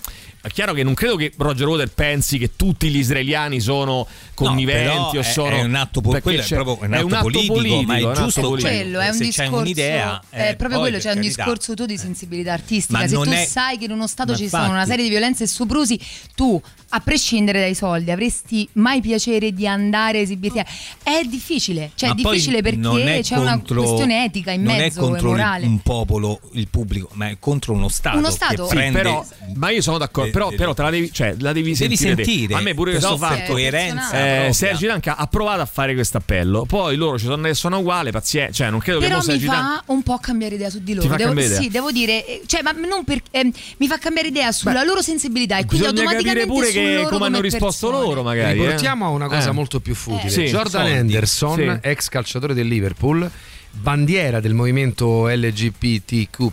[0.46, 4.82] è chiaro che non credo che Roger Waters pensi che tutti gli israeliani sono conniventi
[4.88, 5.56] però o è- sono.
[5.56, 8.10] è un atto po- perché quello è c'è- proprio un atto politico, ma è un
[8.10, 8.68] atto giusto politico.
[8.70, 11.42] quello è un se c'è discorso un'idea, è eh, proprio quello c'è un carità.
[11.44, 14.32] discorso tu di sensibilità artistica Ma se non tu è- sai che in uno stato
[14.32, 14.76] Ma ci sono infatti.
[14.78, 15.98] una serie di violenze e soprusi
[16.34, 16.60] tu
[16.90, 20.58] a prescindere dai soldi avresti mai piacere di andare a esibirti
[21.02, 24.62] è difficile cioè Ma è difficile non perché è c'è contro- una questione etica in
[24.62, 27.88] non mezzo è contro e il- morale un popolo, il pubblico, ma è contro uno
[27.88, 28.18] Stato.
[28.18, 28.66] Uno che Stato.
[28.68, 31.52] Sì, prende- però, ma io sono d'accordo, però, Eh, però te la devi, cioè, la
[31.52, 32.24] devi, Devi sentire.
[32.24, 33.52] sentire, A me pure questo fatto.
[33.52, 34.52] coerenza Eh.
[34.52, 38.52] Sergi Danca ha provato a fare questo appello, poi loro ci sono, sono uguali, pazienza.
[38.52, 39.62] Cioè, non credo però che Sergi Danca.
[39.62, 42.72] fa un po' cambiare idea su di loro devo, sì devo dire eh, cioè ma
[42.72, 46.52] non per, ehm, mi fa cambiare idea sulla loro sensibilità e quindi Bisogna capire automaticamente
[46.52, 48.06] pure che loro come hanno risposto persone.
[48.08, 48.58] loro, magari.
[48.58, 48.62] eh.
[48.62, 49.52] Riportiamo a una cosa Eh.
[49.52, 50.30] molto più futile.
[50.30, 51.78] Sì, Jordan Sì.
[51.88, 53.30] ex calciatore del Liverpool,
[53.74, 56.52] bandiera del movimento LGBTQ,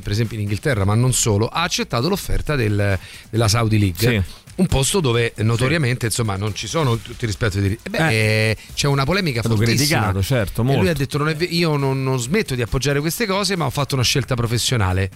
[0.00, 2.98] per esempio in Inghilterra, ma non solo, ha accettato l'offerta del-
[3.28, 4.08] della Saudi League.
[4.08, 4.38] Sì.
[4.56, 7.88] Un posto dove notoriamente insomma non ci sono tutti rispetto ai diritti.
[7.88, 8.08] Beh,
[8.50, 9.74] eh, c'è una polemica fortissima.
[9.74, 10.90] criticato, certo, E lui molto.
[10.90, 13.94] ha detto: non è Io non, non smetto di appoggiare queste cose, ma ho fatto
[13.94, 15.10] una scelta professionale.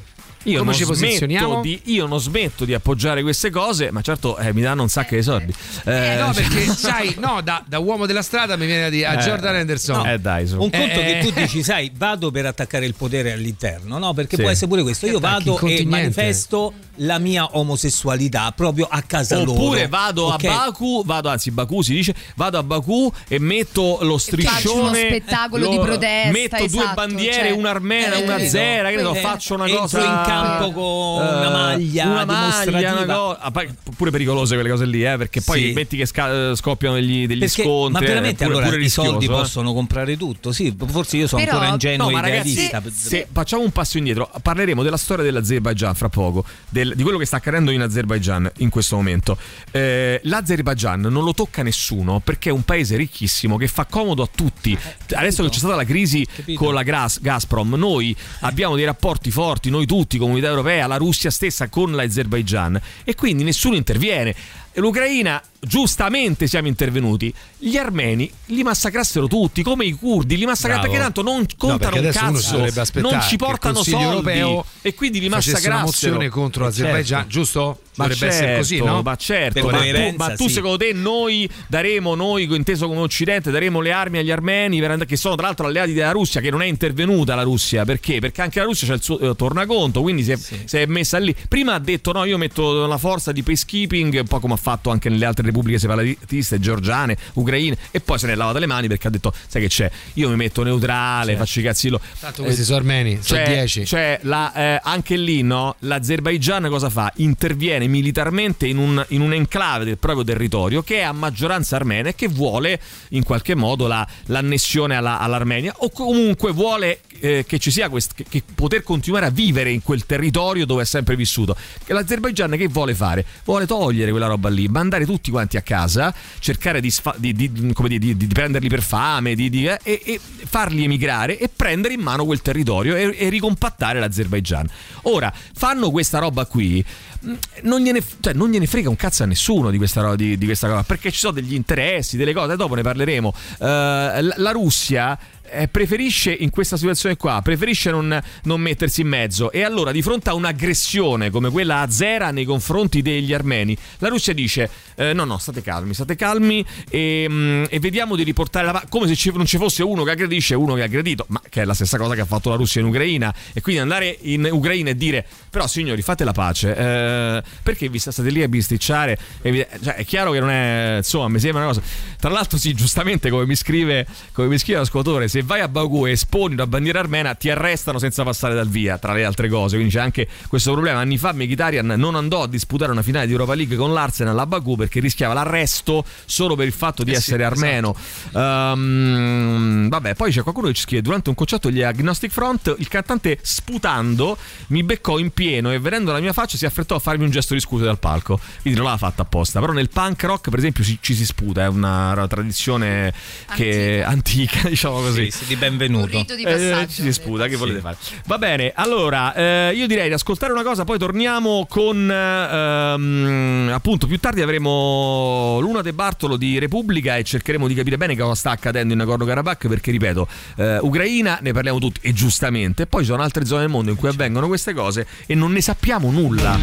[0.44, 1.46] Io Come non, ci posizioniamo?
[1.46, 4.88] smetto di, io non smetto di appoggiare queste cose, ma certo eh, mi danno un
[4.88, 5.54] sacco di soldi.
[5.84, 9.06] Eh, no, cioè- perché sai, no, da, da uomo della strada mi viene da dire
[9.06, 9.96] a Eh, Jordan Henderson.
[10.04, 10.12] no.
[10.12, 10.54] Eh, dai, su.
[10.54, 14.12] Un conto Eh, che tu dici, sai, vado per attaccare il potere all'interno, no?
[14.14, 14.42] Perché Sì.
[14.42, 15.06] può essere pure questo.
[15.06, 15.84] Io vado e incontinente.
[15.88, 19.52] manifesto la mia omosessualità proprio a casa loro.
[19.52, 20.44] Oppure vado Ok?
[20.44, 24.80] a Baku, vado anzi Baku si dice, vado a Baku e metto lo faccio striscione,
[24.80, 28.98] uno spettacolo di protesta, metto due esatto, bandiere, cioè, una armena, eh, una zera, che
[29.00, 30.82] so, Quelle- faccio una Entro cosa in campo con
[31.26, 33.52] una eh, maglia una maglia, una cosa, ah,
[33.96, 35.72] pure pericolose quelle cose lì, eh, perché poi Sì.
[35.72, 38.84] metti che sca- eh, scoppiano degli, degli Perché- scontri, ma eh, veramente pure- allora pure
[38.84, 39.28] i soldi eh.
[39.28, 40.52] possono comprare tutto?
[40.52, 42.82] Sì, forse io sono Però- ancora ingenuo No, ma e ragazzi, idealista.
[42.92, 47.26] se facciamo un passo indietro, parleremo della storia dell'Azerbaijan fra poco, del- di quello che
[47.26, 49.38] sta accadendo in Azerbaijan in questo momento.
[49.70, 54.28] Eh, L'Azerbaijan non lo tocca nessuno perché è un paese ricchissimo che fa comodo a
[54.32, 54.76] tutti.
[55.14, 59.70] Adesso che c'è stata la crisi con la Gas- Gazprom, noi abbiamo dei rapporti forti,
[59.70, 64.34] noi tutti, comunità europea, la Russia stessa con l'Azerbaijan e quindi nessuno interviene.
[64.74, 67.32] L'Ucraina, giustamente siamo intervenuti.
[67.58, 72.18] Gli armeni li massacrassero tutti, come i curdi, li massacrassero perché tanto non contano perché
[72.18, 76.12] un cazzo, non ci portano soldi europeo e quindi li facesse una massacrassero.
[76.12, 77.28] mozione contro l'Azerbaijan, certo.
[77.28, 77.78] giusto?
[77.96, 79.02] Ma Dovrebbe essere certo, così, no?
[79.02, 80.54] Ma certo, ma tu, ma tu sì.
[80.54, 85.36] secondo te noi daremo, noi inteso come Occidente, daremo le armi agli armeni, che sono
[85.36, 88.18] tra l'altro alleati della Russia, che non è intervenuta la Russia, perché?
[88.18, 91.18] Perché anche la Russia c'è il suo eh, tornaconto, quindi si è, si è messa
[91.18, 91.34] lì.
[91.46, 94.88] Prima ha detto no, io metto la forza di peacekeeping, un po' come ha fatto
[94.88, 98.88] anche nelle altre repubbliche separatiste, georgiane, ucraine, e poi se ne è lavato le mani
[98.88, 101.36] perché ha detto, sai che c'è, io mi metto neutrale, Sì.
[101.38, 102.00] faccio i cazzi lo...
[102.18, 103.84] Tanto questi sono armeni, sono Cioè, 10.
[103.86, 105.76] cioè, la, eh, anche lì, no?
[105.80, 107.12] L'Azerbaigian cosa fa?
[107.16, 112.08] Interviene militarmente in un, in un enclave del proprio territorio che è a maggioranza armena
[112.08, 112.80] e che vuole
[113.10, 118.14] in qualche modo la- l'annessione alla- all'Armenia o comunque vuole eh, che ci sia quest-
[118.14, 121.56] che, che poter continuare a vivere in quel territorio dove è sempre vissuto.
[121.86, 123.24] L'Azerbaigian che vuole fare?
[123.44, 127.50] Vuole togliere quella roba lì, mandare tutti quanti a casa, cercare di, sfa- di- di-
[127.52, 129.34] dire, di- prenderli per fame
[129.66, 134.68] eh, e, e farli emigrare e prendere in mano quel territorio e, e ricompattare l'Azerbaigian.
[135.02, 136.84] Ora, fanno questa roba qui.
[137.20, 137.32] mh,
[137.62, 140.44] Non gliene, cioè, non gliene frega un cazzo a nessuno di questa, ro- di, di
[140.44, 143.34] questa cosa perché ci sono degli interessi, delle cose, dopo ne parleremo.
[143.60, 145.18] Eh, la, la Russia
[145.50, 149.52] eh, preferisce in questa situazione qua, preferisce non, non mettersi in mezzo.
[149.52, 154.32] E allora di fronte a un'aggressione come quella azera nei confronti degli armeni, la Russia
[154.32, 158.72] dice eh, no no state calmi, state calmi e, mm, e vediamo di riportare la
[158.72, 161.24] pa- come se ci- non ci fosse uno che aggredisce e uno che ha aggredito,
[161.28, 163.34] ma che è la stessa cosa che ha fatto la Russia in Ucraina.
[163.52, 167.98] E quindi andare in Ucraina e dire però signori fate la pace, eh, perché vi
[167.98, 169.18] state lì a bisticciare?
[169.42, 171.82] Vi- cioè, è chiaro che non è, insomma mi sembra una cosa,
[172.18, 176.06] tra l'altro sì giustamente come mi scrive, come mi scrive l'ascoltatore, se vai a Baku
[176.06, 179.74] e esponi una bandiera armena ti arrestano senza passare dal via, tra le altre cose.
[179.74, 181.00] Quindi c'è anche questo problema.
[181.00, 184.46] Anni fa Mkhitaryan non andò a disputare una finale di Europa League con l'Arsenal a
[184.46, 187.96] Baku perché rischiava l'arresto solo per il fatto di Eh sì, essere armeno.
[188.32, 192.86] Ehm, vabbè, poi c'è qualcuno che ci scrive: durante un concerto degli Agnostic Front, il
[192.86, 194.36] cantante sputando
[194.68, 197.54] mi beccò in pieno e vedendo la mia faccia si affrettò a farmi un gesto
[197.54, 198.38] di scusa dal palco.
[198.62, 199.58] Quindi non l'ha fatta apposta.
[199.58, 203.12] Però nel punk rock, per esempio, ci, ci si sputa, è una tradizione
[203.56, 205.23] che antica, diciamo così.
[205.30, 206.18] Sì, sì, di benvenuto.
[206.18, 207.96] Rito di Eh, ci si sputa, che volete fare?
[208.26, 214.06] Va bene, allora eh, io direi di ascoltare una cosa, poi torniamo con ehm, appunto
[214.06, 218.50] più tardi avremo Luna De Bartolo di Repubblica e cercheremo di capire bene cosa sta
[218.50, 223.22] accadendo in Nagorno-Karabakh perché ripeto, eh, Ucraina ne parliamo tutti e giustamente, poi ci sono
[223.22, 226.58] altre zone del mondo in cui avvengono queste cose e non ne sappiamo nulla.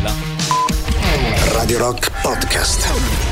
[1.54, 3.31] Radio Rock Podcast.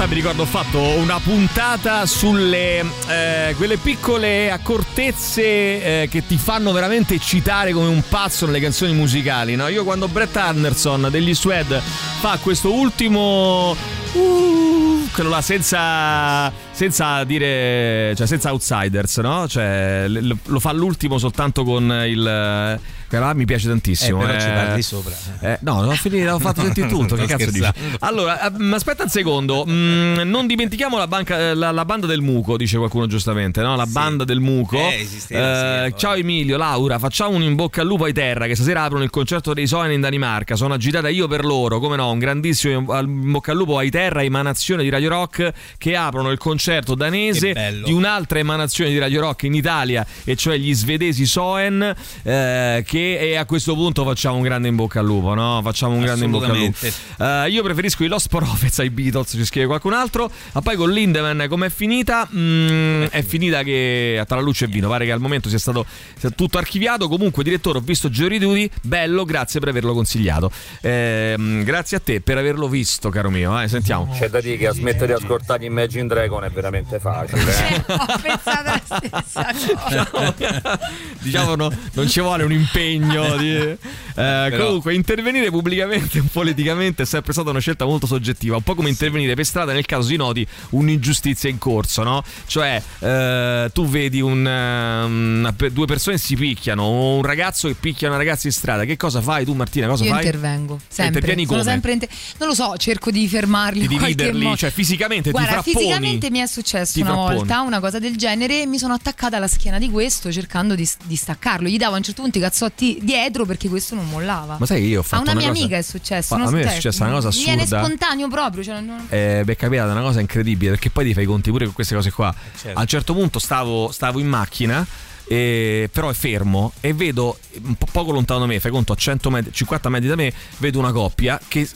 [0.00, 6.38] Volta mi ricordo ho fatto una puntata sulle eh, quelle piccole accortezze eh, che ti
[6.38, 9.56] fanno veramente eccitare come un pazzo nelle canzoni musicali.
[9.56, 9.68] No?
[9.68, 11.82] Io quando Brett Anderson degli Suede
[12.20, 13.76] fa questo ultimo
[14.12, 19.46] uh, quello là senza senza dire cioè senza outsiders, no?
[19.46, 24.22] Cioè l- lo fa l'ultimo soltanto con il quello là mi piace tantissimo.
[24.22, 24.52] Eh, però ci eh.
[24.52, 25.14] parli sopra.
[25.40, 27.16] Eh, no, l'ho finito, ho fatto sentire tutto.
[27.16, 27.68] che cazzo dici?
[27.98, 29.66] Allora, eh, mm, aspetta un secondo.
[29.68, 33.76] Mm, non dimentichiamo la, banca- eh, la- la banda del Muco, dice qualcuno giustamente, no?
[33.76, 34.78] La banda del Muco.
[34.78, 38.54] Eh, esisteva, sì, ciao Emilio, Laura, facciamo un in bocca al lupo ai terra che
[38.54, 40.56] stasera aprono il concerto dei Soen in Danimarca.
[40.56, 44.22] Sono agitata io per loro, come no, un grandissimo in bocca al lupo ai terra,
[44.22, 47.86] emanazione di Radio Rock che aprono il concerto danese bello.
[47.86, 53.18] di un'altra emanazione di Radio Rock in Italia, e cioè gli svedesi Soen, eh, che
[53.18, 55.60] e a questo punto facciamo un grande in bocca al lupo, no?
[55.62, 56.86] Facciamo un grande in bocca al lupo.
[57.18, 60.30] Eh, io preferisco i Lost Prophets ai Beatles, ci scrive qualcun altro.
[60.52, 62.28] Ma poi con Lindemann com'è finita?
[62.34, 64.88] Mm, è finita che tra la luce e vino.
[64.88, 65.84] Pare che al momento sia stato
[66.16, 67.08] sia tutto archiviato.
[67.08, 68.70] Comunque, direttore, ho visto Jury Duty.
[68.82, 70.50] Bello, grazie per averlo consigliato.
[70.82, 73.60] Ehm, grazie a te per averlo visto, caro mio.
[73.60, 74.12] Eh, sentiamo.
[74.12, 77.40] C'è da dire che a smettere di ascoltare Imagine Dragon è veramente facile.
[77.42, 77.84] eh.
[77.86, 80.78] Ho pensato la stessa cosa.
[81.20, 83.76] diciamo no, non ci vuole un impegno di-
[84.16, 88.74] eh, comunque intervenire pubblicamente o politicamente è sempre stata una scelta molto soggettiva un po'
[88.74, 92.22] come intervenire per strada nel caso si noti un'ingiustizia in corso no?
[92.46, 97.74] cioè eh, tu vedi un, eh, una due persone si picchiano o un ragazzo che
[97.74, 100.24] picchia una ragazza in strada che cosa fai tu Martina cosa Io fai?
[100.24, 101.20] intervengo sempre.
[101.20, 101.62] Intervieni come?
[101.62, 103.80] sempre inter- non lo so, cerco di fermarli.
[103.80, 107.98] di dividerli cioè fisicamente Guarda, ti frapponi fisicamente mi è successo una volta una cosa
[107.98, 111.68] del genere e mi sono attaccata alla schiena di questo cercando di, di staccarlo.
[111.68, 114.56] Gli davo a un certo punto i cazzotti dietro perché questo non mollava.
[114.58, 116.36] ma sai che io ho a fatto una, mia cosa- amica è successo.
[116.36, 117.84] Ma a me è successa una cosa Mi viene assurda.
[117.84, 118.62] spontaneo proprio.
[118.64, 121.50] Cioè, non- eh, mi è capitata una cosa incredibile perché poi ti fai i conti
[121.50, 122.34] pure con queste cose qua.
[122.60, 122.78] Certo.
[122.78, 124.86] A un certo punto stavo, stavo in macchina.
[125.32, 128.96] E- però è fermo e vedo un po' poco lontano da me, fai conto a
[128.96, 131.68] 100 metri, 50 metri da me, vedo una coppia che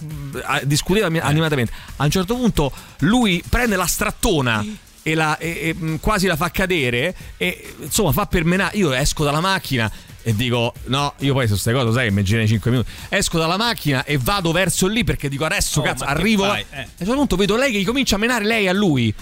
[0.43, 1.71] ah, discuteva mi- animatamente.
[1.97, 4.65] A un certo punto lui prende la strattona
[5.05, 8.77] e, la, e- e, mh, quasi la fa cadere e insomma fa per menare.
[8.77, 9.89] Io esco dalla macchina
[10.27, 12.91] e dico no, io poi su queste cose, sai, immagina i 5 minuti.
[13.09, 16.45] Esco dalla macchina e vado verso lì perché dico adesso Oh, cazzo, che arrivo.
[16.45, 16.65] fai?
[16.73, 16.81] A Eh.
[16.81, 19.15] un certo punto vedo lei che comincia a menare lei a lui.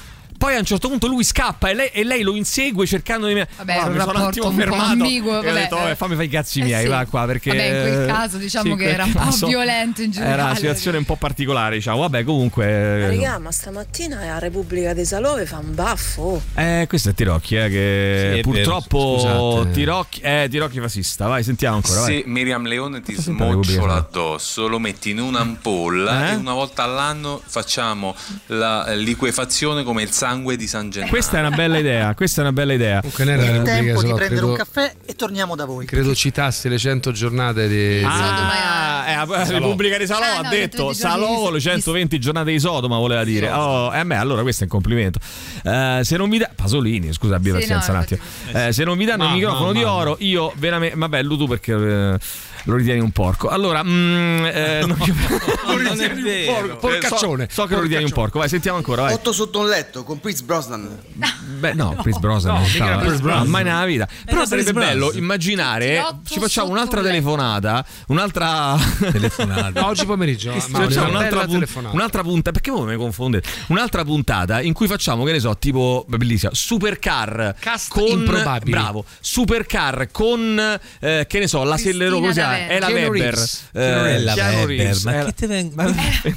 [0.43, 3.35] Poi a un certo punto lui scappa e lei, e lei lo insegue cercando di.
[3.35, 4.83] Vabbè, era un mi sono un attimo un fermato.
[4.91, 5.95] ambiguo, e ho detto, vabbè, eh.
[5.95, 6.89] fammi fare i cazzi Eh miei, sì.
[6.89, 7.27] va qua.
[7.27, 10.43] Perché, Vabbè, in quel caso diciamo sì, che era un po' violento in Era generale.
[10.43, 12.01] una situazione un po' particolare, diciamo.
[12.01, 12.65] Vabbè, comunque.
[12.67, 16.43] Ma eh, Raga, ma stamattina a Repubblica di Salove fa un baffo.
[16.57, 19.71] Eh, questo è Tirocchi, eh, che Sì, è purtroppo Scusate.
[19.71, 21.29] Tirocchi, eh, Tirocchi fascista.
[21.29, 22.01] Vai, sentiamo ancora.
[22.01, 22.17] vai.
[22.19, 26.33] Se Miriam Leone ti smocciola addosso, lo metti in un'ampolla Eh?
[26.33, 28.17] e una volta all'anno facciamo
[28.47, 31.11] la liquefazione come il sangue di San Gennaro.
[31.11, 33.01] Questa è una bella idea, questa è una bella idea.
[33.01, 35.87] Comunque non era Il tempo di Islamica, prendere un credo, caffè e torniamo da voi.
[35.87, 38.03] credo citassi le 100 giornate di...
[38.05, 42.19] Ah, eh, la Repubblica di Salò Ah, ha no, detto 120 giorni Salò le 120
[42.21, 43.51] giornate di Sodoma voleva dire.
[43.51, 45.19] Oh, eh, beh, allora questo è un complimento.
[45.65, 48.21] Eh, se non vi dà Pasolini, scusa, abbia Sì, pazienza no, un attimo.
[48.53, 49.93] Eh, se non vi danno il Ma, microfono ma, di ma.
[49.93, 52.19] oro, io veramente vabbè, tu perché eh,
[52.65, 53.49] lo ritieni un porco.
[53.49, 54.97] Allora, mm, eh, non,
[55.83, 56.77] Non è vero.
[56.77, 57.47] Porcaccione.
[57.51, 58.39] So, so che lo ritieni un porco.
[58.39, 59.13] Vai, sentiamo ancora, vai.
[59.15, 60.99] Otto sotto un letto con Prince Brosnan.
[61.63, 63.47] Beh, no, Chris Brosnan non stava Chris Brosnan.
[63.49, 64.09] mai nella vita.
[64.25, 65.95] Però sarebbe bello immaginare.
[65.95, 69.87] Tirotto Ci facciamo un'altra telefonata, un'altra Telefonata.
[69.87, 71.95] Oggi pomeriggio, Ci facciamo una un'altra, bella pun- telefonata.
[71.95, 72.51] un'altra puntata.
[72.53, 73.49] Perché voi mi confondete?
[73.69, 78.71] Un'altra puntata in cui facciamo, che ne so, tipo bellissima, supercar Cast con improbabili.
[78.71, 84.57] bravo, supercar con eh, che ne so, la Cristina È la Weber, eh, la Keanu
[84.59, 85.75] Weber, Reeves, ma eh, che te venga?
[85.83, 85.85] Ma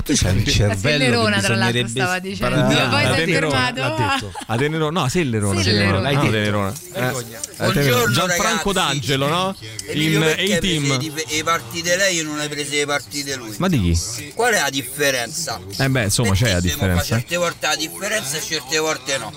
[0.03, 2.55] tu c'hai un La cervello Sellerona, tra l'altro, stava dicendo.
[2.57, 2.89] sparare.
[2.89, 3.79] Poi si è fermato.
[3.79, 4.31] l'ha detto.
[4.47, 6.11] Adenerona, no, Sellerona, Sellerona.
[6.11, 6.73] No.
[6.93, 7.11] Eh,
[7.57, 8.71] Buongiorno, Gianfranco.
[8.73, 9.55] D'Angelo, no?
[9.93, 10.99] In A-Team.
[11.27, 13.53] le partite lei e non hai prese le partite lui?
[13.57, 14.31] Ma di chi?
[14.33, 15.59] Qual è la differenza?
[15.77, 17.03] Eh beh, insomma, c'è la differenza.
[17.15, 17.19] eh.
[17.19, 19.31] Certe volte la differenza e certe volte no.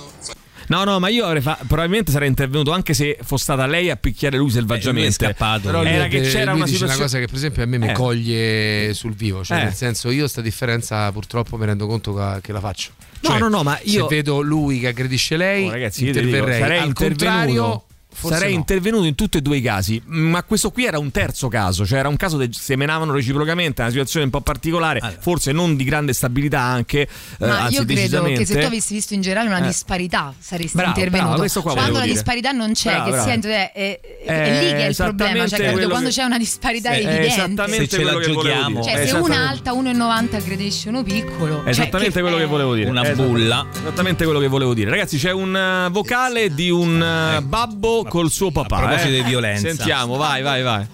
[0.69, 3.97] No, no, ma io avrei fa- probabilmente sarei intervenuto anche se fosse stata lei a
[3.97, 5.01] picchiare lui selvaggiamente.
[5.01, 5.67] lui è scappato.
[5.67, 6.93] Però Era che c'era una situazione.
[6.95, 7.93] una cosa che per esempio a me mi Eh.
[7.93, 9.65] coglie sul vivo, cioè Eh.
[9.65, 12.13] nel senso io sta differenza purtroppo mi rendo conto
[12.43, 12.91] che, la faccio.
[13.21, 16.13] No, Cioè, no, no, ma io- se vedo lui che aggredisce lei, Oh, ragazzi, io
[16.13, 16.61] ti dico, interverrei.
[16.61, 17.85] sarei Al contrario,
[18.19, 18.59] forse sarei no.
[18.59, 21.99] intervenuto in tutti e due i casi, ma questo qui era un terzo caso, cioè
[22.01, 26.13] era un caso che semenavano reciprocamente, una situazione un po' particolare, forse non di grande
[26.13, 27.09] stabilità anche, eh,
[27.39, 29.67] Ma anzi io credo che se tu avessi visto in generale una Eh.
[29.67, 31.27] disparità saresti Bravo, intervenuto.
[31.29, 32.13] bravo, questo qua quando la dire.
[32.13, 33.27] disparità non c'è, Bravo, che bravo.
[33.27, 35.45] si entra- è, è- è Eh, lì che è il problema.
[35.45, 37.27] esattamente Cioè, quando che- c'è una disparità Sì, evidente.
[37.27, 38.81] esattamente Se ce quello la che volevo giochiamo.
[38.81, 38.93] dire.
[38.97, 41.57] Cioè, se una alta 1,90 aggredisce uno piccolo.
[41.61, 42.91] cioè, Esattamente quello che volevo dire.
[42.91, 43.23] Una Esatto.
[43.29, 43.67] bulla.
[43.73, 44.91] Esattamente quello che volevo dire.
[44.91, 48.77] Ragazzi, c'è un eh, vocale di un eh, babbo col suo papà.
[48.77, 49.13] a proposito eh.
[49.13, 49.69] di violenza.
[49.69, 50.87] Sentiamo, vai, vai, vai.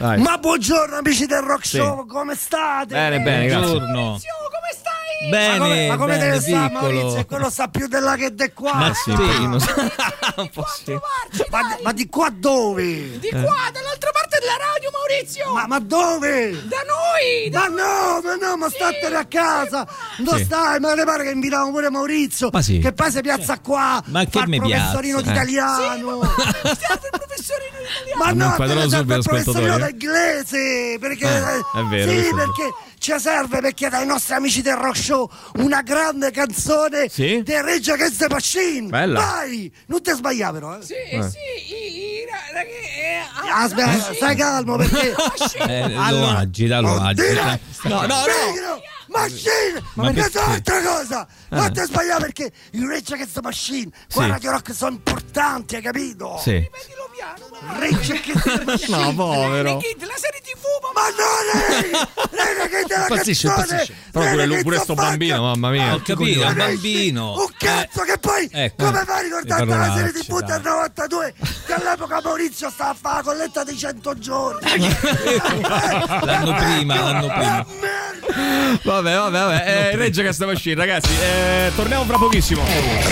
[0.00, 0.18] Vai.
[0.18, 1.76] Ma buongiorno amici del Rock Sì.
[1.76, 2.94] Show, come state?
[2.94, 3.66] Bene, bene, grazie.
[3.66, 4.18] Buongiorno.
[4.48, 5.28] come stai?
[5.28, 6.72] Bene, ma come, ma come bene, deve stare.
[6.72, 7.24] Maurizio?
[7.26, 8.72] Quello sta più là che di qua.
[8.72, 9.56] Ma sì, un pochino.
[10.36, 10.98] un po' sì.
[11.50, 13.18] Ma, ma di qua dove?
[13.18, 15.52] Di qua, dall'altra parte della radio, Maurizio!
[15.52, 16.50] Ma, ma dove?
[16.66, 17.50] Da noi!
[17.52, 19.86] Ma no, ma no, ma statene a casa!
[20.16, 20.44] Sì.
[20.44, 20.80] stai?
[20.80, 22.48] Ma ne pare che invitiamo pure Maurizio?
[22.50, 22.78] Ma sì.
[22.78, 24.02] Che poi si piazza qua!
[24.06, 25.32] Ma che il mi professorino piazza?
[25.32, 25.52] di Eh.
[25.52, 26.20] italiano!
[26.22, 28.18] Serve il professorino italiano!
[28.18, 30.96] Ma Non no, inquadrò te ne serve il professorino d'inglese!
[30.98, 35.30] Perché Eh, è vero, Sì, perché ci serve perché dai nostri amici del rock show
[35.56, 37.42] una grande canzone Sì?
[37.42, 38.88] di Reggio Against the Machine!
[38.88, 39.20] Bella.
[39.20, 39.72] Vai!
[39.86, 40.82] Non ti sbagliare però, eh!
[40.82, 42.19] Sì, sì, i, i, eh, ah,
[43.52, 45.14] Aspetta, stai calmo perché
[45.66, 47.58] Eh, lo Allora, agita, lo agita.
[47.84, 48.80] No, no, no.
[49.10, 49.82] Machine!
[49.94, 50.38] Ma Ma perché?
[50.38, 51.26] un'altra cosa!
[51.48, 51.70] Non Eh.
[51.72, 54.28] ti sbagliare perché i Rage Against the Machine qua Sì.
[54.30, 56.38] Radio Rock sono importanti, hai capito?
[56.40, 56.52] Sì.
[56.52, 58.96] ripetilo piano, ma Rage Against the Machine!
[59.02, 59.74] No, povero.
[59.74, 60.62] La serie tv,
[60.94, 61.90] Ma non lei!
[62.30, 63.66] Lei che della Impazzisce, canzone!
[63.72, 63.94] impazzisce.
[64.12, 65.94] Però pure, lui- pure sto bambino, mamma mia.
[65.94, 67.32] Ho capito, il bambino.
[67.32, 68.84] Un cazzo che poi ecco.
[68.84, 70.72] come fai a ricordare la serie TV del dai.
[70.72, 71.34] 92
[71.70, 74.58] che all'epoca Maurizio stava a fare la colletta di 100 giorni
[76.22, 77.66] L'anno prima, l'anno prima.
[78.82, 79.64] Vabbè, vabbè, vabbè.
[79.66, 81.10] Eh, Reggio Castamacini, ragazzi.
[81.20, 82.62] Eh, torniamo fra pochissimo.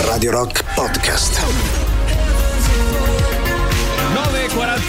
[0.05, 1.88] Radio Rock Podcast.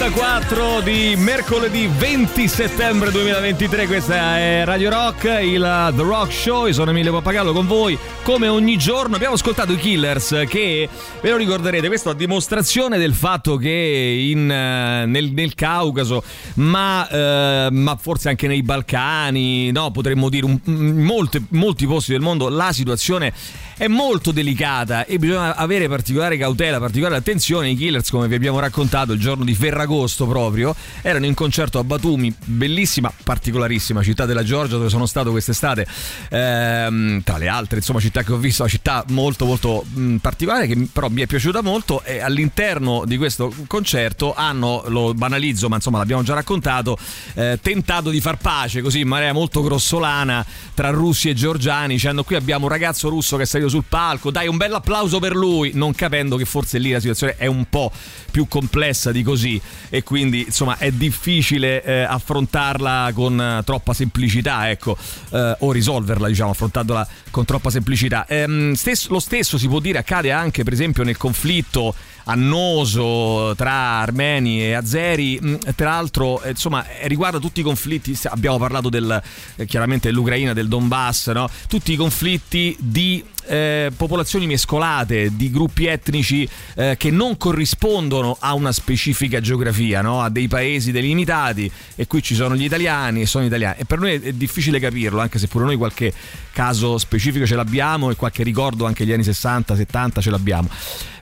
[0.01, 6.73] 9.44 di mercoledì 20 settembre 2023, questa è Radio Rock, il The Rock Show, io
[6.73, 9.15] sono Emilio Pappagallo con voi, come ogni giorno.
[9.15, 10.89] Abbiamo ascoltato i Killers che,
[11.21, 16.23] ve lo ricorderete, questo a dimostrazione del fatto che in, eh, nel, nel Caucaso,
[16.55, 22.21] ma, eh, ma forse anche nei Balcani, no, potremmo dire in molti, molti posti del
[22.21, 23.31] mondo, la situazione
[23.77, 27.69] è molto delicata e bisogna avere particolare cautela, particolare attenzione.
[27.69, 29.89] I Killers, come vi abbiamo raccontato il giorno di Ferragosto
[30.25, 35.85] proprio, erano in concerto a Batumi, bellissima, particolarissima città della Georgia dove sono stato quest'estate,
[36.29, 40.67] ehm, tra le altre insomma città che ho visto, una città molto molto mh, particolare
[40.67, 45.75] che però mi è piaciuta molto e all'interno di questo concerto hanno, lo banalizzo ma
[45.75, 46.97] insomma l'abbiamo già raccontato,
[47.33, 52.23] eh, tentato di far pace così in maniera molto grossolana tra russi e georgiani dicendo
[52.23, 55.35] qui abbiamo un ragazzo russo che è salito sul palco, dai un bel applauso per
[55.35, 57.91] lui, non capendo che forse lì la situazione è un po'
[58.31, 64.69] più complessa di così e quindi insomma è difficile eh, affrontarla con eh, troppa semplicità
[64.69, 64.97] ecco
[65.31, 68.25] eh, o risolverla diciamo affrontandola con troppa semplicità.
[68.27, 71.93] Ehm, stesso, lo stesso si può dire accade anche per esempio nel conflitto
[72.25, 78.17] annoso tra armeni e azeri mm, tra l'altro eh, insomma eh, riguarda tutti i conflitti
[78.25, 79.21] abbiamo parlato del,
[79.55, 81.49] eh, chiaramente dell'Ucraina del Donbass no?
[81.67, 88.53] tutti i conflitti di eh, popolazioni mescolate, di gruppi etnici eh, che non corrispondono a
[88.53, 90.21] una specifica geografia, no?
[90.21, 93.99] a dei paesi delimitati e qui ci sono gli italiani e sono italiani e per
[93.99, 96.13] noi è difficile capirlo anche se pure noi qualche
[96.51, 100.69] caso specifico ce l'abbiamo e qualche ricordo anche degli anni 60, 70 ce l'abbiamo.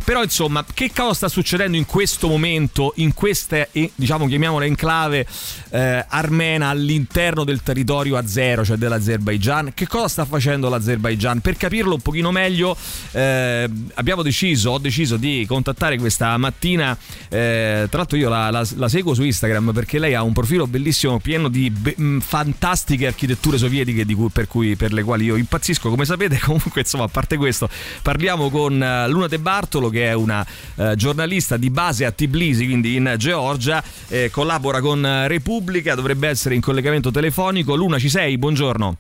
[0.10, 5.24] Però insomma, che cosa sta succedendo in questo momento, in questa, diciamo, chiamiamola enclave
[5.70, 9.72] eh, armena all'interno del territorio azero, cioè dell'Azerbaijan?
[9.76, 11.42] Che cosa sta facendo l'Azerbaijan?
[11.42, 12.76] Per capirlo un pochino meglio,
[13.12, 16.98] eh, abbiamo deciso, ho deciso di contattare questa mattina,
[17.30, 20.66] eh, tra l'altro io la, la, la, seguo su Instagram perché lei ha un profilo
[20.66, 25.88] bellissimo, pieno di be- fantastiche architetture sovietiche cui, per, cui, per le quali io impazzisco,
[25.88, 27.70] come sapete comunque insomma a parte questo
[28.02, 30.46] parliamo con uh, Luna De Bartolo che che è una
[30.76, 36.56] eh, giornalista di base a Tbilisi, quindi in Georgia, eh, collabora con Repubblica, dovrebbe essere
[36.56, 37.76] in collegamento telefonico.
[37.76, 38.38] Luna, ci sei?
[38.38, 38.98] Buongiorno.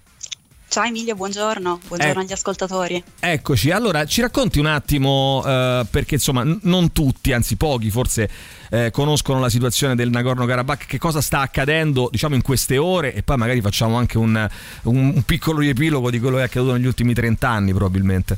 [0.67, 3.03] Ciao Emilio, buongiorno, buongiorno eh, agli ascoltatori.
[3.19, 8.29] Eccoci, allora ci racconti un attimo, eh, perché insomma n- non tutti, anzi pochi forse
[8.69, 13.23] eh, conoscono la situazione del Nagorno-Karabakh, che cosa sta accadendo diciamo in queste ore e
[13.23, 14.47] poi magari facciamo anche un,
[14.83, 18.37] un, un piccolo riepilogo di quello che è accaduto negli ultimi 30 anni probabilmente.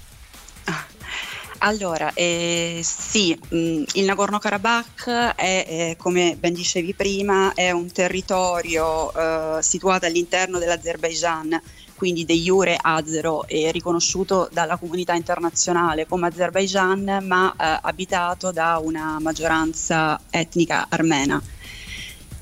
[1.64, 9.14] Allora, eh, sì, mh, il Nagorno-Karabakh è, è, come ben dicevi prima, è un territorio
[9.58, 11.62] eh, situato all'interno dell'Azerbaijan,
[11.94, 18.80] quindi de jure azero e riconosciuto dalla comunità internazionale come Azerbaijan, ma eh, abitato da
[18.82, 21.40] una maggioranza etnica armena.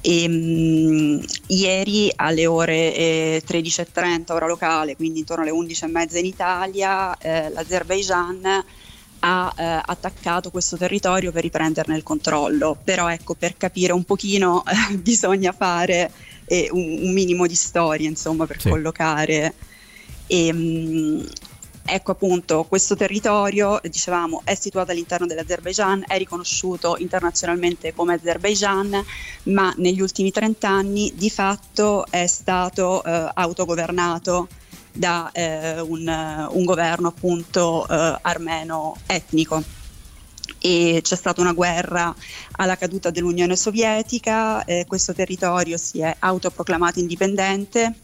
[0.02, 7.18] E, mh, ieri alle ore eh, 13.30 ora locale, quindi intorno alle 11.30 in Italia,
[7.18, 8.64] eh, l'Azerbaijan
[9.20, 14.64] ha eh, attaccato questo territorio per riprenderne il controllo, però ecco per capire un pochino
[14.66, 16.12] eh, bisogna fare
[16.46, 18.70] eh, un, un, minimo di storia insomma per sì.
[18.70, 19.54] collocare.
[20.28, 21.26] E, mh,
[21.86, 29.04] ecco appunto questo territorio, dicevamo, è situato all'interno dell'Azerbaijan, è riconosciuto internazionalmente come Azerbaijan,
[29.44, 34.48] ma negli ultimi 30 anni di fatto è stato eh, autogovernato
[34.92, 39.64] da eh, un, un, governo appunto eh, armeno etnico
[40.60, 42.14] e c'è stata una guerra
[42.54, 47.96] alla caduta dell'Unione Sovietica, eh, questo territorio si è autoproclamato indipendente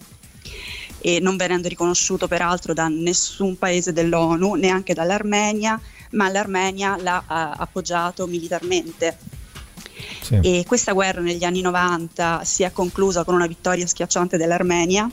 [1.00, 5.80] e non venendo riconosciuto peraltro da nessun paese dell'ONU, neanche dall'Armenia,
[6.12, 9.16] ma l'Armenia l'ha uh, appoggiato militarmente.
[10.22, 10.40] Sì.
[10.42, 15.08] E questa guerra negli anni 90 si è conclusa con una vittoria schiacciante dell'Armenia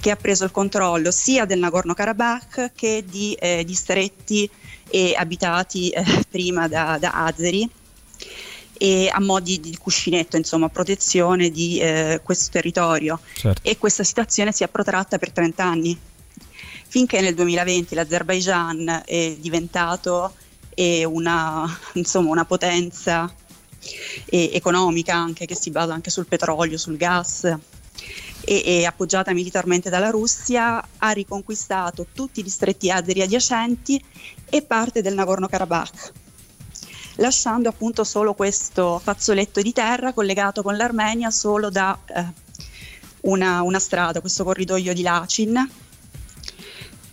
[0.00, 4.50] che ha preso il controllo sia del Nagorno-Karabakh che di eh, distretti
[4.88, 7.68] e abitati eh, prima da, da, Azeri
[8.82, 13.20] e a mo' di, cuscinetto, insomma, protezione di eh, questo territorio.
[13.34, 13.60] Certo.
[13.62, 15.98] E questa situazione si è protratta per 30 anni,
[16.88, 20.34] finché nel 2020 l'Azerbaijan è diventato
[20.70, 23.30] eh, una, insomma, una potenza
[24.24, 27.58] eh, economica anche che si basa anche sul petrolio, sul gas
[28.42, 34.02] e, e, appoggiata militarmente dalla Russia, ha riconquistato tutti i distretti azeri adiacenti
[34.48, 36.12] e parte del Nagorno-Karabakh,
[37.16, 42.24] lasciando appunto solo questo fazzoletto di terra collegato con l'Armenia solo da eh,
[43.22, 45.70] una, una, strada, questo corridoio di Lachin,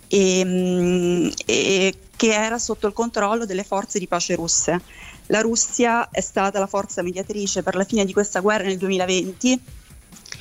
[0.08, 4.80] e, mm, e, che era sotto il controllo delle forze di pace russe.
[5.26, 9.60] La Russia è stata la forza mediatrice per la fine di questa guerra nel 2020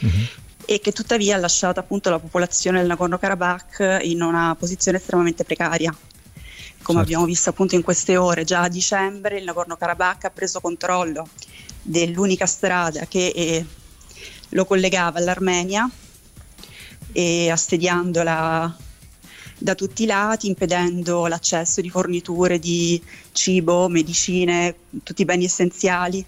[0.04, 5.46] mm-hmm e che tuttavia ha lasciato appunto la popolazione del Nagorno-Karabakh in una posizione estremamente
[5.46, 5.92] precaria.
[5.92, 7.00] Come certo.
[7.00, 11.30] abbiamo visto appunto in queste ore, già a dicembre il Nagorno-Karabakh ha preso controllo
[11.82, 13.66] dell'unica strada che eh,
[14.50, 15.90] lo collegava all'Armenia
[17.14, 18.78] e assediandola
[19.60, 26.26] da tutti i lati, impedendo l'accesso di forniture di cibo, medicine, tutti i beni essenziali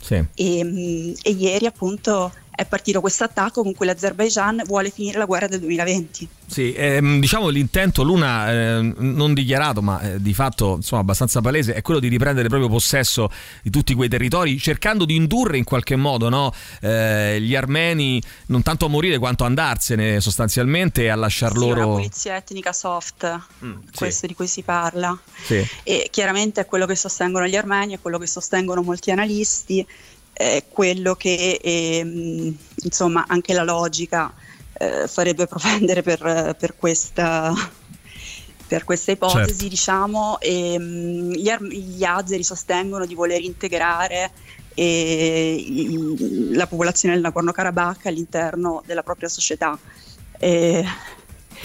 [0.00, 0.24] Sì.
[0.34, 5.24] E, mm, e ieri appunto è partito questo attacco con cui l'Azerbaijan vuole finire la
[5.24, 6.28] guerra del 2020.
[6.46, 11.74] Sì, ehm, diciamo l'intento Luna eh, non dichiarato ma eh, di fatto insomma abbastanza palese
[11.74, 13.30] è quello di riprendere proprio possesso
[13.62, 18.62] di tutti quei territori cercando di indurre in qualche modo no, eh, gli armeni non
[18.62, 21.86] tanto a morire quanto a andarsene sostanzialmente e a lasciar Sì, loro...
[21.86, 23.40] una pulizia etnica soft,
[23.94, 25.18] questo di cui si parla.
[25.44, 25.66] Sì.
[25.82, 29.86] E chiaramente è quello che sostengono gli armeni, è quello che sostengono molti analisti,
[30.36, 34.32] è quello che ehm, insomma anche la logica
[34.78, 37.54] eh, farebbe propendere per, per questa
[38.66, 39.68] per questa ipotesi, Certo.
[39.68, 44.32] diciamo, e, mm, gli, ar- gli azeri sostengono di voler integrare
[44.74, 49.78] eh, i- la popolazione del Nagorno-Karabakh all'interno della propria società.
[50.38, 50.84] Eh,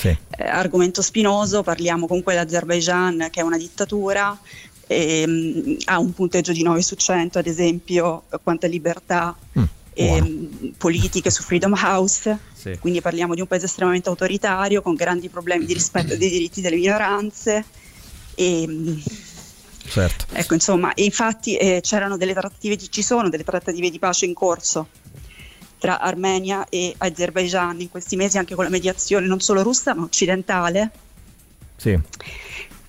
[0.03, 4.38] eh, argomento spinoso, parliamo comunque dell'Azerbaijan che è una dittatura,
[4.92, 9.36] ehm, ha un punteggio di 9 su 100 ad esempio eh, quanto a libertà
[9.94, 12.78] ehm, politiche su Freedom House, Sì.
[12.80, 16.76] quindi parliamo di un paese estremamente autoritario con grandi problemi di rispetto dei diritti delle
[16.78, 17.66] minoranze.
[18.36, 18.98] E, mm,
[19.88, 20.26] Certo.
[20.32, 24.34] Ecco, insomma, e infatti eh, c'erano delle trattative ci sono delle trattative di pace in
[24.34, 24.88] corso
[25.80, 30.04] tra Armenia e Azerbaijan in questi mesi anche con la mediazione non solo russa ma
[30.04, 30.92] occidentale
[31.76, 32.00] Sì.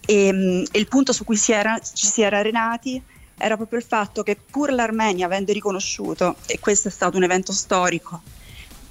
[0.06, 3.00] E, mm, e il punto su cui si era- ci si era arenati
[3.38, 7.52] era proprio il fatto che pur l'Armenia avendo riconosciuto, e questo è stato un evento
[7.52, 8.22] storico,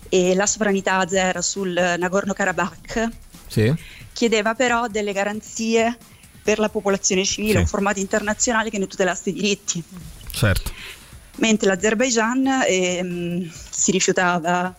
[0.09, 3.09] la sovranità azera sul Nagorno-Karabakh,
[3.47, 3.73] Sì.
[4.11, 5.97] chiedeva però delle garanzie
[6.43, 7.57] per la popolazione civile, Sì.
[7.59, 9.81] un formato internazionale che ne tutelasse i diritti.
[10.31, 10.71] Certo.
[11.37, 14.75] Mentre l'Azerbaijan ehm, si rifiutava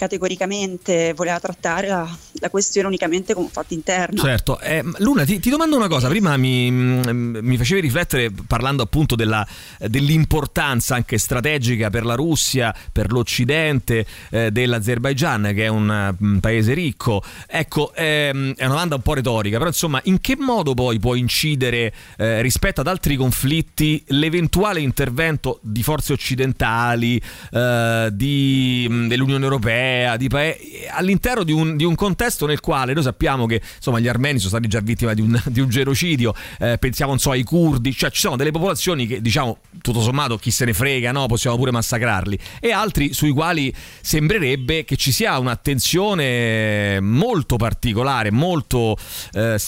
[0.00, 2.08] categoricamente, voleva trattare la,
[2.40, 4.22] la questione unicamente come un fatto interno.
[4.22, 9.14] Certo, Eh, Luna ti, ti domando una cosa, prima mi, mi facevi riflettere parlando appunto
[9.14, 9.46] della-
[9.78, 17.22] dell'importanza anche strategica per la Russia, per l'Occidente eh, dell'Azerbaigian che è un paese ricco.
[17.46, 21.14] Ecco, ehm, è una domanda un po' retorica, però insomma in che modo poi può
[21.14, 27.20] incidere eh, rispetto ad altri conflitti l'eventuale intervento di forze occidentali,
[27.52, 33.02] eh, di, dell'Unione Europea, di pae- all'interno di un, di un contesto nel quale noi
[33.02, 36.78] sappiamo che insomma, gli armeni sono stati già vittime di un, di un genocidio, eh,
[36.78, 40.64] pensiamo so, ai curdi, cioè ci sono delle popolazioni che diciamo tutto sommato chi se
[40.64, 41.26] ne frega, no?
[41.26, 48.96] possiamo pure massacrarli, e altri sui quali sembrerebbe che ci sia un'attenzione molto particolare, molto
[49.32, 49.58] eh,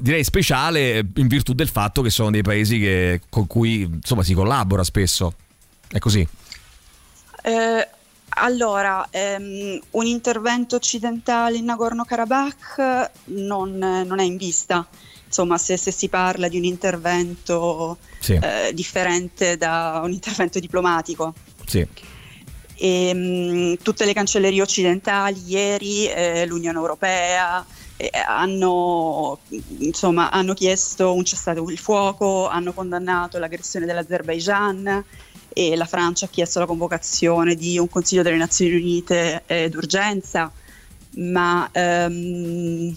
[0.00, 4.34] direi speciale in virtù del fatto che sono dei paesi che- con cui insomma si
[4.34, 5.34] collabora spesso.
[5.88, 6.26] È così.
[7.42, 7.88] Eh,
[8.38, 14.86] allora, ehm, un intervento occidentale in Nagorno-Karabakh non, non è in vista.
[15.24, 18.38] Insomma, se, se si parla di un intervento Sì.
[18.40, 21.34] eh, differente da un intervento diplomatico.
[21.66, 21.86] Sì.
[22.74, 27.64] E, mh, tutte le cancellerie occidentali ieri, eh, l'Unione Europea,
[27.96, 29.38] eh, hanno,
[29.78, 35.04] insomma, hanno chiesto un cessate il fuoco, hanno condannato l'aggressione dell'Azerbaijan
[35.58, 40.52] e la Francia ha chiesto la convocazione di un Consiglio delle Nazioni Unite eh, d'urgenza,
[41.12, 42.94] ma ehm,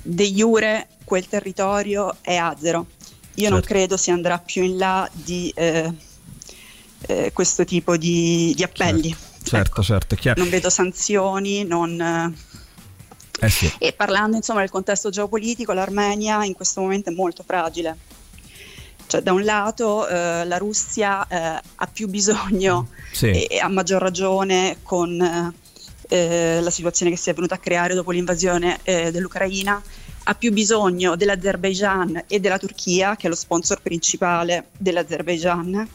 [0.00, 2.86] de jure quel territorio è azero.
[3.34, 3.74] Io non Certo.
[3.74, 5.92] credo si andrà più in là di eh,
[7.06, 9.14] eh, questo tipo di, di appelli.
[9.42, 10.40] Certo, certo, è chiaro.
[10.40, 12.34] Non vedo sanzioni, non,
[13.40, 13.70] Eh sì.
[13.78, 18.16] e parlando insomma del contesto geopolitico, l'Armenia in questo momento è molto fragile.
[19.08, 23.30] Cioè, da un lato eh, la Russia eh, ha più bisogno Sì.
[23.30, 25.52] e, e a maggior ragione con eh,
[26.08, 29.82] eh, la situazione che si è venuta a creare dopo l'invasione eh, dell'Ucraina,
[30.24, 35.88] ha più bisogno dell'Azerbaijan e della Turchia, che è lo sponsor principale dell'Azerbaijan,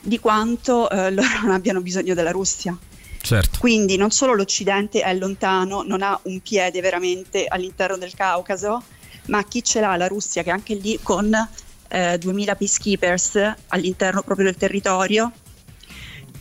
[0.00, 2.76] di quanto eh, loro non abbiano bisogno della Russia.
[3.20, 3.58] Certo.
[3.58, 8.82] Quindi non solo l'Occidente è lontano, non ha un piede veramente all'interno del Caucaso,
[9.26, 11.32] ma chi ce l'ha la Russia che anche lì con
[11.88, 15.32] eh, 2000 peacekeepers all'interno proprio del territorio,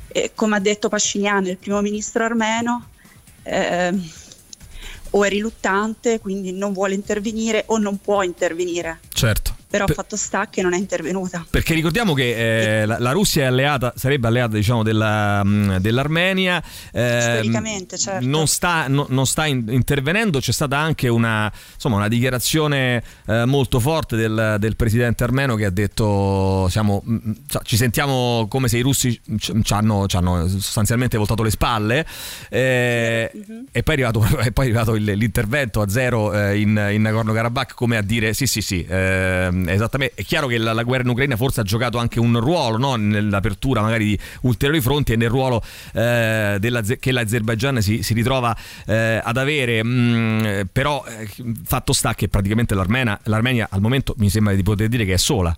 [0.07, 2.89] e come ha detto Pascinian, il primo ministro armeno,
[3.43, 4.09] ehm,
[5.11, 8.99] o è riluttante, quindi non vuole intervenire o non può intervenire.
[9.13, 9.54] Certo.
[9.75, 11.45] Però Per- fatto sta che non è intervenuta.
[11.49, 16.63] Perché ricordiamo che eh, la, la Russia è alleata, sarebbe alleata diciamo, della, mh, dell'Armenia.
[16.93, 18.25] ehm, Storicamente, certo.
[18.25, 23.45] Non sta, no- non sta in- intervenendo, c'è stata anche una, insomma, una dichiarazione eh,
[23.45, 28.67] molto forte del, del presidente armeno che ha detto siamo, mh, cioè, ci sentiamo come
[28.67, 32.05] se i russi ci hanno, ci hanno sostanzialmente voltato le spalle
[32.49, 33.31] eh,
[33.71, 34.19] e poi è arrivato,
[34.53, 38.47] poi è arrivato il- l'intervento a zero eh, in, in Nagorno-Karabakh come a dire sì
[38.47, 41.97] sì sì ehm, esattamente, è chiaro che la, la guerra in Ucraina forse ha giocato
[41.97, 42.95] anche un ruolo no?
[42.95, 45.61] nell'apertura magari di ulteriori fronti e nel ruolo
[45.93, 48.55] eh, della, che l'Azerbaijan si, si ritrova
[48.85, 51.29] eh, ad avere, mm, però eh,
[51.63, 55.17] fatto sta che praticamente l'Armenia, l'Armenia al momento mi sembra di poter dire che è
[55.17, 55.55] sola.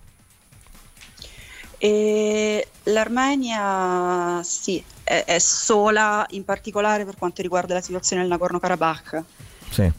[1.80, 9.22] E L'Armenia sì, è, è sola in particolare per quanto riguarda la situazione del Nagorno-Karabakh.
[9.70, 9.92] Sì.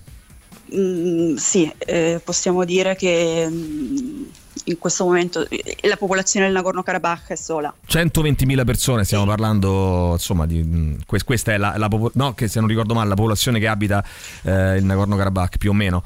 [0.75, 4.23] Mm, sì, eh, possiamo dire che mm,
[4.65, 7.73] in questo momento eh, la popolazione del Nagorno-Karabakh è sola.
[7.87, 12.59] 120.000 persone, stiamo parlando, insomma, di, mm, que- questa è la, la no, che se
[12.59, 14.03] non ricordo male, la popolazione che abita
[14.43, 16.03] eh, il Nagorno-Karabakh, più o meno.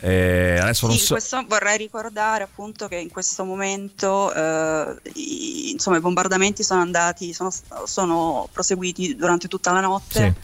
[0.00, 1.14] Eh, Sì, so.
[1.14, 7.32] questo vorrei ricordare appunto che in questo momento eh, i, insomma, i bombardamenti sono andati,
[7.32, 7.50] sono,
[7.84, 10.34] sono proseguiti durante tutta la notte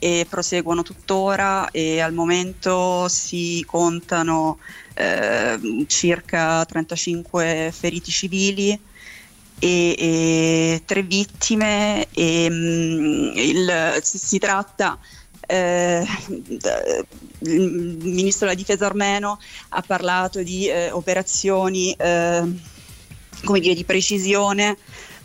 [0.00, 4.58] e proseguono tuttora e al momento si contano
[4.94, 8.70] eh, circa 35 feriti civili
[9.58, 14.98] e, e tre vittime e mm, il- si, si tratta
[15.46, 16.06] eh,
[17.40, 19.38] il ministro della difesa armeno
[19.70, 22.42] ha parlato di eh, operazioni eh,
[23.44, 24.76] come dire, di precisione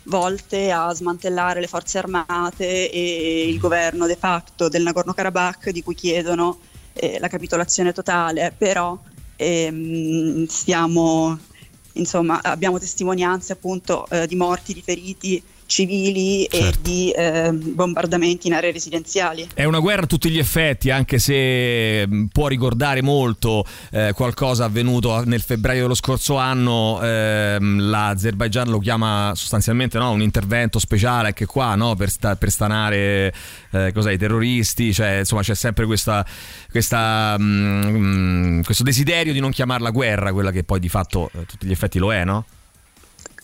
[0.05, 5.95] volte a smantellare le forze armate e il governo de facto del Nagorno-Karabakh di cui
[5.95, 6.59] chiedono
[6.93, 8.97] eh, la capitolazione totale, però
[9.35, 11.37] ehm, stiamo,
[11.93, 18.53] insomma, abbiamo testimonianze appunto eh, di morti, di feriti civili e di eh, bombardamenti in
[18.53, 19.47] aree residenziali.
[19.53, 24.65] È una guerra a tutti gli effetti, anche se mh, può ricordare molto eh, qualcosa
[24.65, 26.99] avvenuto nel febbraio dello scorso anno.
[27.01, 32.49] ehm, L'Azerbaigian lo chiama sostanzialmente no, un intervento speciale anche qua no, per, sta- per
[32.49, 33.33] stanare
[33.71, 34.93] eh, i terroristi.
[34.93, 36.25] Cioè, insomma, c'è sempre questa,
[36.69, 41.43] questa, mh, questo desiderio di non chiamarla guerra, quella che poi di fatto eh, a
[41.43, 42.45] tutti gli effetti lo è, no?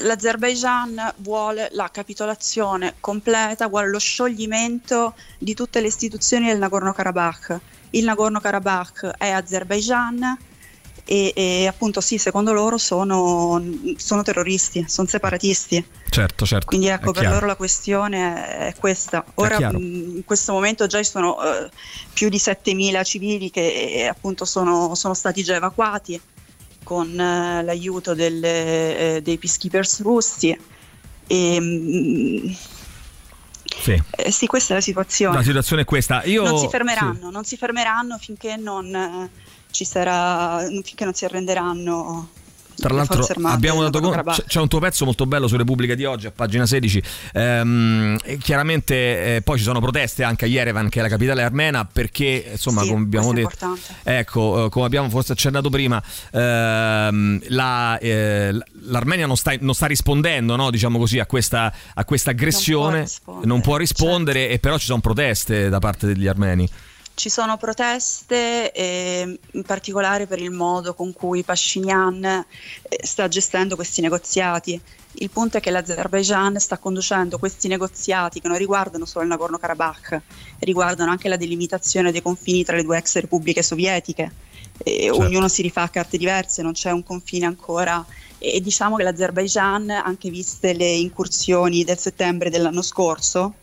[0.02, 7.60] L'Azerbaigian vuole la capitolazione completa, vuole lo scioglimento di tutte le istituzioni del Nagorno-Karabakh.
[7.92, 10.38] Il Nagorno-Karabakh è Azerbaigian
[11.04, 13.62] e, e appunto sì, secondo loro sono,
[13.98, 15.86] sono terroristi, sono separatisti.
[16.10, 16.68] Certo, certo.
[16.68, 19.24] Quindi ecco, per loro la questione è questa.
[19.36, 21.70] Ora mh, in questo momento già ci sono eh,
[22.14, 26.20] più di 7.000 civili che eh, appunto sono, sono stati già evacuati
[26.84, 30.58] con eh, l'aiuto delle, eh, dei peacekeepers russi.
[31.28, 32.56] E, mh,
[33.82, 34.02] Sì.
[34.12, 35.38] eh, sì, questa è la situazione.
[35.38, 36.24] La situazione è questa.
[36.26, 36.70] Io, non si sì.
[36.70, 39.30] fermeranno, non si fermeranno finché non eh,
[39.72, 42.30] ci sarà, finché non si arrenderanno.
[42.82, 46.28] Tra l'altro abbiamo dato conto, c'è un tuo pezzo molto bello su Repubblica di oggi
[46.28, 47.04] a pagina 16
[47.34, 51.86] Ehm, chiaramente eh, poi ci sono proteste anche a Yerevan che è la capitale armena
[51.86, 56.02] perché insomma Sì, come abbiamo detto ecco eh, come abbiamo forse accennato prima
[56.32, 62.06] ehm, la, eh, l'Armenia non sta, non sta rispondendo no, diciamo così a questa, a
[62.06, 63.02] questa aggressione.
[63.02, 66.70] Rispondere, non può rispondere e però ci sono proteste da parte degli armeni
[67.14, 72.46] Ci sono proteste, eh, in particolare per il modo con cui Pashinyan eh,
[73.04, 74.80] sta gestendo questi negoziati.
[75.16, 80.22] Il punto è che l'Azerbaigian sta conducendo questi negoziati che non riguardano solo il Nagorno-Karabakh,
[80.60, 84.32] riguardano anche la delimitazione dei confini tra le due ex repubbliche sovietiche.
[84.78, 85.20] E Certo.
[85.22, 88.04] Ognuno si rifà a carte diverse, non c'è un confine ancora.
[88.44, 93.54] E diciamo che l'Azerbaigian, anche viste le incursioni del settembre dell'anno scorso,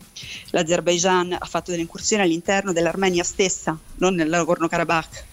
[0.51, 5.28] l'Azerbaigian ha fatto delle incursioni all'interno dell'Armenia stessa, non nel Nagorno-Karabakh.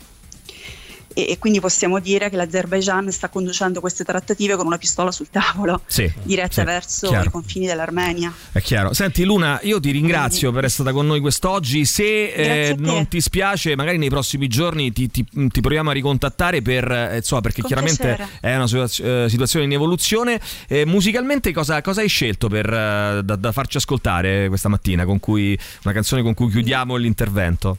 [1.18, 5.28] E, e quindi possiamo dire che l'Azerbaigian sta conducendo queste trattative con una pistola sul
[5.30, 7.28] tavolo, Sì, diretta sì, verso chiaro.
[7.28, 8.30] i confini dell'Armenia.
[8.52, 8.92] È chiaro.
[8.92, 11.86] Senti Luna, io ti ringrazio per essere stata con noi quest'oggi.
[11.86, 16.60] Se eh, non ti spiace, magari nei prossimi giorni ti, ti- ti proviamo a ricontattare
[16.60, 18.28] per, eh, insomma, perché Con chiaramente piacere.
[18.40, 20.38] è una situaz- eh, situazione in evoluzione.
[20.68, 25.06] Eh, musicalmente cosa, cosa hai scelto per, eh, da, da farci ascoltare questa mattina?
[25.06, 27.78] Con cui, una canzone con cui chiudiamo l'intervento?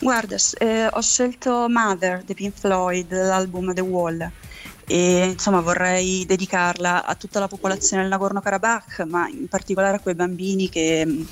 [0.00, 4.30] Guarda, eh, ho scelto Mother di Pink Floyd, l'album The Wall.
[4.90, 10.14] E insomma vorrei dedicarla a tutta la popolazione del Nagorno-Karabakh, ma in particolare a quei
[10.14, 11.26] bambini che,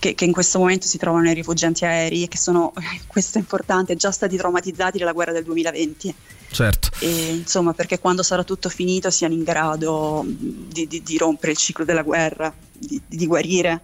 [0.00, 2.72] che- che in questo momento si trovano nei rifugiati aerei e che sono,
[3.06, 6.12] questo è importante, già stati traumatizzati dalla guerra del 2020.
[6.50, 6.88] Certo.
[6.98, 11.58] E, insomma, perché quando sarà tutto finito siano in grado di, di- di rompere il
[11.58, 13.80] ciclo della guerra, di, di guarire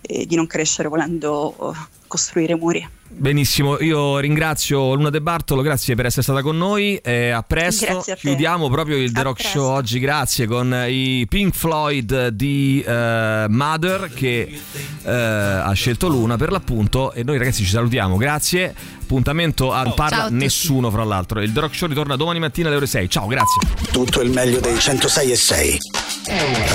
[0.00, 1.76] e di non crescere volendo eh,
[2.14, 2.88] costruire muri.
[3.08, 6.96] Benissimo, io ringrazio Luna De Bartolo, grazie per essere stata con noi.
[6.96, 8.04] Eh, a presto.
[8.06, 8.14] A.
[8.14, 9.58] Chiudiamo proprio il The A Rock presto.
[9.58, 14.60] Show oggi, grazie, con i Pink Floyd di eh, Mother che
[15.02, 17.12] eh, ha scelto Luna per l'appunto.
[17.12, 18.74] E noi ragazzi ci salutiamo, grazie.
[19.02, 21.40] Appuntamento a Non Ciao a parla nessuno, fra l'altro.
[21.40, 23.08] Il The Rock Show ritorna domani mattina alle ore 6.
[23.08, 23.60] Ciao, grazie.
[23.90, 25.78] Tutto il meglio dei 106 e 6.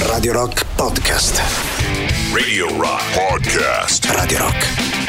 [0.08, 1.42] Radio Rock Podcast.
[2.34, 4.06] Radio Rock Podcast.
[4.06, 5.09] Radio Rock.